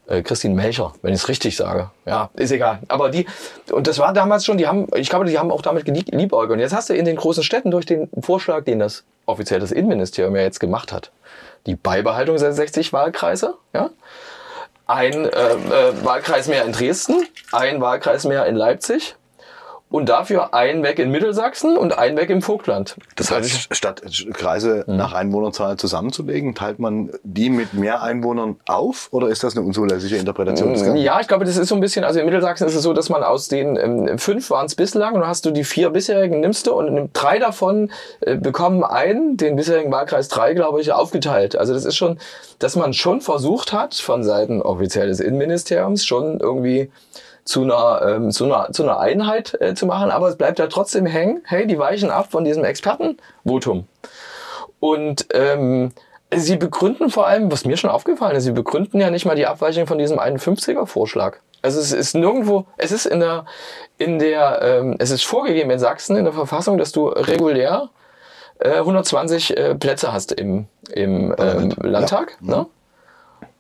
äh, 0.08 0.22
Christine 0.22 0.54
Melcher, 0.54 0.94
wenn 1.02 1.12
ich 1.12 1.20
es 1.20 1.28
richtig 1.28 1.56
sage. 1.56 1.90
Ja, 2.04 2.30
ist 2.34 2.52
egal. 2.52 2.78
Aber 2.88 3.10
die, 3.10 3.26
und 3.70 3.86
das 3.86 3.98
war 3.98 4.12
damals 4.12 4.44
schon, 4.44 4.56
die 4.56 4.66
haben, 4.66 4.86
ich 4.94 5.10
glaube, 5.10 5.26
die 5.26 5.38
haben 5.38 5.50
auch 5.50 5.62
damit 5.62 5.84
geliebäugelt. 5.84 6.56
Und 6.56 6.60
jetzt 6.60 6.74
hast 6.74 6.88
du 6.90 6.94
in 6.94 7.04
den 7.04 7.16
großen 7.16 7.42
Städten 7.42 7.70
durch 7.70 7.86
den 7.86 8.08
Vorschlag, 8.20 8.64
den 8.64 8.78
das 8.78 9.04
offiziell 9.26 9.60
das 9.60 9.72
Innenministerium 9.72 10.34
ja 10.36 10.42
jetzt 10.42 10.60
gemacht 10.60 10.92
hat, 10.92 11.10
die 11.66 11.75
Beibehaltung 11.75 12.36
der 12.36 12.52
60 12.52 12.92
Wahlkreise, 12.92 13.54
ja, 13.75 13.90
ein 14.86 15.12
äh, 15.12 15.26
äh, 15.26 16.04
Wahlkreis 16.04 16.46
mehr 16.46 16.64
in 16.64 16.72
Dresden, 16.72 17.26
ein 17.50 17.80
Wahlkreis 17.80 18.25
mehr 18.25 18.46
in 18.46 18.54
Leipzig 18.54 19.16
und 19.88 20.08
dafür 20.08 20.52
einen 20.52 20.82
weg 20.82 20.99
in 20.99 21.10
Mittelsachsen 21.10 21.76
und 21.76 21.96
einen 21.96 22.16
weg 22.16 22.28
im 22.30 22.42
Vogtland. 22.42 22.96
Das 23.14 23.30
heißt, 23.30 23.68
statt 23.75 24.02
Kreise 24.32 24.84
mhm. 24.86 24.96
nach 24.96 25.12
Einwohnerzahl 25.12 25.76
zusammenzulegen, 25.76 26.54
teilt 26.54 26.80
man 26.80 27.10
die 27.22 27.50
mit 27.50 27.72
mehr 27.72 28.02
Einwohnern 28.02 28.56
auf 28.66 29.08
oder 29.12 29.28
ist 29.28 29.44
das 29.44 29.56
eine 29.56 29.64
unzulässige 29.64 30.16
Interpretation 30.16 30.72
des 30.72 30.82
Ganzen? 30.82 30.96
Ja, 30.96 31.20
ich 31.20 31.28
glaube, 31.28 31.44
das 31.44 31.56
ist 31.56 31.68
so 31.68 31.76
ein 31.76 31.80
bisschen, 31.80 32.04
also 32.04 32.18
in 32.18 32.26
Mittelsachsen 32.26 32.66
ist 32.66 32.75
es 32.75 32.82
so, 32.82 32.92
dass 32.92 33.08
man 33.08 33.22
aus 33.22 33.46
den 33.46 33.76
ähm, 33.76 34.18
fünf 34.18 34.50
waren 34.50 34.66
es 34.66 34.75
bislang 34.75 35.14
und 35.14 35.26
hast 35.26 35.46
du 35.46 35.52
die 35.52 35.64
vier 35.64 35.90
bisherigen 35.90 36.40
nimmst 36.40 36.66
du 36.66 36.72
und 36.72 37.10
drei 37.12 37.38
davon 37.38 37.90
äh, 38.20 38.34
bekommen 38.36 38.82
einen, 38.82 39.36
den 39.36 39.54
bisherigen 39.54 39.92
Wahlkreis 39.92 40.28
drei, 40.28 40.54
glaube 40.54 40.80
ich, 40.80 40.92
aufgeteilt. 40.92 41.56
Also 41.56 41.72
das 41.72 41.84
ist 41.84 41.96
schon, 41.96 42.18
dass 42.58 42.75
man 42.75 42.92
schon 42.92 43.20
versucht 43.20 43.72
hat, 43.72 43.94
von 43.94 44.25
Seiten 44.25 44.62
offiziell 44.62 45.06
des 45.06 45.20
Innenministeriums 45.20 46.04
schon 46.04 46.40
irgendwie 46.40 46.90
zu 47.47 47.63
einer, 47.63 48.02
ähm, 48.02 48.30
zu 48.30 48.45
einer, 48.45 48.73
zu 48.73 48.82
einer 48.82 48.99
Einheit 48.99 49.56
äh, 49.61 49.75
zu 49.75 49.87
machen, 49.87 50.11
aber 50.11 50.28
es 50.28 50.37
bleibt 50.37 50.59
ja 50.59 50.67
trotzdem 50.67 51.06
hängen, 51.06 51.43
hey, 51.45 51.67
die 51.67 51.78
weichen 51.78 52.11
ab 52.11 52.30
von 52.30 52.45
diesem 52.45 52.65
Expertenvotum. 52.65 53.87
Und 54.80 55.26
ähm, 55.32 55.93
sie 56.35 56.56
begründen 56.56 57.09
vor 57.09 57.26
allem, 57.26 57.50
was 57.50 57.65
mir 57.65 57.76
schon 57.76 57.91
aufgefallen 57.91 58.37
ist, 58.37 58.45
sie 58.45 58.52
begründen 58.52 59.00
ja 59.00 59.11
nicht 59.11 59.25
mal 59.25 59.37
die 59.37 59.47
Abweichung 59.47 59.87
von 59.87 59.99
diesem 59.99 60.19
51er-Vorschlag. 60.19 61.39
Also 61.63 61.80
es 61.80 61.93
ist 61.93 62.15
nirgendwo, 62.15 62.67
es 62.76 62.93
ist 62.93 63.06
in 63.06 63.21
der, 63.21 63.47
in 63.97 64.19
der, 64.19 64.61
ähm, 64.63 64.97
es 64.99 65.11
ist 65.11 65.25
vorgegeben 65.25 65.71
in 65.71 65.78
Sachsen 65.78 66.17
in 66.17 66.25
der 66.25 66.35
Verfassung, 66.35 66.78
dass 66.78 66.93
du 66.93 67.09
regulär 67.09 67.91
äh, 68.59 68.76
120 68.76 69.56
äh, 69.56 69.75
Plätze 69.75 70.13
hast 70.13 70.32
im, 70.32 70.67
im 70.93 71.35
ähm, 71.39 71.73
Landtag. 71.80 72.37
Ja. 72.41 72.56
Ne? 72.56 72.67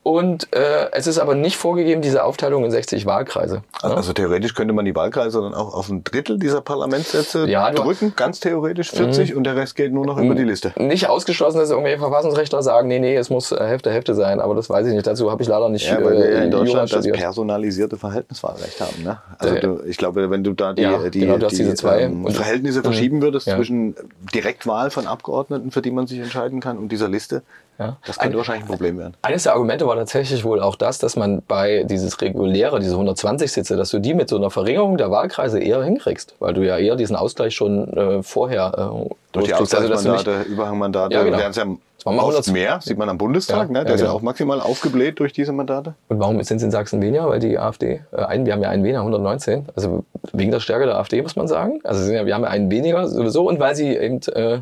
Und 0.06 0.52
äh, 0.52 0.86
es 0.92 1.08
ist 1.08 1.18
aber 1.18 1.34
nicht 1.34 1.56
vorgegeben, 1.56 2.00
diese 2.00 2.22
Aufteilung 2.22 2.64
in 2.64 2.70
60 2.70 3.06
Wahlkreise. 3.06 3.62
Also, 3.82 3.96
also 3.96 4.12
theoretisch 4.12 4.54
könnte 4.54 4.72
man 4.72 4.84
die 4.84 4.94
Wahlkreise 4.94 5.40
dann 5.40 5.52
auch 5.52 5.74
auf 5.74 5.88
ein 5.88 6.04
Drittel 6.04 6.38
dieser 6.38 6.60
Parlamentssitze 6.60 7.48
ja, 7.48 7.72
drücken, 7.72 8.12
ganz 8.14 8.38
theoretisch 8.38 8.92
40 8.92 9.32
mhm. 9.32 9.38
und 9.38 9.42
der 9.42 9.56
Rest 9.56 9.74
geht 9.74 9.92
nur 9.92 10.06
noch 10.06 10.16
über 10.18 10.36
die 10.36 10.44
Liste. 10.44 10.72
Nicht 10.78 11.08
ausgeschlossen, 11.08 11.58
dass 11.58 11.70
irgendwelche 11.70 11.98
Verfassungsrechtler 11.98 12.62
sagen, 12.62 12.86
nee, 12.86 13.00
nee, 13.00 13.16
es 13.16 13.30
muss 13.30 13.50
äh, 13.50 13.56
Hälfte, 13.58 13.90
Hälfte 13.90 14.14
sein, 14.14 14.38
aber 14.38 14.54
das 14.54 14.70
weiß 14.70 14.86
ich 14.86 14.94
nicht. 14.94 15.08
Dazu 15.08 15.28
habe 15.28 15.42
ich 15.42 15.48
leider 15.48 15.68
nicht. 15.70 15.88
Ja, 15.88 15.96
weil 15.96 16.18
wir 16.18 16.24
äh, 16.24 16.44
in 16.44 16.52
Deutschland 16.52 16.92
das 16.92 17.04
personalisierte 17.04 17.96
Verhältniswahlrecht 17.96 18.80
haben. 18.80 19.02
Ne? 19.02 19.18
Also 19.38 19.56
du, 19.56 19.80
ich 19.88 19.96
glaube, 19.96 20.30
wenn 20.30 20.44
du 20.44 20.52
da 20.52 20.72
die, 20.72 20.82
ja, 20.82 20.98
die, 21.08 21.18
genau, 21.18 21.38
die 21.38 21.62
ähm, 21.62 22.28
Verhältnisse 22.28 22.78
mhm. 22.78 22.84
verschieben 22.84 23.22
würdest 23.22 23.48
ja. 23.48 23.56
zwischen 23.56 23.96
Direktwahl 24.32 24.90
von 24.90 25.08
Abgeordneten, 25.08 25.72
für 25.72 25.82
die 25.82 25.90
man 25.90 26.06
sich 26.06 26.20
entscheiden 26.20 26.60
kann, 26.60 26.78
und 26.78 26.92
dieser 26.92 27.08
Liste, 27.08 27.42
ja. 27.78 27.96
Das 28.06 28.18
könnte 28.18 28.34
ein, 28.34 28.38
wahrscheinlich 28.38 28.64
ein 28.64 28.68
Problem 28.68 28.98
werden. 28.98 29.14
Eines 29.22 29.42
der 29.42 29.52
Argumente 29.52 29.86
war 29.86 29.96
tatsächlich 29.96 30.44
wohl 30.44 30.60
auch 30.60 30.76
das, 30.76 30.98
dass 30.98 31.16
man 31.16 31.42
bei 31.46 31.84
dieses 31.84 32.20
reguläre, 32.20 32.80
diese 32.80 32.92
120 32.92 33.52
Sitze, 33.52 33.76
dass 33.76 33.90
du 33.90 33.98
die 33.98 34.14
mit 34.14 34.28
so 34.28 34.36
einer 34.36 34.50
Verringerung 34.50 34.96
der 34.96 35.10
Wahlkreise 35.10 35.58
eher 35.58 35.82
hinkriegst, 35.82 36.34
weil 36.38 36.54
du 36.54 36.66
ja 36.66 36.78
eher 36.78 36.96
diesen 36.96 37.16
Ausgleich 37.16 37.54
schon 37.54 37.92
äh, 37.96 38.22
vorher 38.22 38.72
äh, 39.06 39.14
durch 39.32 39.46
die 39.46 39.54
Ausgleichsmandate, 39.54 40.30
also, 40.32 40.50
Überhangmandate, 40.50 41.14
ja, 41.14 41.22
genau. 41.22 41.38
wären 41.38 41.50
es 41.50 41.56
ja 41.56 41.66
oft 42.06 42.52
mehr, 42.52 42.80
sieht 42.82 42.98
man 42.98 43.08
am 43.08 43.18
Bundestag, 43.18 43.68
ja, 43.68 43.72
ne? 43.72 43.80
der 43.80 43.88
ja, 43.88 43.94
ist 43.94 44.00
ja 44.00 44.06
genau. 44.06 44.18
auch 44.18 44.22
maximal 44.22 44.60
aufgebläht 44.60 45.18
durch 45.18 45.32
diese 45.32 45.52
Mandate. 45.52 45.94
Und 46.08 46.20
warum 46.20 46.42
sind 46.42 46.58
es 46.58 46.62
in 46.62 46.70
Sachsen 46.70 47.02
weniger? 47.02 47.28
Weil 47.28 47.40
die 47.40 47.58
AfD, 47.58 48.00
äh, 48.12 48.16
ein, 48.16 48.46
wir 48.46 48.52
haben 48.52 48.62
ja 48.62 48.70
einen 48.70 48.84
weniger, 48.84 49.00
119, 49.00 49.66
also 49.74 50.04
wegen 50.32 50.50
der 50.50 50.60
Stärke 50.60 50.86
der 50.86 50.96
AfD, 50.98 51.20
muss 51.22 51.36
man 51.36 51.48
sagen. 51.48 51.80
Also 51.84 52.10
wir 52.10 52.34
haben 52.34 52.42
ja 52.42 52.48
einen 52.48 52.70
weniger 52.70 53.08
sowieso 53.08 53.48
und 53.48 53.60
weil 53.60 53.74
sie 53.74 53.96
eben 53.96 54.20
äh, 54.34 54.60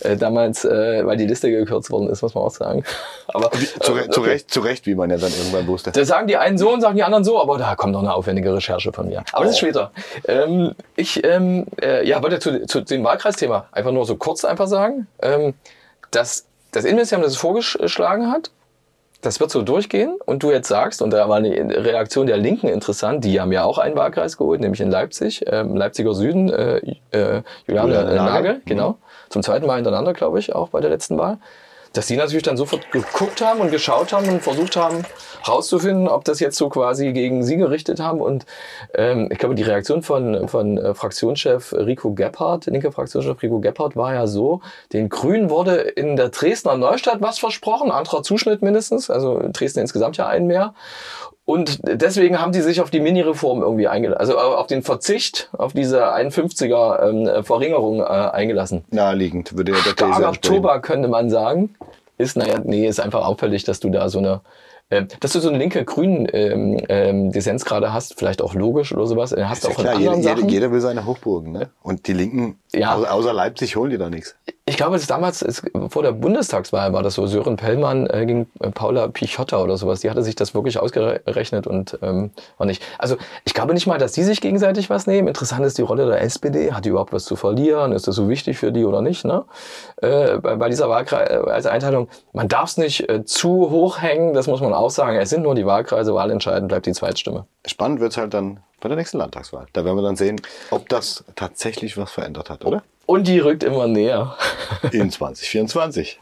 äh, 0.00 0.16
damals, 0.16 0.64
äh, 0.64 1.06
weil 1.06 1.16
die 1.16 1.26
Liste 1.26 1.50
gekürzt 1.50 1.90
worden 1.90 2.08
ist, 2.08 2.22
muss 2.22 2.34
man 2.34 2.44
auch 2.44 2.50
sagen. 2.50 2.84
Aber 3.28 3.50
zu, 3.50 3.96
äh, 3.96 4.10
zu, 4.10 4.20
Recht, 4.20 4.50
zu 4.50 4.60
Recht, 4.60 4.86
wie 4.86 4.94
man 4.94 5.10
ja 5.10 5.16
dann 5.16 5.32
irgendwann 5.32 5.66
wusste. 5.66 5.92
Da 5.92 6.04
sagen 6.04 6.26
die 6.26 6.36
einen 6.36 6.58
so 6.58 6.72
und 6.72 6.80
sagen 6.80 6.96
die 6.96 7.02
anderen 7.02 7.24
so, 7.24 7.40
aber 7.40 7.56
da 7.56 7.76
kommt 7.76 7.92
noch 7.92 8.00
eine 8.00 8.12
aufwendige 8.12 8.54
Recherche 8.54 8.92
von 8.92 9.08
mir. 9.08 9.24
Aber 9.32 9.42
oh. 9.42 9.44
das 9.44 9.52
ist 9.52 9.58
später. 9.58 9.90
Ähm, 10.26 10.72
ich 10.96 11.24
ähm, 11.24 11.66
äh, 11.80 12.06
ja, 12.06 12.22
wollte 12.22 12.40
zu, 12.40 12.66
zu 12.66 12.82
dem 12.82 13.04
Wahlkreisthema 13.04 13.66
einfach 13.72 13.92
nur 13.92 14.04
so 14.04 14.16
kurz 14.16 14.44
einfach 14.44 14.66
sagen, 14.66 15.06
ähm, 15.22 15.54
dass 16.10 16.46
das 16.72 16.84
Innenministerium 16.84 17.24
das 17.24 17.36
vorgeschlagen 17.36 18.32
hat, 18.32 18.50
das 19.20 19.38
wird 19.38 19.52
so 19.52 19.62
durchgehen 19.62 20.18
und 20.26 20.42
du 20.42 20.50
jetzt 20.50 20.68
sagst, 20.68 21.00
und 21.00 21.10
da 21.10 21.28
war 21.28 21.36
eine 21.36 21.50
Reaktion 21.50 22.26
der 22.26 22.36
Linken 22.36 22.66
interessant, 22.66 23.24
die 23.24 23.40
haben 23.40 23.52
ja 23.52 23.62
auch 23.62 23.78
einen 23.78 23.94
Wahlkreis 23.94 24.36
geholt, 24.36 24.60
nämlich 24.60 24.80
in 24.80 24.90
Leipzig, 24.90 25.44
ähm, 25.46 25.76
Leipziger 25.76 26.12
Süden, 26.12 26.50
äh, 26.50 26.78
äh, 27.12 27.42
Juliane 27.66 27.92
Nagel, 27.92 28.16
Nagel, 28.16 28.62
genau, 28.64 28.90
mhm. 28.90 28.96
zum 29.30 29.42
zweiten 29.44 29.66
Mal 29.66 29.76
hintereinander, 29.76 30.12
glaube 30.12 30.40
ich, 30.40 30.52
auch 30.54 30.70
bei 30.70 30.80
der 30.80 30.90
letzten 30.90 31.18
Wahl. 31.18 31.38
Dass 31.92 32.06
die 32.06 32.16
natürlich 32.16 32.42
dann 32.42 32.56
sofort 32.56 32.90
geguckt 32.90 33.40
haben 33.40 33.60
und 33.60 33.70
geschaut 33.70 34.12
haben 34.12 34.28
und 34.28 34.42
versucht 34.42 34.76
haben, 34.76 35.04
rauszufinden, 35.46 36.08
ob 36.08 36.24
das 36.24 36.40
jetzt 36.40 36.56
so 36.56 36.68
quasi 36.68 37.12
gegen 37.12 37.42
sie 37.42 37.56
gerichtet 37.56 38.00
haben. 38.00 38.20
Und 38.20 38.46
ähm, 38.94 39.28
ich 39.30 39.38
glaube, 39.38 39.54
die 39.54 39.62
Reaktion 39.62 40.02
von, 40.02 40.48
von 40.48 40.78
äh, 40.78 40.94
Fraktionschef 40.94 41.72
Rico 41.72 42.12
Gebhardt, 42.12 42.66
linker 42.66 42.92
Fraktionschef 42.92 43.42
Rico 43.42 43.60
Gebhardt, 43.60 43.96
war 43.96 44.14
ja 44.14 44.26
so, 44.26 44.60
den 44.92 45.08
Grünen 45.08 45.50
wurde 45.50 45.76
in 45.76 46.16
der 46.16 46.28
Dresdner 46.28 46.76
Neustadt 46.76 47.20
was 47.20 47.38
versprochen, 47.38 47.90
anderer 47.90 48.22
Zuschnitt 48.22 48.62
mindestens, 48.62 49.10
also 49.10 49.42
Dresden 49.52 49.80
insgesamt 49.80 50.16
ja 50.16 50.26
ein 50.26 50.46
mehr. 50.46 50.74
Und 51.52 51.80
deswegen 51.82 52.40
haben 52.40 52.52
die 52.52 52.60
sich 52.62 52.80
auf 52.80 52.90
die 52.90 53.00
Mini-Reform 53.00 53.60
irgendwie 53.62 53.86
eingelassen, 53.88 54.20
also 54.20 54.38
auf 54.38 54.66
den 54.66 54.82
Verzicht 54.82 55.50
auf 55.56 55.72
diese 55.74 56.14
51er 56.14 57.36
ähm, 57.36 57.44
Verringerung 57.44 58.00
äh, 58.00 58.04
eingelassen. 58.04 58.84
Naheliegend, 58.90 59.56
würde 59.56 59.72
ja 59.72 59.78
der 59.84 59.94
These 59.96 60.24
entsprechen. 60.24 60.40
Tobak 60.56 60.82
könnte 60.82 61.08
man 61.08 61.28
sagen. 61.30 61.74
Ist, 62.18 62.36
naja, 62.36 62.60
nee, 62.64 62.86
ist 62.86 63.00
einfach 63.00 63.26
auffällig, 63.26 63.64
dass 63.64 63.80
du 63.80 63.90
da 63.90 64.08
so 64.08 64.18
eine, 64.18 64.40
äh, 64.90 65.04
dass 65.20 65.32
du 65.32 65.40
so 65.40 65.48
eine 65.48 65.58
linke 65.58 65.84
grünen 65.84 66.28
ähm, 66.32 66.78
ähm, 66.88 67.32
Dissens 67.32 67.64
gerade 67.64 67.92
hast, 67.92 68.18
vielleicht 68.18 68.40
auch 68.42 68.54
logisch 68.54 68.92
oder 68.94 69.06
sowas, 69.06 69.32
äh, 69.32 69.44
hast 69.44 69.58
Ist 69.58 69.64
ja 69.64 69.70
auch 69.70 69.78
in 69.78 69.84
klar, 70.00 70.16
jeder, 70.16 70.46
jeder, 70.48 70.70
will 70.72 70.80
seine 70.80 71.04
Hochburgen. 71.06 71.52
Ne? 71.52 71.70
Und 71.82 72.06
die 72.06 72.12
Linken, 72.12 72.58
Ja. 72.72 72.94
au- 72.96 73.04
außer 73.04 73.32
Leipzig, 73.32 73.76
holen 73.76 73.90
die 73.90 73.98
da 73.98 74.08
nichts. 74.08 74.36
Ich 74.64 74.76
glaube, 74.76 74.96
das 74.96 75.08
damals 75.08 75.42
ist, 75.42 75.64
vor 75.88 76.04
der 76.04 76.12
Bundestagswahl 76.12 76.92
war 76.92 77.02
das 77.02 77.14
so. 77.14 77.26
Sören 77.26 77.56
Pellmann 77.56 78.06
äh, 78.06 78.24
gegen 78.26 78.48
äh, 78.60 78.70
Paula 78.70 79.08
Pichotta 79.08 79.60
oder 79.60 79.76
sowas. 79.76 80.00
Die 80.00 80.10
hatte 80.10 80.22
sich 80.22 80.36
das 80.36 80.54
wirklich 80.54 80.78
ausgerechnet 80.78 81.66
und 81.66 81.98
ähm, 82.00 82.30
war 82.58 82.66
nicht. 82.68 82.80
Also 82.98 83.16
ich 83.44 83.54
glaube 83.54 83.74
nicht 83.74 83.88
mal, 83.88 83.98
dass 83.98 84.12
die 84.12 84.22
sich 84.22 84.40
gegenseitig 84.40 84.88
was 84.88 85.08
nehmen. 85.08 85.26
Interessant 85.26 85.66
ist 85.66 85.78
die 85.78 85.82
Rolle 85.82 86.06
der 86.06 86.20
SPD. 86.22 86.72
Hat 86.72 86.84
die 86.84 86.90
überhaupt 86.90 87.12
was 87.12 87.24
zu 87.24 87.34
verlieren? 87.34 87.90
Ist 87.90 88.06
das 88.06 88.14
so 88.14 88.28
wichtig 88.28 88.56
für 88.56 88.70
die 88.70 88.84
oder 88.84 89.02
nicht? 89.02 89.24
Ne? 89.24 89.44
Äh, 89.96 90.38
bei, 90.38 90.54
bei 90.54 90.68
dieser 90.68 90.88
Wahlkreis 90.88 91.28
als 91.28 91.66
Einteilung, 91.66 92.08
man 92.32 92.46
darf 92.46 92.70
es 92.70 92.76
nicht 92.76 93.08
äh, 93.08 93.24
zu 93.24 93.68
hoch 93.68 94.00
hängen. 94.00 94.32
Das 94.32 94.46
muss 94.46 94.60
man 94.60 94.72
auch 94.72 94.90
sagen. 94.90 95.16
Es 95.16 95.30
sind 95.30 95.42
nur 95.42 95.56
die 95.56 95.66
Wahlkreise. 95.66 96.14
Wahlentscheidend 96.14 96.68
bleibt 96.68 96.86
die 96.86 96.92
Zweitstimme. 96.92 97.46
Spannend 97.66 97.98
wird's 97.98 98.16
halt 98.16 98.32
dann 98.32 98.60
bei 98.80 98.88
der 98.88 98.96
nächsten 98.96 99.18
Landtagswahl. 99.18 99.66
Da 99.72 99.84
werden 99.84 99.96
wir 99.96 100.02
dann 100.02 100.16
sehen, 100.16 100.40
ob 100.70 100.88
das 100.88 101.24
tatsächlich 101.34 101.96
was 101.96 102.12
verändert 102.12 102.48
hat, 102.48 102.64
oder? 102.64 102.84
Und 103.06 103.26
die 103.26 103.38
rückt 103.38 103.62
immer 103.62 103.86
näher. 103.86 104.36
In 104.92 105.10
2024. 105.10 106.20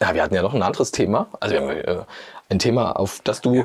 Ja, 0.00 0.14
wir 0.14 0.22
hatten 0.22 0.34
ja 0.34 0.42
noch 0.42 0.54
ein 0.54 0.62
anderes 0.62 0.92
Thema. 0.92 1.28
Also 1.40 1.54
wir 1.54 1.60
haben 1.60 1.70
äh, 1.70 2.04
ein 2.48 2.58
Thema, 2.58 2.92
auf 2.92 3.20
das 3.24 3.40
du 3.40 3.64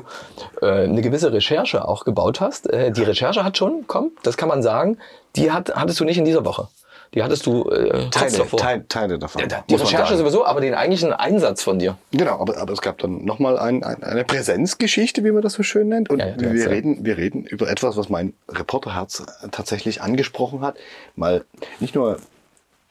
äh, 0.60 0.66
eine 0.66 1.00
gewisse 1.00 1.32
Recherche 1.32 1.86
auch 1.86 2.04
gebaut 2.04 2.40
hast. 2.40 2.68
Äh, 2.70 2.90
die 2.90 3.02
Recherche 3.02 3.44
hat 3.44 3.56
schon, 3.56 3.84
komm, 3.86 4.10
das 4.22 4.36
kann 4.36 4.48
man 4.48 4.62
sagen, 4.62 4.98
die 5.36 5.52
hat, 5.52 5.74
hattest 5.74 6.00
du 6.00 6.04
nicht 6.04 6.18
in 6.18 6.24
dieser 6.24 6.44
Woche. 6.44 6.68
Die 7.14 7.22
hattest 7.22 7.46
du 7.46 7.70
äh, 7.70 8.10
Teile, 8.10 8.38
davor. 8.38 8.58
Teile, 8.58 8.88
Teile 8.88 9.18
davon. 9.18 9.48
Ja, 9.48 9.64
die 9.68 9.74
Recherche 9.76 10.16
sowieso, 10.16 10.44
aber 10.44 10.60
den 10.60 10.74
eigentlichen 10.74 11.12
Einsatz 11.12 11.62
von 11.62 11.78
dir. 11.78 11.96
Genau, 12.10 12.40
aber, 12.40 12.58
aber 12.58 12.72
es 12.72 12.80
gab 12.80 12.98
dann 12.98 13.24
nochmal 13.24 13.56
ein, 13.56 13.84
ein, 13.84 14.02
eine 14.02 14.24
Präsenzgeschichte, 14.24 15.22
wie 15.22 15.30
man 15.30 15.42
das 15.42 15.52
so 15.52 15.62
schön 15.62 15.88
nennt. 15.88 16.10
Und 16.10 16.18
Ja, 16.18 16.28
ja, 16.28 16.52
wir, 16.52 16.70
reden, 16.70 17.04
wir 17.04 17.16
reden 17.16 17.44
über 17.44 17.70
etwas, 17.70 17.96
was 17.96 18.08
mein 18.08 18.34
Reporterherz 18.48 19.24
tatsächlich 19.52 20.02
angesprochen 20.02 20.62
hat. 20.62 20.76
Mal 21.14 21.44
nicht 21.78 21.94
nur 21.94 22.18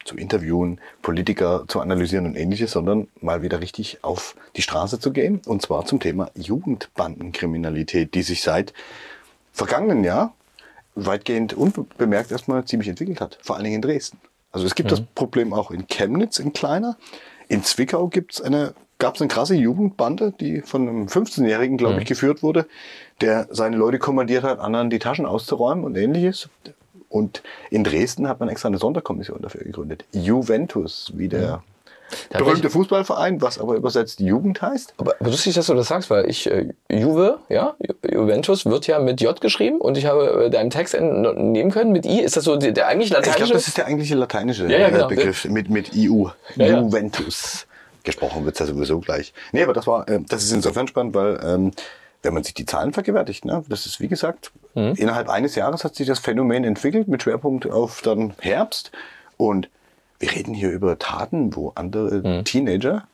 zu 0.04 0.16
interviewen, 0.16 0.80
Politiker 1.02 1.64
zu 1.68 1.80
analysieren 1.80 2.26
und 2.26 2.36
ähnliches, 2.36 2.72
sondern 2.72 3.08
mal 3.20 3.42
wieder 3.42 3.60
richtig 3.60 3.98
auf 4.02 4.36
die 4.56 4.62
Straße 4.62 5.00
zu 5.00 5.12
gehen. 5.12 5.42
Und 5.46 5.60
zwar 5.60 5.84
zum 5.84 6.00
Thema 6.00 6.30
Jugendbandenkriminalität, 6.34 8.14
die 8.14 8.22
sich 8.22 8.42
seit 8.42 8.72
vergangenen 9.52 10.02
Jahr 10.02 10.34
weitgehend 10.94 11.54
unbemerkt 11.54 12.30
erstmal 12.30 12.64
ziemlich 12.64 12.88
entwickelt 12.88 13.20
hat. 13.20 13.38
Vor 13.42 13.56
allen 13.56 13.64
Dingen 13.64 13.76
in 13.76 13.82
Dresden. 13.82 14.18
Also 14.52 14.66
es 14.66 14.74
gibt 14.74 14.92
das 14.92 15.00
Problem 15.14 15.52
auch 15.52 15.70
in 15.70 15.86
Chemnitz 15.88 16.38
in 16.38 16.52
kleiner. 16.52 16.96
In 17.48 17.64
Zwickau 17.64 18.06
gibt's 18.06 18.40
eine, 18.40 18.74
gab 18.98 19.16
es 19.16 19.20
eine 19.20 19.28
krasse 19.28 19.54
Jugendbande, 19.56 20.32
die 20.38 20.62
von 20.62 20.88
einem 20.88 21.06
15-Jährigen, 21.06 21.76
glaube 21.76 22.00
ich, 22.00 22.06
geführt 22.06 22.42
wurde, 22.42 22.66
der 23.20 23.48
seine 23.50 23.76
Leute 23.76 23.98
kommandiert 23.98 24.44
hat, 24.44 24.60
anderen 24.60 24.90
die 24.90 25.00
Taschen 25.00 25.26
auszuräumen 25.26 25.84
und 25.84 25.96
ähnliches. 25.96 26.48
Und 27.08 27.42
in 27.70 27.84
Dresden 27.84 28.28
hat 28.28 28.40
man 28.40 28.48
extra 28.48 28.68
eine 28.68 28.78
Sonderkommission 28.78 29.42
dafür 29.42 29.64
gegründet. 29.64 30.04
Juventus, 30.12 31.12
wie 31.16 31.28
der 31.28 31.40
Da 31.40 31.62
berühmte 32.30 32.64
hab 32.64 32.72
Fußballverein, 32.72 33.40
was 33.42 33.58
aber 33.58 33.74
übersetzt 33.74 34.20
Jugend 34.20 34.60
heißt. 34.62 34.94
Aber 34.98 35.14
lustig, 35.20 35.54
dass 35.54 35.66
du 35.66 35.74
das 35.74 35.88
sagst, 35.88 36.10
weil 36.10 36.28
ich, 36.28 36.50
äh, 36.50 36.68
Juve, 36.90 37.38
ja, 37.48 37.74
Ju- 37.82 38.14
Juventus 38.14 38.66
wird 38.66 38.86
ja 38.86 38.98
mit 38.98 39.20
J 39.20 39.40
geschrieben 39.40 39.80
und 39.80 39.96
ich 39.98 40.06
habe 40.06 40.44
äh, 40.46 40.50
deinen 40.50 40.70
Text 40.70 40.94
entnehmen 40.94 41.70
können 41.70 41.92
mit 41.92 42.06
I. 42.06 42.20
Ist 42.20 42.36
das 42.36 42.44
so 42.44 42.56
der, 42.56 42.72
der 42.72 42.86
eigentlich 42.88 43.10
Ich 43.10 43.14
lateinische? 43.16 43.38
glaube, 43.38 43.52
das 43.54 43.68
ist 43.68 43.76
der 43.78 43.86
eigentliche 43.86 44.14
lateinische 44.14 44.64
Ja, 44.66 44.78
ja, 44.78 44.88
äh, 44.88 44.90
genau. 44.92 45.08
Begriff 45.08 45.44
mit, 45.46 45.70
mit 45.70 45.90
EU. 45.96 46.26
Ja, 46.56 46.66
ja. 46.66 46.80
Juventus. 46.80 47.66
Gesprochen 48.04 48.44
wird's 48.44 48.58
ja 48.58 48.66
sowieso 48.66 49.00
gleich. 49.00 49.32
Nee, 49.52 49.62
aber 49.62 49.72
das 49.72 49.86
war, 49.86 50.06
äh, 50.08 50.20
das 50.28 50.44
ist 50.44 50.52
insofern 50.52 50.86
spannend, 50.88 51.14
weil 51.14 51.40
ähm, 51.42 51.72
wenn 52.22 52.34
man 52.34 52.42
sich 52.44 52.54
die 52.54 52.66
Zahlen 52.66 52.92
vergewärtigt, 52.92 53.44
ne, 53.44 53.64
das 53.68 53.86
ist 53.86 54.00
wie 54.00 54.08
gesagt, 54.08 54.50
Mhm. 54.76 54.94
innerhalb 54.96 55.28
eines 55.28 55.54
Jahres 55.54 55.84
hat 55.84 55.94
sich 55.94 56.06
das 56.06 56.18
Phänomen 56.18 56.64
entwickelt 56.64 57.06
mit 57.06 57.22
Schwerpunkt 57.22 57.70
auf 57.70 58.02
dann 58.02 58.34
Herbst. 58.40 58.90
Und 59.36 59.68
wir 60.18 60.32
reden 60.32 60.54
hier 60.54 60.70
über 60.70 60.98
Taten, 60.98 61.54
wo 61.56 61.72
andere 61.74 62.16
Mhm. 62.22 62.44
Teenager 62.44 63.06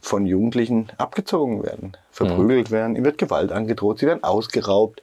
von 0.00 0.26
Jugendlichen 0.26 0.90
abgezogen 0.98 1.62
werden, 1.62 1.96
verprügelt 2.10 2.70
Mhm. 2.70 2.74
werden, 2.74 2.96
ihnen 2.96 3.04
wird 3.04 3.18
Gewalt 3.18 3.52
angedroht, 3.52 4.00
sie 4.00 4.06
werden 4.06 4.24
ausgeraubt 4.24 5.00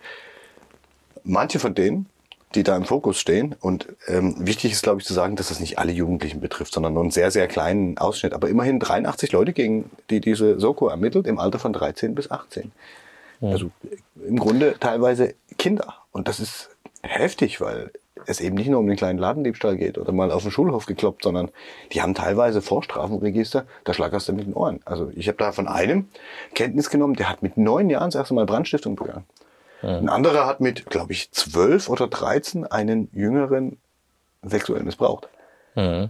manche 1.24 1.60
von 1.60 1.76
denen, 1.76 2.08
die 2.56 2.64
da 2.64 2.76
im 2.76 2.86
Fokus 2.86 3.20
stehen, 3.20 3.56
und 3.60 3.88
ähm, 4.08 4.36
wichtig 4.40 4.72
ist, 4.72 4.82
glaube 4.82 5.00
ich, 5.02 5.06
zu 5.08 5.14
sagen, 5.14 5.36
dass 5.36 5.50
das 5.50 5.60
nicht 5.60 5.78
alle 5.78 5.92
Jugendlichen 5.92 6.42
betrifft, 6.42 6.74
sondern 6.74 6.94
nur 6.94 7.04
einen 7.04 7.12
sehr, 7.12 7.30
sehr 7.30 7.48
kleinen 7.48 7.98
Ausschnitt. 8.00 8.34
Aber 8.34 8.50
immerhin 8.50 8.80
83 8.80 9.32
Leute, 9.32 9.54
gegen 9.54 9.92
die 10.10 10.20
diese 10.20 10.60
Soko 10.60 10.88
ermittelt, 10.88 11.28
im 11.28 11.38
Alter 11.38 11.60
von 11.60 11.74
13 11.74 12.16
bis 12.16 12.32
18. 12.32 12.72
Also 13.42 13.68
äh, 13.84 14.28
im 14.28 14.40
Grunde 14.40 14.76
teilweise 14.80 15.36
Kinder. 15.60 15.94
Und 16.12 16.28
das 16.28 16.40
ist 16.40 16.70
heftig, 17.04 17.62
weil 17.62 17.92
es 18.30 18.42
eben 18.42 18.56
nicht 18.56 18.70
nur 18.70 18.80
um 18.80 18.88
den 18.88 18.96
kleinen 18.96 19.20
Ladendiebstahl 19.20 19.76
geht 19.76 19.98
oder 19.98 20.12
mal 20.12 20.32
auf 20.32 20.44
den 20.44 20.52
Schulhof 20.52 20.86
gekloppt, 20.86 21.24
sondern 21.24 21.50
die 21.92 22.02
haben 22.02 22.14
teilweise 22.14 22.62
Vorstrafenregister, 22.62 23.66
da 23.84 23.94
schlackerst 23.94 24.30
du 24.30 24.34
mit 24.34 24.46
den 24.46 24.54
Ohren. 24.54 24.80
Also 24.86 25.12
ich 25.16 25.28
habe 25.28 25.38
da 25.38 25.52
von 25.52 25.68
einem 25.68 26.08
Kenntnis 26.56 26.90
genommen, 26.90 27.16
der 27.16 27.30
hat 27.30 27.44
mit 27.44 27.58
neun 27.58 27.90
Jahren 27.90 28.10
das 28.10 28.16
erste 28.16 28.34
Mal 28.34 28.46
Brandstiftung 28.46 28.96
begangen. 28.96 29.26
Ein 29.82 30.10
anderer 30.10 30.46
hat 30.46 30.60
mit, 30.60 30.88
glaube 30.88 31.14
ich, 31.14 31.32
zwölf 31.32 31.88
oder 31.88 32.08
dreizehn 32.08 32.66
einen 32.66 33.10
Jüngeren 33.14 33.78
sexuell 34.44 34.84
missbraucht. 34.84 35.30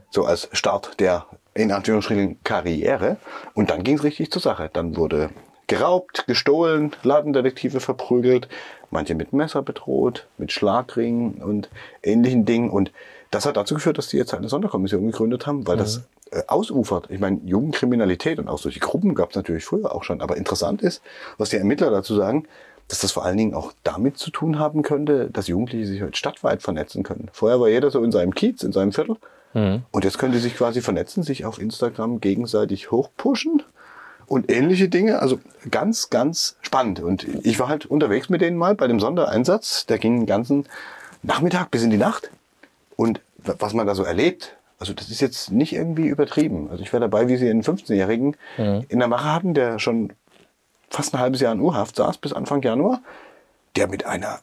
So 0.09 0.25
als 0.25 0.49
Start 0.53 0.99
der, 0.99 1.27
in 1.53 1.71
Anführungsstrichen, 1.71 2.43
Karriere. 2.43 3.17
Und 3.53 3.69
dann 3.69 3.83
ging 3.83 3.97
es 3.97 4.03
richtig 4.03 4.31
zur 4.31 4.41
Sache. 4.41 4.71
Dann 4.73 4.97
wurde 4.97 5.29
geraubt, 5.67 6.25
gestohlen, 6.25 6.95
Ladendetektive 7.03 7.79
verprügelt, 7.79 8.49
manche 8.91 9.15
mit 9.15 9.33
Messer 9.33 9.61
bedroht, 9.61 10.27
mit 10.37 10.51
Schlagringen 10.51 11.41
und 11.41 11.69
ähnlichen 12.03 12.45
Dingen. 12.45 12.69
Und 12.69 12.91
das 13.31 13.45
hat 13.45 13.57
dazu 13.57 13.75
geführt, 13.75 13.97
dass 13.97 14.07
die 14.07 14.17
jetzt 14.17 14.33
halt 14.33 14.41
eine 14.41 14.49
Sonderkommission 14.49 15.05
gegründet 15.05 15.45
haben, 15.47 15.67
weil 15.67 15.77
das 15.77 16.03
äh, 16.31 16.41
ausufert. 16.47 17.07
Ich 17.09 17.19
meine, 17.19 17.39
Jugendkriminalität 17.45 18.39
und 18.39 18.47
auch 18.47 18.59
solche 18.59 18.79
Gruppen 18.79 19.15
gab 19.15 19.29
es 19.31 19.35
natürlich 19.35 19.65
früher 19.65 19.93
auch 19.93 20.03
schon. 20.03 20.21
Aber 20.21 20.37
interessant 20.37 20.81
ist, 20.81 21.01
was 21.37 21.49
die 21.49 21.57
Ermittler 21.57 21.91
dazu 21.91 22.15
sagen, 22.15 22.47
dass 22.87 22.99
das 22.99 23.11
vor 23.11 23.23
allen 23.23 23.37
Dingen 23.37 23.53
auch 23.53 23.71
damit 23.83 24.17
zu 24.17 24.31
tun 24.31 24.57
haben 24.57 24.81
könnte, 24.81 25.29
dass 25.31 25.47
Jugendliche 25.47 25.85
sich 25.85 26.01
heute 26.01 26.17
stadtweit 26.17 26.63
vernetzen 26.63 27.03
können. 27.03 27.29
Vorher 27.33 27.59
war 27.59 27.69
jeder 27.69 27.91
so 27.91 28.03
in 28.03 28.11
seinem 28.11 28.33
Kiez, 28.33 28.63
in 28.63 28.71
seinem 28.71 28.91
Viertel. 28.91 29.17
Und 29.91 30.03
jetzt 30.03 30.17
können 30.17 30.33
die 30.33 30.39
sich 30.39 30.55
quasi 30.55 30.81
vernetzen, 30.81 31.23
sich 31.23 31.45
auf 31.45 31.59
Instagram 31.59 32.19
gegenseitig 32.19 32.91
hochpushen 32.91 33.63
und 34.29 34.51
ähnliche 34.51 34.87
Dinge. 34.89 35.19
Also 35.21 35.39
ganz, 35.71 36.09
ganz 36.09 36.55
spannend. 36.61 36.99
Und 37.01 37.25
ich 37.43 37.59
war 37.59 37.67
halt 37.67 37.85
unterwegs 37.85 38.29
mit 38.29 38.41
denen 38.41 38.57
mal 38.57 38.75
bei 38.75 38.87
dem 38.87 38.99
Sondereinsatz. 38.99 39.85
Der 39.87 39.97
ging 39.97 40.21
den 40.21 40.25
ganzen 40.25 40.65
Nachmittag 41.23 41.71
bis 41.71 41.83
in 41.83 41.89
die 41.89 41.97
Nacht. 41.97 42.29
Und 42.95 43.19
wa- 43.39 43.55
was 43.59 43.73
man 43.73 43.87
da 43.87 43.95
so 43.95 44.03
erlebt, 44.03 44.55
also 44.77 44.93
das 44.93 45.09
ist 45.09 45.19
jetzt 45.19 45.51
nicht 45.51 45.73
irgendwie 45.73 46.07
übertrieben. 46.07 46.69
Also 46.71 46.83
ich 46.83 46.93
war 46.93 46.99
dabei, 46.99 47.27
wie 47.27 47.35
sie 47.37 47.49
einen 47.49 47.63
15-Jährigen 47.63 48.37
in 48.87 48.99
der 48.99 49.07
Mache 49.09 49.33
hatten, 49.33 49.53
der 49.53 49.79
schon 49.79 50.13
fast 50.89 51.13
ein 51.13 51.19
halbes 51.19 51.41
Jahr 51.41 51.53
in 51.53 51.59
Urhaft 51.59 51.95
saß 51.97 52.17
bis 52.17 52.31
Anfang 52.33 52.61
Januar, 52.61 53.01
der 53.75 53.87
mit 53.87 54.05
einer, 54.05 54.39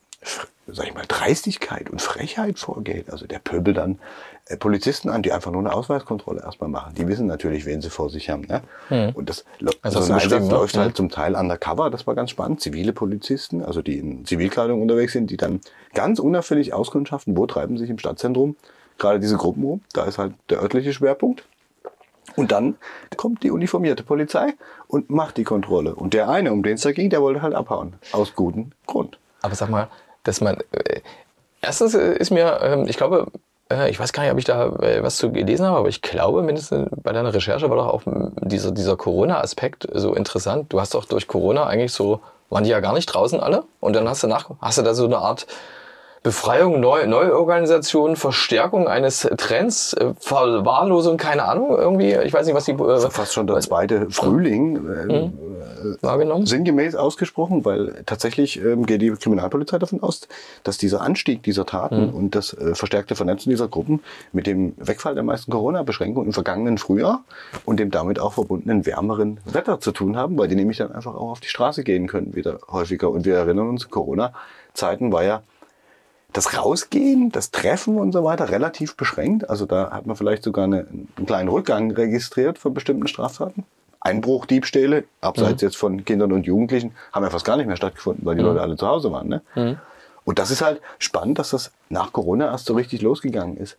sag 0.67 0.87
ich 0.87 0.95
mal, 0.95 1.05
Dreistigkeit 1.07 1.91
und 1.91 2.03
Frechheit 2.03 2.59
vorgeht. 2.59 3.11
Also 3.11 3.27
der 3.27 3.39
pöbelt 3.39 3.77
dann 3.77 3.99
äh, 4.47 4.57
Polizisten 4.57 5.09
an, 5.09 5.23
die 5.23 5.33
einfach 5.33 5.53
nur 5.53 5.61
eine 5.61 5.73
Ausweiskontrolle 5.73 6.41
erstmal 6.43 6.69
machen. 6.69 6.95
Die 6.97 7.07
wissen 7.07 7.27
natürlich, 7.27 7.67
wen 7.67 7.81
sie 7.81 7.91
vor 7.91 8.11
sich 8.11 8.29
haben. 8.31 8.43
Ne? 8.91 9.13
Und 9.15 9.29
das, 9.31 9.45
Also 9.83 10.01
so 10.01 10.13
ein 10.13 10.19
Einsatz 10.21 10.45
ne? 10.45 10.51
läuft 10.51 10.75
Mhm. 10.77 10.81
halt 10.81 10.97
zum 10.97 11.09
Teil 11.11 11.35
undercover. 11.37 11.91
Das 11.91 12.07
war 12.07 12.15
ganz 12.15 12.31
spannend. 12.31 12.61
Zivile 12.61 12.93
Polizisten, 12.93 13.63
also 13.63 13.81
die 13.83 13.99
in 13.99 14.25
Zivilkleidung 14.27 14.83
unterwegs 14.83 15.13
sind, 15.13 15.31
die 15.31 15.37
dann 15.37 15.61
ganz 15.95 16.19
unauffällig 16.19 16.73
auskundschaften, 16.75 17.37
wo 17.37 17.47
treiben 17.47 17.79
sich 17.79 17.89
im 17.91 17.99
Stadtzentrum 17.99 18.57
gerade 18.99 19.21
diese 19.21 19.37
Gruppen 19.37 19.63
rum. 19.63 19.81
Da 19.93 20.05
ist 20.05 20.19
halt 20.19 20.33
der 20.51 20.61
örtliche 20.63 20.93
Schwerpunkt. 20.93 21.45
Und 22.35 22.51
dann 22.51 22.75
kommt 23.17 23.45
die 23.45 23.53
uniformierte 23.53 24.03
Polizei 24.03 24.55
und 24.89 25.11
macht 25.11 25.37
die 25.37 25.45
Kontrolle. 25.45 25.95
Und 25.95 26.13
der 26.13 26.29
eine, 26.29 26.53
um 26.53 26.63
den 26.65 26.75
es 26.75 26.81
da 26.83 26.91
ging, 26.91 27.09
der 27.09 27.23
wollte 27.23 27.41
halt 27.41 27.55
abhauen. 27.55 27.95
Aus 28.13 28.35
gutem 28.35 28.73
Grund. 28.87 29.19
Aber 29.43 29.55
sag 29.55 29.71
mal, 29.71 29.89
dass 30.27 30.41
man. 30.41 30.59
Äh, 30.73 31.01
erstens 31.61 31.95
ist 31.95 32.31
mir, 32.31 32.61
ähm, 32.63 32.87
ich 32.89 32.97
glaube, 32.97 33.27
äh, 33.71 33.91
ich 33.91 33.99
weiß 33.99 34.13
gar 34.13 34.23
nicht, 34.23 34.33
ob 34.33 34.39
ich 34.39 34.45
da 34.45 34.67
äh, 34.67 35.03
was 35.03 35.17
zu 35.17 35.33
gelesen 35.33 35.67
habe, 35.67 35.79
aber 35.79 35.89
ich 35.89 36.03
glaube, 36.03 36.43
mindestens 36.43 36.89
bei 37.03 37.13
deiner 37.13 37.33
Recherche 37.35 37.69
war 37.71 37.77
doch 37.77 37.89
auch 37.89 38.03
dieser, 38.41 38.71
dieser 38.71 38.97
Corona-Aspekt 38.97 39.89
so 39.93 40.15
interessant. 40.15 40.73
Du 40.73 40.81
hast 40.81 40.95
doch 40.95 41.05
durch 41.05 41.27
Corona 41.27 41.67
eigentlich 41.67 41.93
so, 41.93 42.21
waren 42.51 42.65
die 42.65 42.71
ja 42.71 42.81
gar 42.81 42.95
nicht 42.95 43.07
draußen 43.07 43.41
alle? 43.41 43.65
Und 43.81 43.97
dann 43.97 44.09
hast 44.09 44.23
du 44.23 44.29
nach, 44.29 44.51
hast 44.61 44.79
du 44.79 44.83
da 44.83 44.95
so 44.95 45.05
eine 45.05 45.19
Art 45.19 45.47
Befreiung, 46.27 46.81
Neu 46.81 47.07
Neuorganisation, 47.07 48.17
Verstärkung 48.17 48.89
eines 48.89 49.21
Trends, 49.37 49.93
äh, 49.93 50.13
Verwahrlosung, 50.19 51.19
keine 51.19 51.45
Ahnung, 51.45 51.79
irgendwie, 51.79 52.17
ich 52.17 52.33
weiß 52.33 52.47
nicht, 52.47 52.57
was 52.57 52.65
die... 52.65 52.73
Äh, 52.73 53.11
Fast 53.11 53.33
schon 53.33 53.47
der 53.47 53.61
zweite 53.61 54.11
Frühling 54.11 54.75
äh, 54.75 55.05
mhm. 55.05 55.13
äh, 55.13 56.03
wahrgenommen. 56.03 56.45
Sinngemäß 56.45 56.97
ausgesprochen, 56.97 57.65
weil 57.65 58.03
tatsächlich 58.07 58.61
ähm, 58.61 58.87
geht 58.87 59.03
die 59.03 59.13
Kriminalpolizei 59.13 59.79
davon 59.79 60.03
aus, 60.03 60.27
dass 60.65 60.79
dieser 60.79 61.01
Anstieg 61.01 61.45
dieser 61.45 61.65
Taten 61.65 62.09
mhm. 62.09 62.15
und 62.15 62.35
das 62.35 62.53
äh, 62.55 62.75
verstärkte 62.75 63.15
Vernetzen 63.15 63.51
dieser 63.51 63.69
Gruppen 63.69 64.03
mit 64.33 64.49
dem 64.49 64.75
Wegfall 64.79 65.15
der 65.15 65.23
meisten 65.23 65.53
Corona-Beschränkungen 65.53 66.27
im 66.27 66.33
vergangenen 66.33 66.77
Frühjahr 66.77 67.23
und 67.65 67.79
dem 67.79 67.93
damit 67.93 68.19
auch 68.19 68.33
verbundenen 68.33 68.85
wärmeren 68.85 69.39
Wetter 69.45 69.79
zu 69.79 69.93
tun 69.93 70.17
haben, 70.17 70.37
weil 70.37 70.49
die 70.49 70.57
nämlich 70.57 70.79
dann 70.79 70.91
einfach 70.91 71.15
auch 71.15 71.31
auf 71.31 71.41
die 71.41 71.47
Straße 71.49 71.85
gehen 71.85 72.09
können 72.09 72.35
wieder 72.35 72.59
häufiger. 72.69 73.11
Und 73.11 73.27
wir 73.27 73.37
erinnern 73.37 73.69
uns, 73.69 73.91
Corona-Zeiten 73.91 75.13
war 75.13 75.23
ja 75.23 75.43
das 76.37 76.57
Rausgehen, 76.57 77.33
das 77.33 77.51
Treffen 77.51 77.99
und 77.99 78.13
so 78.13 78.23
weiter 78.23 78.51
relativ 78.51 78.97
beschränkt. 78.97 79.49
Also 79.49 79.65
da 79.65 79.91
hat 79.91 80.07
man 80.07 80.17
vielleicht 80.17 80.43
sogar 80.43 80.65
eine, 80.65 80.87
einen 80.89 81.27
kleinen 81.27 81.49
Rückgang 81.49 81.91
registriert 81.91 82.59
von 82.59 82.75
bestimmten 82.75 83.07
Straftaten. 83.07 83.65
Einbruch, 84.01 84.47
Diebstähle, 84.47 85.05
abseits 85.21 85.63
mhm. 85.63 85.67
jetzt 85.67 85.77
von 85.77 86.05
Kindern 86.05 86.33
und 86.33 86.47
Jugendlichen, 86.47 86.95
haben 87.13 87.25
ja 87.25 87.31
fast 87.31 87.45
gar 87.45 87.57
nicht 87.57 87.67
mehr 87.67 87.77
stattgefunden, 87.77 88.25
weil 88.25 88.37
die 88.37 88.43
mhm. 88.43 88.49
Leute 88.49 88.61
alle 88.61 88.77
zu 88.77 88.87
Hause 88.87 89.11
waren. 89.11 89.29
Ne? 89.29 89.43
Mhm. 89.55 89.79
Und 90.25 90.39
das 90.39 90.51
ist 90.51 90.61
halt 90.61 90.81
spannend, 90.99 91.39
dass 91.39 91.51
das 91.51 91.73
nach 91.89 92.13
Corona 92.13 92.47
erst 92.51 92.67
so 92.67 92.75
richtig 92.75 93.01
losgegangen 93.01 93.57
ist. 93.57 93.79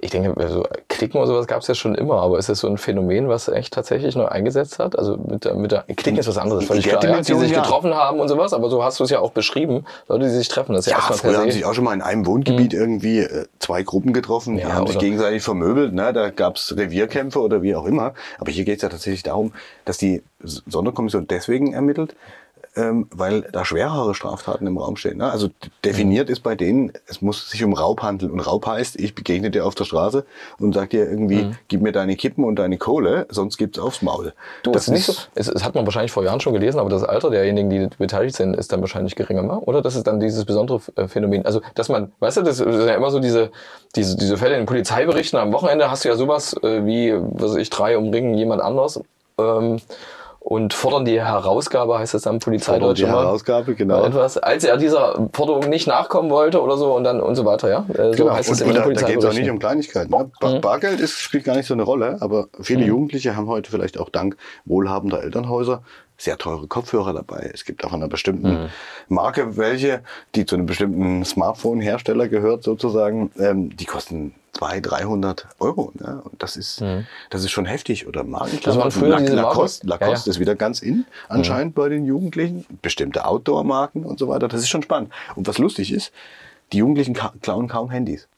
Ich 0.00 0.10
denke, 0.10 0.34
also 0.40 0.64
Klicken 0.88 1.18
oder 1.18 1.26
sowas 1.26 1.46
gab 1.46 1.62
es 1.62 1.68
ja 1.68 1.74
schon 1.74 1.94
immer, 1.94 2.22
aber 2.22 2.38
ist 2.38 2.48
das 2.48 2.60
so 2.60 2.68
ein 2.68 2.78
Phänomen, 2.78 3.28
was 3.28 3.48
echt 3.48 3.74
tatsächlich 3.74 4.16
noch 4.16 4.28
eingesetzt 4.28 4.78
hat? 4.78 4.98
Also 4.98 5.16
mit 5.16 5.44
der, 5.44 5.54
mit 5.54 5.72
der 5.72 5.82
Klicken 5.82 6.18
ist 6.18 6.28
was 6.28 6.38
anderes, 6.38 6.64
völlig 6.64 6.86
klar, 6.88 7.04
ja, 7.04 7.20
die 7.20 7.34
sich 7.34 7.50
ja. 7.50 7.62
getroffen 7.62 7.94
haben 7.94 8.20
und 8.20 8.28
sowas, 8.28 8.52
aber 8.52 8.70
so 8.70 8.82
hast 8.82 9.00
du 9.00 9.04
es 9.04 9.10
ja 9.10 9.20
auch 9.20 9.32
beschrieben, 9.32 9.84
Leute, 10.08 10.24
die 10.24 10.30
sich 10.30 10.48
treffen. 10.48 10.74
Das 10.74 10.86
ist 10.86 10.92
ja, 10.92 10.98
ja 10.98 11.14
früher 11.14 11.38
haben 11.38 11.50
sich 11.50 11.64
auch 11.64 11.74
schon 11.74 11.84
mal 11.84 11.94
in 11.94 12.02
einem 12.02 12.26
Wohngebiet 12.26 12.72
mhm. 12.72 12.78
irgendwie 12.78 13.18
äh, 13.20 13.46
zwei 13.58 13.82
Gruppen 13.82 14.12
getroffen, 14.12 14.56
die 14.56 14.62
ja, 14.62 14.72
haben 14.72 14.86
sich 14.86 14.98
gegenseitig 14.98 15.42
vermöbelt, 15.42 15.92
ne? 15.92 16.12
da 16.12 16.30
gab 16.30 16.56
es 16.56 16.76
Revierkämpfe 16.76 17.40
oder 17.40 17.62
wie 17.62 17.74
auch 17.74 17.86
immer. 17.86 18.14
Aber 18.38 18.50
hier 18.50 18.64
geht 18.64 18.76
es 18.76 18.82
ja 18.82 18.88
tatsächlich 18.88 19.22
darum, 19.22 19.52
dass 19.84 19.98
die 19.98 20.22
Sonderkommission 20.42 21.26
deswegen 21.26 21.72
ermittelt, 21.72 22.14
ähm, 22.76 23.08
weil 23.10 23.42
da 23.52 23.64
schwerere 23.64 24.14
Straftaten 24.14 24.66
im 24.66 24.78
Raum 24.78 24.96
stehen. 24.96 25.18
Ne? 25.18 25.30
Also 25.30 25.48
definiert 25.84 26.30
ist 26.30 26.40
bei 26.40 26.54
denen, 26.54 26.92
es 27.06 27.20
muss 27.22 27.50
sich 27.50 27.64
um 27.64 27.72
Raub 27.72 28.02
handeln. 28.02 28.30
Und 28.30 28.40
Raub 28.40 28.66
heißt, 28.66 28.98
ich 29.00 29.14
begegne 29.14 29.50
dir 29.50 29.66
auf 29.66 29.74
der 29.74 29.84
Straße 29.84 30.24
und 30.58 30.74
sag 30.74 30.90
dir 30.90 31.08
irgendwie, 31.08 31.44
mhm. 31.44 31.56
gib 31.68 31.82
mir 31.82 31.92
deine 31.92 32.16
Kippen 32.16 32.44
und 32.44 32.56
deine 32.56 32.78
Kohle, 32.78 33.26
sonst 33.30 33.58
gibt's 33.58 33.78
aufs 33.78 34.02
Maul. 34.02 34.32
Du, 34.62 34.72
das 34.72 34.82
ist 34.82 34.90
nicht 34.90 35.06
so, 35.06 35.14
es, 35.34 35.48
es, 35.48 35.64
hat 35.64 35.74
man 35.74 35.86
wahrscheinlich 35.86 36.12
vor 36.12 36.24
Jahren 36.24 36.40
schon 36.40 36.52
gelesen, 36.52 36.78
aber 36.78 36.90
das 36.90 37.02
Alter 37.02 37.30
derjenigen, 37.30 37.70
die 37.70 37.88
beteiligt 37.98 38.36
sind, 38.36 38.54
ist 38.54 38.72
dann 38.72 38.80
wahrscheinlich 38.80 39.16
geringer, 39.16 39.42
ne? 39.42 39.58
oder? 39.60 39.82
Das 39.82 39.96
ist 39.96 40.06
dann 40.06 40.20
dieses 40.20 40.44
besondere 40.44 40.80
äh, 40.96 41.08
Phänomen. 41.08 41.44
Also, 41.44 41.60
dass 41.74 41.88
man, 41.88 42.12
weißt 42.20 42.38
du, 42.38 42.42
das 42.42 42.60
ist 42.60 42.86
ja 42.86 42.94
immer 42.94 43.10
so 43.10 43.18
diese, 43.18 43.50
diese, 43.96 44.16
diese 44.16 44.36
Fälle 44.36 44.56
in 44.56 44.66
Polizeiberichten. 44.66 45.38
Am 45.38 45.52
Wochenende 45.52 45.90
hast 45.90 46.04
du 46.04 46.08
ja 46.08 46.16
sowas 46.16 46.54
äh, 46.62 46.84
wie, 46.84 47.14
was 47.14 47.52
weiß 47.52 47.56
ich, 47.56 47.70
drei 47.70 47.98
umringen 47.98 48.34
jemand 48.34 48.62
anders. 48.62 49.00
Ähm, 49.38 49.80
und 50.48 50.72
fordern 50.72 51.04
die 51.04 51.20
Herausgabe, 51.20 51.98
heißt 51.98 52.14
es 52.14 52.22
dann 52.22 52.38
Polizeideutsch. 52.38 53.00
Die 53.00 53.06
Herausgabe, 53.06 53.74
genau. 53.74 54.02
Etwas, 54.02 54.38
als 54.38 54.64
er 54.64 54.78
dieser 54.78 55.28
Forderung 55.34 55.68
nicht 55.68 55.86
nachkommen 55.86 56.30
wollte 56.30 56.62
oder 56.62 56.78
so 56.78 56.94
und 56.94 57.04
dann 57.04 57.20
und 57.20 57.34
so 57.34 57.44
weiter, 57.44 57.68
ja. 57.68 57.84
Äh, 57.92 58.14
so 58.14 58.24
genau. 58.24 58.34
heißt 58.34 58.48
und, 58.48 58.54
es 58.54 58.62
und 58.62 58.74
da, 58.74 58.88
da 58.88 59.06
geht 59.06 59.18
es 59.18 59.26
auch 59.26 59.34
nicht 59.34 59.50
um 59.50 59.58
Kleinigkeiten. 59.58 60.10
Ne? 60.10 60.30
Bar 60.40 60.54
mhm. 60.54 60.60
Bargeld 60.62 61.00
ist, 61.00 61.20
spielt 61.20 61.44
gar 61.44 61.54
nicht 61.54 61.66
so 61.66 61.74
eine 61.74 61.82
Rolle, 61.82 62.16
aber 62.20 62.46
viele 62.62 62.80
mhm. 62.80 62.86
Jugendliche 62.86 63.36
haben 63.36 63.46
heute 63.46 63.70
vielleicht 63.70 64.00
auch 64.00 64.08
dank 64.08 64.38
wohlhabender 64.64 65.22
Elternhäuser 65.22 65.82
sehr 66.16 66.38
teure 66.38 66.66
Kopfhörer 66.66 67.12
dabei. 67.12 67.50
Es 67.52 67.66
gibt 67.66 67.84
auch 67.84 67.92
einer 67.92 68.08
bestimmten 68.08 68.62
mhm. 68.62 68.68
Marke 69.08 69.58
welche, 69.58 70.00
die 70.34 70.46
zu 70.46 70.56
einem 70.56 70.64
bestimmten 70.64 71.26
Smartphone-Hersteller 71.26 72.26
gehört 72.26 72.62
sozusagen. 72.62 73.30
Ähm, 73.38 73.76
die 73.76 73.84
kosten 73.84 74.34
200, 74.58 74.90
300 74.90 75.46
Euro. 75.60 75.92
Ne? 75.94 76.20
Und 76.24 76.42
das 76.42 76.56
ist, 76.56 76.80
mhm. 76.80 77.06
das 77.30 77.44
ist 77.44 77.50
schon 77.50 77.64
heftig. 77.64 78.06
Oder 78.06 78.24
Markenklamotten. 78.24 78.90
Das 78.90 78.94
früher 78.94 79.20
La 79.20 79.42
Lacoste, 79.42 79.86
Lacoste 79.86 80.12
ja, 80.12 80.26
ja. 80.26 80.30
ist 80.30 80.40
wieder 80.40 80.54
ganz 80.54 80.80
in, 80.80 81.06
anscheinend 81.28 81.76
mhm. 81.76 81.80
bei 81.80 81.88
den 81.88 82.04
Jugendlichen. 82.04 82.66
Bestimmte 82.82 83.24
Outdoor-Marken 83.24 84.04
und 84.04 84.18
so 84.18 84.28
weiter. 84.28 84.48
Das 84.48 84.60
ist 84.60 84.68
schon 84.68 84.82
spannend. 84.82 85.12
Und 85.36 85.46
was 85.46 85.58
lustig 85.58 85.92
ist, 85.92 86.12
die 86.72 86.78
Jugendlichen 86.78 87.16
klauen 87.40 87.68
kaum 87.68 87.90
Handys. 87.90 88.28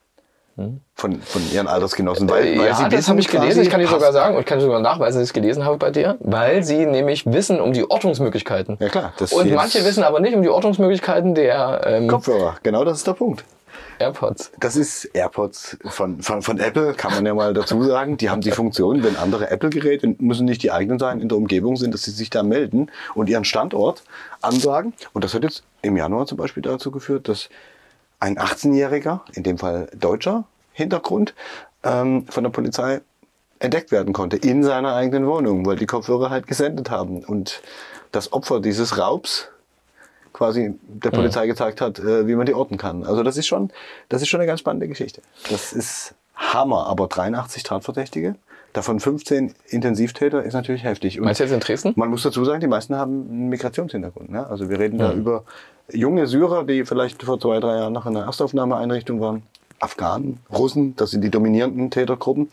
Von, 0.93 1.21
von 1.21 1.41
ihren 1.51 1.67
Altersgenossen. 1.67 2.29
Weil, 2.29 2.57
weil 2.59 2.67
ja, 2.67 2.75
sie 2.75 2.89
das 2.89 3.07
habe 3.07 3.19
ich 3.19 3.29
gelesen. 3.29 3.63
Ich 3.63 3.69
kann 3.69 3.79
dir 3.79 3.87
sogar 3.87 4.11
sagen 4.11 4.35
und 4.35 4.45
kann 4.45 4.59
sogar 4.59 4.79
nachweisen, 4.79 5.19
dass 5.19 5.23
ich 5.23 5.29
es 5.29 5.33
gelesen 5.33 5.65
habe 5.65 5.77
bei 5.77 5.89
dir, 5.89 6.17
weil 6.19 6.63
sie 6.63 6.85
nämlich 6.85 7.25
wissen 7.25 7.59
um 7.59 7.73
die 7.73 7.89
Ortungsmöglichkeiten. 7.89 8.77
Ja 8.79 8.89
klar. 8.89 9.13
und 9.31 9.51
manche 9.53 9.83
wissen 9.85 10.03
aber 10.03 10.19
nicht 10.19 10.35
um 10.35 10.43
die 10.43 10.49
Ortungsmöglichkeiten 10.49 11.33
der 11.33 11.81
ähm, 11.85 12.07
Kopfhörer. 12.07 12.57
Genau, 12.61 12.83
das 12.83 12.97
ist 12.97 13.07
der 13.07 13.13
Punkt. 13.13 13.43
AirPods. 14.01 14.51
Das 14.59 14.75
ist 14.75 15.05
AirPods 15.05 15.77
von, 15.85 16.21
von, 16.21 16.41
von 16.41 16.59
Apple, 16.59 16.93
kann 16.93 17.13
man 17.13 17.25
ja 17.25 17.33
mal 17.33 17.53
dazu 17.53 17.83
sagen. 17.83 18.17
Die 18.17 18.29
haben 18.29 18.41
die 18.41 18.51
Funktion, 18.51 19.03
wenn 19.03 19.15
andere 19.15 19.49
Apple-Geräte, 19.51 20.15
müssen 20.19 20.45
nicht 20.45 20.63
die 20.63 20.71
eigenen 20.71 20.99
sein, 20.99 21.21
in 21.21 21.29
der 21.29 21.37
Umgebung 21.37 21.77
sind, 21.77 21.93
dass 21.93 22.03
sie 22.03 22.11
sich 22.11 22.29
da 22.29 22.43
melden 22.43 22.91
und 23.13 23.29
ihren 23.29 23.45
Standort 23.45 24.03
ansagen. 24.41 24.93
Und 25.13 25.23
das 25.23 25.33
hat 25.33 25.43
jetzt 25.43 25.63
im 25.81 25.95
Januar 25.95 26.25
zum 26.25 26.37
Beispiel 26.37 26.63
dazu 26.63 26.91
geführt, 26.91 27.27
dass 27.27 27.49
ein 28.19 28.37
18-Jähriger, 28.37 29.21
in 29.33 29.43
dem 29.43 29.57
Fall 29.57 29.87
deutscher 29.95 30.45
Hintergrund, 30.73 31.33
ähm, 31.83 32.25
von 32.27 32.43
der 32.43 32.51
Polizei 32.51 33.01
entdeckt 33.59 33.91
werden 33.91 34.13
konnte 34.13 34.37
in 34.37 34.63
seiner 34.63 34.95
eigenen 34.95 35.27
Wohnung, 35.27 35.65
weil 35.65 35.77
die 35.77 35.85
Kopfhörer 35.85 36.29
halt 36.29 36.47
gesendet 36.47 36.89
haben 36.89 37.23
und 37.23 37.61
das 38.11 38.33
Opfer 38.33 38.59
dieses 38.59 38.97
Raubs 38.97 39.49
quasi 40.41 40.73
der 40.87 41.11
Polizei 41.11 41.45
gezeigt 41.45 41.81
hat, 41.81 41.99
äh, 41.99 42.25
wie 42.25 42.33
man 42.33 42.47
die 42.47 42.55
orten 42.55 42.77
kann. 42.77 43.05
Also 43.05 43.21
das 43.21 43.37
ist 43.37 43.45
schon, 43.45 43.69
das 44.09 44.23
ist 44.23 44.27
schon 44.27 44.39
eine 44.39 44.47
ganz 44.47 44.59
spannende 44.59 44.87
Geschichte. 44.87 45.21
Das 45.51 45.71
ist 45.71 46.15
Hammer, 46.35 46.87
aber 46.87 47.05
83 47.05 47.61
Tatverdächtige, 47.61 48.33
davon 48.73 48.99
15 48.99 49.53
Intensivtäter 49.67 50.41
ist 50.41 50.55
natürlich 50.55 50.83
heftig. 50.83 51.19
Und 51.19 51.25
Meinst 51.25 51.41
du 51.41 51.43
jetzt 51.43 51.53
in 51.53 51.59
Dresden? 51.59 51.93
Man 51.95 52.09
muss 52.09 52.23
dazu 52.23 52.43
sagen, 52.43 52.59
die 52.59 52.65
meisten 52.65 52.95
haben 52.95 53.29
einen 53.29 53.49
Migrationshintergrund. 53.49 54.31
Ne? 54.31 54.47
Also 54.47 54.67
wir 54.67 54.79
reden 54.79 54.95
mhm. 54.95 54.99
da 54.99 55.13
über 55.13 55.43
junge 55.91 56.25
Syrer, 56.25 56.63
die 56.63 56.85
vielleicht 56.85 57.21
vor 57.21 57.39
zwei, 57.39 57.59
drei 57.59 57.77
Jahren 57.77 57.93
noch 57.93 58.07
in 58.07 58.17
einer 58.17 58.25
Erstaufnahmeeinrichtung 58.25 59.21
waren, 59.21 59.43
Afghanen, 59.79 60.39
Russen, 60.51 60.95
das 60.95 61.11
sind 61.11 61.21
die 61.21 61.29
dominierenden 61.29 61.91
Tätergruppen. 61.91 62.49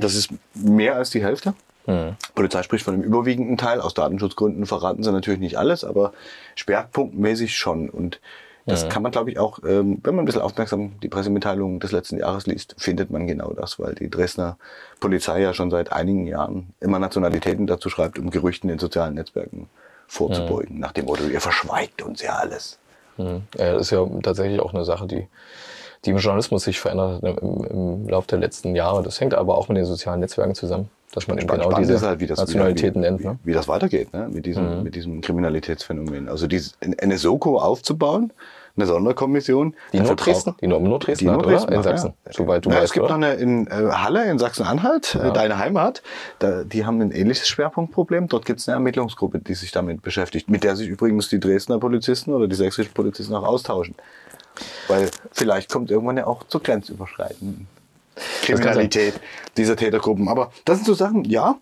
Das 0.00 0.14
ist 0.14 0.30
mehr 0.54 0.96
als 0.96 1.08
die 1.10 1.22
Hälfte. 1.22 1.54
Mhm. 1.86 2.16
Polizei 2.34 2.62
spricht 2.62 2.84
von 2.84 2.94
einem 2.94 3.02
überwiegenden 3.02 3.56
Teil. 3.56 3.80
Aus 3.80 3.94
Datenschutzgründen 3.94 4.66
verraten 4.66 5.02
sie 5.02 5.12
natürlich 5.12 5.40
nicht 5.40 5.58
alles, 5.58 5.84
aber 5.84 6.12
schwerpunktmäßig 6.54 7.56
schon. 7.56 7.88
Und 7.88 8.20
das 8.66 8.84
mhm. 8.84 8.88
kann 8.90 9.02
man, 9.02 9.12
glaube 9.12 9.30
ich, 9.30 9.38
auch, 9.38 9.58
ähm, 9.66 9.98
wenn 10.02 10.14
man 10.14 10.22
ein 10.22 10.26
bisschen 10.26 10.42
aufmerksam 10.42 10.92
die 11.02 11.08
Pressemitteilungen 11.08 11.80
des 11.80 11.92
letzten 11.92 12.18
Jahres 12.18 12.46
liest, 12.46 12.76
findet 12.78 13.10
man 13.10 13.26
genau 13.26 13.52
das, 13.52 13.78
weil 13.78 13.94
die 13.94 14.08
Dresdner 14.08 14.56
Polizei 15.00 15.40
ja 15.40 15.52
schon 15.52 15.70
seit 15.70 15.92
einigen 15.92 16.26
Jahren 16.26 16.72
immer 16.80 16.98
Nationalitäten 16.98 17.66
dazu 17.66 17.88
schreibt, 17.88 18.18
um 18.18 18.30
Gerüchten 18.30 18.70
in 18.70 18.78
sozialen 18.78 19.14
Netzwerken 19.14 19.68
vorzubeugen, 20.06 20.74
mhm. 20.74 20.80
nach 20.80 20.92
dem 20.92 21.06
Motto, 21.06 21.24
ihr 21.24 21.40
verschweigt 21.40 22.02
uns 22.02 22.22
ja 22.22 22.34
alles. 22.34 22.78
Mhm. 23.16 23.42
Ja, 23.56 23.72
das 23.72 23.82
ist 23.82 23.90
ja 23.90 24.06
tatsächlich 24.22 24.60
auch 24.60 24.74
eine 24.74 24.84
Sache, 24.84 25.06
die, 25.06 25.26
die 26.04 26.10
im 26.10 26.18
Journalismus 26.18 26.64
sich 26.64 26.78
verändert 26.78 27.22
hat 27.22 27.40
im, 27.40 27.64
im 27.64 28.08
Laufe 28.08 28.28
der 28.28 28.38
letzten 28.38 28.76
Jahre. 28.76 29.02
Das 29.02 29.20
hängt 29.20 29.34
aber 29.34 29.56
auch 29.56 29.68
mit 29.68 29.78
den 29.78 29.84
sozialen 29.84 30.20
Netzwerken 30.20 30.54
zusammen, 30.54 30.90
dass 31.12 31.28
man 31.28 31.38
Spannend, 31.40 31.64
genau 31.64 31.78
diese 31.78 32.00
halt, 32.00 32.20
wie 32.20 32.26
das, 32.26 32.38
Nationalitäten 32.38 33.02
wie, 33.02 33.06
nennt. 33.06 33.22
Ne? 33.22 33.38
Wie, 33.44 33.50
wie, 33.50 33.54
das 33.54 33.68
weitergeht 33.68 34.12
ne? 34.12 34.28
mit, 34.32 34.46
diesem, 34.46 34.78
mhm. 34.78 34.82
mit 34.82 34.94
diesem 34.94 35.20
Kriminalitätsphänomen. 35.20 36.28
Also 36.28 36.46
dieses, 36.46 36.74
eine 36.80 37.18
Soko 37.18 37.58
aufzubauen, 37.58 38.32
eine 38.76 38.86
Sonderkommission. 38.86 39.74
Die 39.92 40.00
nur 40.00 40.16
Dresden? 40.16 40.54
Die 40.62 40.66
nur 40.66 40.98
Dresden 40.98 41.28
oder? 41.28 41.68
in 41.68 41.82
Sachsen, 41.82 42.14
ja. 42.24 42.32
soweit 42.32 42.64
du 42.64 42.70
ja, 42.70 42.76
weißt, 42.76 42.84
Es 42.84 42.92
gibt 42.92 43.04
oder? 43.04 43.18
noch 43.18 43.26
eine 43.26 43.34
in 43.34 43.66
äh, 43.66 43.70
Halle 43.70 44.30
in 44.30 44.38
Sachsen-Anhalt, 44.38 45.14
äh, 45.14 45.18
ja. 45.18 45.30
deine 45.30 45.58
Heimat. 45.58 46.02
Da, 46.38 46.64
die 46.64 46.86
haben 46.86 47.02
ein 47.02 47.10
ähnliches 47.10 47.46
Schwerpunktproblem. 47.46 48.28
Dort 48.28 48.46
gibt 48.46 48.60
es 48.60 48.68
eine 48.68 48.76
Ermittlungsgruppe, 48.76 49.38
die 49.40 49.54
sich 49.54 49.70
damit 49.70 50.00
beschäftigt, 50.00 50.48
mit 50.48 50.64
der 50.64 50.76
sich 50.76 50.88
übrigens 50.88 51.28
die 51.28 51.40
Dresdner 51.40 51.78
Polizisten 51.78 52.32
oder 52.32 52.48
die 52.48 52.56
sächsischen 52.56 52.94
Polizisten 52.94 53.34
auch 53.34 53.46
austauschen. 53.46 53.94
Weil 54.88 55.10
vielleicht 55.30 55.70
kommt 55.70 55.90
irgendwann 55.90 56.16
ja 56.16 56.26
auch 56.26 56.44
zur 56.44 56.62
grenzüberschreitenden 56.62 57.66
Kriminalität 58.42 59.14
dieser 59.56 59.76
Tätergruppen. 59.76 60.28
Aber 60.28 60.52
das 60.64 60.78
sind 60.78 60.86
so 60.86 60.94
Sachen, 60.94 61.24
ja, 61.24 61.56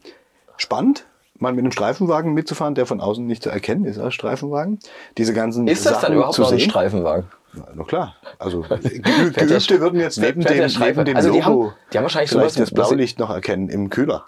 spannend, 0.56 1.06
mal 1.38 1.52
mit 1.52 1.64
einem 1.64 1.72
Streifenwagen 1.72 2.32
mitzufahren, 2.32 2.74
der 2.74 2.86
von 2.86 3.00
außen 3.00 3.26
nicht 3.26 3.42
zu 3.42 3.50
erkennen 3.50 3.84
ist 3.84 3.98
als 3.98 4.14
Streifenwagen. 4.14 4.78
Diese 5.18 5.32
ganzen 5.32 5.66
Ist 5.66 5.86
das 5.86 5.94
Sachen 5.94 6.06
dann 6.06 6.12
überhaupt 6.14 6.38
noch 6.38 6.52
ein 6.52 6.60
Streifenwagen? 6.60 7.26
Na 7.74 7.84
klar. 7.84 8.14
Also 8.38 8.60
Geübte 8.70 9.80
würden 9.80 9.98
jetzt 9.98 10.18
neben 10.18 10.40
dem, 10.42 10.70
neben 10.78 11.04
dem 11.04 11.16
also 11.16 11.30
Logo 11.30 11.38
die 11.38 11.44
haben, 11.44 11.72
die 11.92 11.98
haben 11.98 12.04
wahrscheinlich 12.04 12.30
vielleicht 12.30 12.60
das 12.60 12.70
Blaulicht 12.70 13.18
noch 13.18 13.30
erkennen 13.30 13.68
im 13.68 13.90
Kühler. 13.90 14.24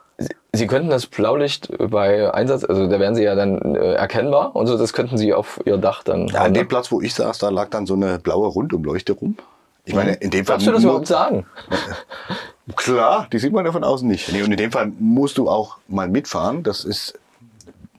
Sie 0.53 0.67
könnten 0.67 0.91
das 0.91 1.07
Blaulicht 1.07 1.71
bei 1.79 2.33
Einsatz, 2.33 2.65
also 2.65 2.87
da 2.89 3.01
wären 3.01 3.15
Sie 3.15 3.23
ja 3.23 3.35
dann 3.35 3.75
äh, 3.75 3.95
erkennbar 3.95 4.55
und 4.55 4.67
so, 4.67 4.77
das 4.77 4.93
könnten 4.93 5.17
Sie 5.17 5.33
auf 5.33 5.61
Ihr 5.65 5.79
Dach 5.79 6.03
dann. 6.03 6.29
Ja, 6.29 6.43
an 6.43 6.55
dem 6.55 6.69
Platz, 6.69 6.93
wo 6.93 7.01
ich 7.01 7.15
saß, 7.15 7.39
da 7.39 7.49
lag 7.49 7.71
dann 7.71 7.87
so 7.87 7.95
eine 7.95 8.19
blaue 8.19 8.49
Rundumleuchte 8.49 9.13
rum 9.13 9.37
Ich 9.85 9.95
meine, 9.95 10.13
in 10.15 10.31
dem 10.31 10.45
Fall. 10.45 10.55
Darfst 10.55 10.67
du 10.67 10.73
das 10.73 10.85
überhaupt 10.85 11.07
sagen? 11.07 11.47
Klar, 12.77 13.27
die 13.33 13.39
sieht 13.39 13.53
man 13.53 13.65
ja 13.67 13.73
von 13.73 13.83
außen 13.83 14.07
nicht. 14.07 14.33
Nee, 14.33 14.43
und 14.43 14.53
in 14.53 14.57
dem 14.57 14.71
Fall 14.71 14.93
musst 14.99 15.39
du 15.39 15.49
auch 15.49 15.79
mal 15.89 16.09
mitfahren. 16.09 16.63
Das 16.63 16.85
ist. 16.85 17.19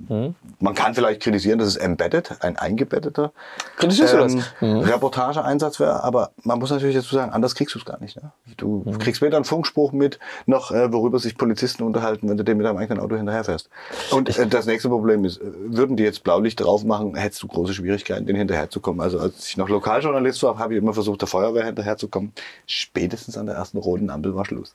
Mhm. 0.10 0.36
Man 0.60 0.74
kann 0.74 0.94
vielleicht 0.96 1.22
kritisieren, 1.22 1.60
dass 1.60 1.68
es 1.70 1.76
embedded, 1.78 2.38
ein 2.42 2.58
eingebetteter 2.58 3.32
Kritisierst 3.78 4.16
ähm, 4.62 4.78
Reportageeinsatz 4.80 5.80
wäre, 5.80 6.04
aber 6.04 6.32
man 6.44 6.60
muss 6.60 6.72
natürlich 6.72 6.96
dazu 6.96 7.16
sagen, 7.16 7.32
anders 7.32 7.56
kriegst 7.56 7.76
du 7.76 7.80
es 7.80 7.86
gar 7.86 8.00
nicht. 8.00 8.16
Ne? 8.22 8.32
Du 8.58 8.84
Mhm. 8.86 8.98
kriegst 8.98 9.22
weder 9.22 9.38
einen 9.38 9.46
Funkspruch 9.46 9.92
mit, 9.92 10.20
noch 10.46 10.72
äh, 10.72 10.92
worüber 10.92 11.20
sich 11.20 11.38
Polizisten 11.38 11.84
unterhalten, 11.84 12.30
wenn 12.30 12.38
du 12.38 12.44
dem 12.44 12.58
mit 12.58 12.66
deinem 12.66 12.78
eigenen 12.78 13.00
Auto 13.04 13.16
hinterherfährst. 13.16 13.70
Und 14.12 14.38
äh, 14.38 14.48
das 14.48 14.66
nächste 14.66 14.90
Problem 14.90 15.26
ist, 15.26 15.38
äh, 15.38 15.44
würden 15.68 15.96
die 15.96 16.04
jetzt 16.04 16.24
Blaulicht 16.24 16.60
drauf 16.60 16.84
machen, 16.84 17.16
hättest 17.16 17.44
du 17.44 17.48
große 17.48 17.74
Schwierigkeiten, 17.74 18.26
den 18.26 18.36
hinterherzukommen. 18.36 19.02
Also 19.02 19.20
als 19.20 19.48
ich 19.48 19.58
noch 19.58 19.70
Lokaljournalist 19.70 20.42
war, 20.44 20.58
habe 20.58 20.74
ich 20.74 20.80
immer 20.82 20.94
versucht, 20.94 21.22
der 21.22 21.28
Feuerwehr 21.28 21.66
hinterherzukommen. 21.66 22.34
Spätestens 22.66 23.38
an 23.38 23.46
der 23.46 23.56
ersten 23.56 23.78
roten 23.78 24.10
Ampel 24.10 24.36
war 24.36 24.46
Schluss. 24.46 24.74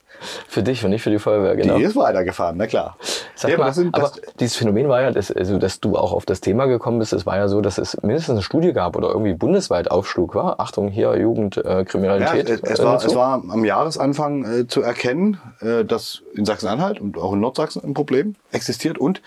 Für 0.49 0.63
dich 0.63 0.85
und 0.85 0.91
nicht 0.91 1.03
für 1.03 1.11
die 1.11 1.19
Feuerwehr, 1.19 1.57
genau. 1.57 1.77
Die 1.77 1.83
ist 1.85 1.97
weitergefahren, 1.97 2.57
na 2.57 2.67
klar. 2.67 2.97
Sag 3.35 3.51
Ja, 3.51 3.57
aber 3.57 3.65
mal, 3.65 3.69
das 3.71 3.77
sind- 3.77 3.95
aber 3.95 4.09
das- 4.09 4.21
dieses 4.41 4.57
Phänomen 4.57 4.89
war 4.89 5.01
ja, 5.03 5.11
dass, 5.19 5.33
also, 5.33 5.59
dass 5.59 5.81
du 5.81 5.97
auch 5.97 6.13
auf 6.13 6.25
das 6.27 6.41
Thema 6.41 6.67
gekommen 6.67 7.01
bist. 7.01 7.13
Es 7.13 7.27
war 7.27 7.37
ja 7.37 7.49
so, 7.49 7.61
dass 7.61 7.77
es 7.77 8.01
mindestens 8.03 8.35
eine 8.35 8.43
Studie 8.43 8.73
gab 8.73 8.95
oder 8.95 9.09
irgendwie 9.09 9.35
bundesweit 9.35 9.91
aufschlug, 9.91 10.37
war? 10.37 10.61
Achtung, 10.61 10.89
hier 10.89 11.09
Ja, 11.09 11.17
Jugendkriminalität. 11.17 12.49
es, 12.49 12.63
es, 12.63 12.85
war, 12.85 13.05
es 13.05 13.15
war 13.17 13.43
am 13.49 13.65
Jahresanfang 13.65 14.45
äh, 14.45 14.67
zu 14.69 14.81
erkennen, 14.81 15.41
äh, 15.61 15.85
dass 15.85 16.23
in 16.35 16.45
Sachsen-Anhalt 16.45 17.01
und 17.01 17.19
auch 17.19 17.33
in 17.33 17.41
Nordsachsen 17.41 17.83
ein 17.83 17.95
Problem 17.95 18.37
existiert. 18.53 18.97
Und 18.97 19.21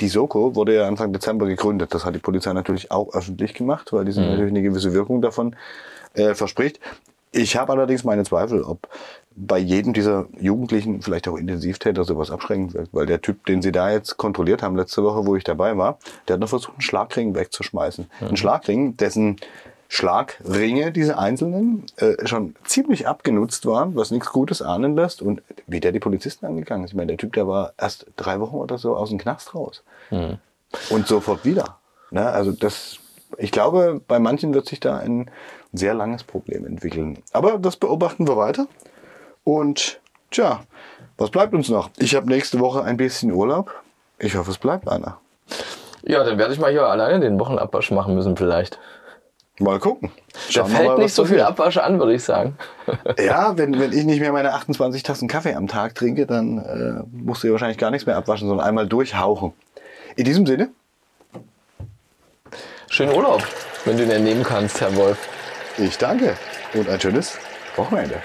die 0.00 0.08
Soko 0.08 0.54
wurde 0.54 0.74
ja 0.76 0.88
Anfang 0.88 1.12
Dezember 1.12 1.44
gegründet. 1.44 1.92
Das 1.92 2.06
hat 2.06 2.14
die 2.14 2.18
Polizei 2.18 2.54
natürlich 2.54 2.90
auch 2.90 3.12
öffentlich 3.14 3.52
gemacht, 3.52 3.92
weil 3.92 4.06
die 4.06 4.12
sich 4.12 4.26
natürlich 4.26 4.50
eine 4.50 4.62
gewisse 4.62 4.94
Wirkung 4.94 5.20
davon 5.20 5.56
äh, 6.14 6.34
verspricht. 6.34 6.80
Ich 7.32 7.56
habe 7.58 7.72
allerdings 7.72 8.02
meine 8.02 8.24
Zweifel, 8.24 8.62
ob 8.62 8.88
bei 9.36 9.58
jedem 9.58 9.92
dieser 9.92 10.26
Jugendlichen, 10.38 11.02
vielleicht 11.02 11.28
auch 11.28 11.36
Intensivtäter, 11.36 12.04
sowas 12.04 12.30
abschreckend 12.30 12.74
wirkt. 12.74 12.92
Weil 12.92 13.06
der 13.06 13.20
Typ, 13.20 13.46
den 13.46 13.62
sie 13.62 13.72
da 13.72 13.90
jetzt 13.90 14.16
kontrolliert 14.16 14.62
haben, 14.62 14.76
letzte 14.76 15.02
Woche, 15.02 15.26
wo 15.26 15.36
ich 15.36 15.44
dabei 15.44 15.76
war, 15.76 15.98
der 16.26 16.34
hat 16.34 16.40
noch 16.40 16.48
versucht, 16.48 16.74
einen 16.74 16.82
Schlagring 16.82 17.34
wegzuschmeißen. 17.34 18.06
Ein 18.20 18.36
Schlagring, 18.36 18.96
dessen 18.96 19.36
Schlagringe, 19.88 20.90
diese 20.90 21.18
einzelnen, 21.18 21.84
äh, 21.96 22.26
schon 22.26 22.54
ziemlich 22.64 23.06
abgenutzt 23.06 23.66
waren, 23.66 23.94
was 23.94 24.10
nichts 24.10 24.30
Gutes 24.30 24.62
ahnen 24.62 24.96
lässt. 24.96 25.20
Und 25.20 25.42
wie 25.66 25.80
der 25.80 25.92
die 25.92 26.00
Polizisten 26.00 26.46
angegangen 26.46 26.84
ist. 26.84 26.92
Ich 26.92 26.96
meine, 26.96 27.08
der 27.08 27.18
Typ, 27.18 27.34
der 27.34 27.46
war 27.46 27.74
erst 27.78 28.06
drei 28.16 28.40
Wochen 28.40 28.56
oder 28.56 28.78
so 28.78 28.96
aus 28.96 29.10
dem 29.10 29.18
Knast 29.18 29.54
raus. 29.54 29.82
Und 30.90 31.06
sofort 31.06 31.44
wieder. 31.44 31.78
Ne? 32.10 32.26
Also 32.26 32.52
das, 32.52 32.98
ich 33.36 33.52
glaube, 33.52 34.00
bei 34.08 34.18
manchen 34.18 34.54
wird 34.54 34.66
sich 34.66 34.80
da 34.80 34.96
ein 34.96 35.30
sehr 35.72 35.94
langes 35.94 36.24
Problem 36.24 36.66
entwickeln. 36.66 37.18
Aber 37.32 37.58
das 37.58 37.76
beobachten 37.76 38.26
wir 38.26 38.36
weiter. 38.36 38.68
Und 39.44 40.00
tja, 40.30 40.60
was 41.16 41.30
bleibt 41.30 41.54
uns 41.54 41.68
noch? 41.68 41.90
Ich 41.98 42.14
habe 42.14 42.28
nächste 42.28 42.60
Woche 42.60 42.82
ein 42.84 42.96
bisschen 42.96 43.32
Urlaub. 43.32 43.72
Ich 44.18 44.36
hoffe, 44.36 44.50
es 44.50 44.58
bleibt 44.58 44.88
einer. 44.88 45.18
Ja, 46.04 46.24
dann 46.24 46.38
werde 46.38 46.52
ich 46.52 46.60
mal 46.60 46.70
hier 46.70 46.86
alleine 46.86 47.20
den 47.20 47.38
Wochenabwasch 47.38 47.90
machen 47.90 48.14
müssen 48.14 48.36
vielleicht. 48.36 48.78
Mal 49.58 49.78
gucken. 49.78 50.10
Da 50.32 50.38
Schauen 50.48 50.70
wir 50.70 50.76
fällt 50.76 50.88
mal, 50.88 50.98
nicht 50.98 51.14
so 51.14 51.24
viel. 51.24 51.40
Abwasch 51.40 51.76
an, 51.76 51.98
würde 51.98 52.14
ich 52.14 52.24
sagen. 52.24 52.56
Ja, 53.18 53.56
wenn, 53.56 53.78
wenn 53.78 53.92
ich 53.92 54.04
nicht 54.04 54.20
mehr 54.20 54.32
meine 54.32 54.54
28 54.54 55.02
Tassen 55.02 55.28
Kaffee 55.28 55.54
am 55.54 55.68
Tag 55.68 55.94
trinke, 55.94 56.26
dann 56.26 56.58
äh, 56.58 57.02
musst 57.12 57.42
du 57.42 57.48
ja 57.48 57.52
wahrscheinlich 57.52 57.78
gar 57.78 57.90
nichts 57.90 58.06
mehr 58.06 58.16
abwaschen, 58.16 58.48
sondern 58.48 58.66
einmal 58.66 58.88
durchhauchen. 58.88 59.52
In 60.16 60.24
diesem 60.24 60.46
Sinne, 60.46 60.70
Schönen 62.92 63.14
Urlaub, 63.14 63.42
wenn 63.86 63.96
du 63.96 64.06
den 64.06 64.22
nehmen 64.22 64.42
kannst, 64.44 64.82
Herr 64.82 64.94
Wolf. 64.96 65.16
ich 65.78 65.96
danke 65.96 66.36
und 66.74 66.90
ein 66.90 67.00
schönes 67.00 67.38
Wochenende. 67.74 68.16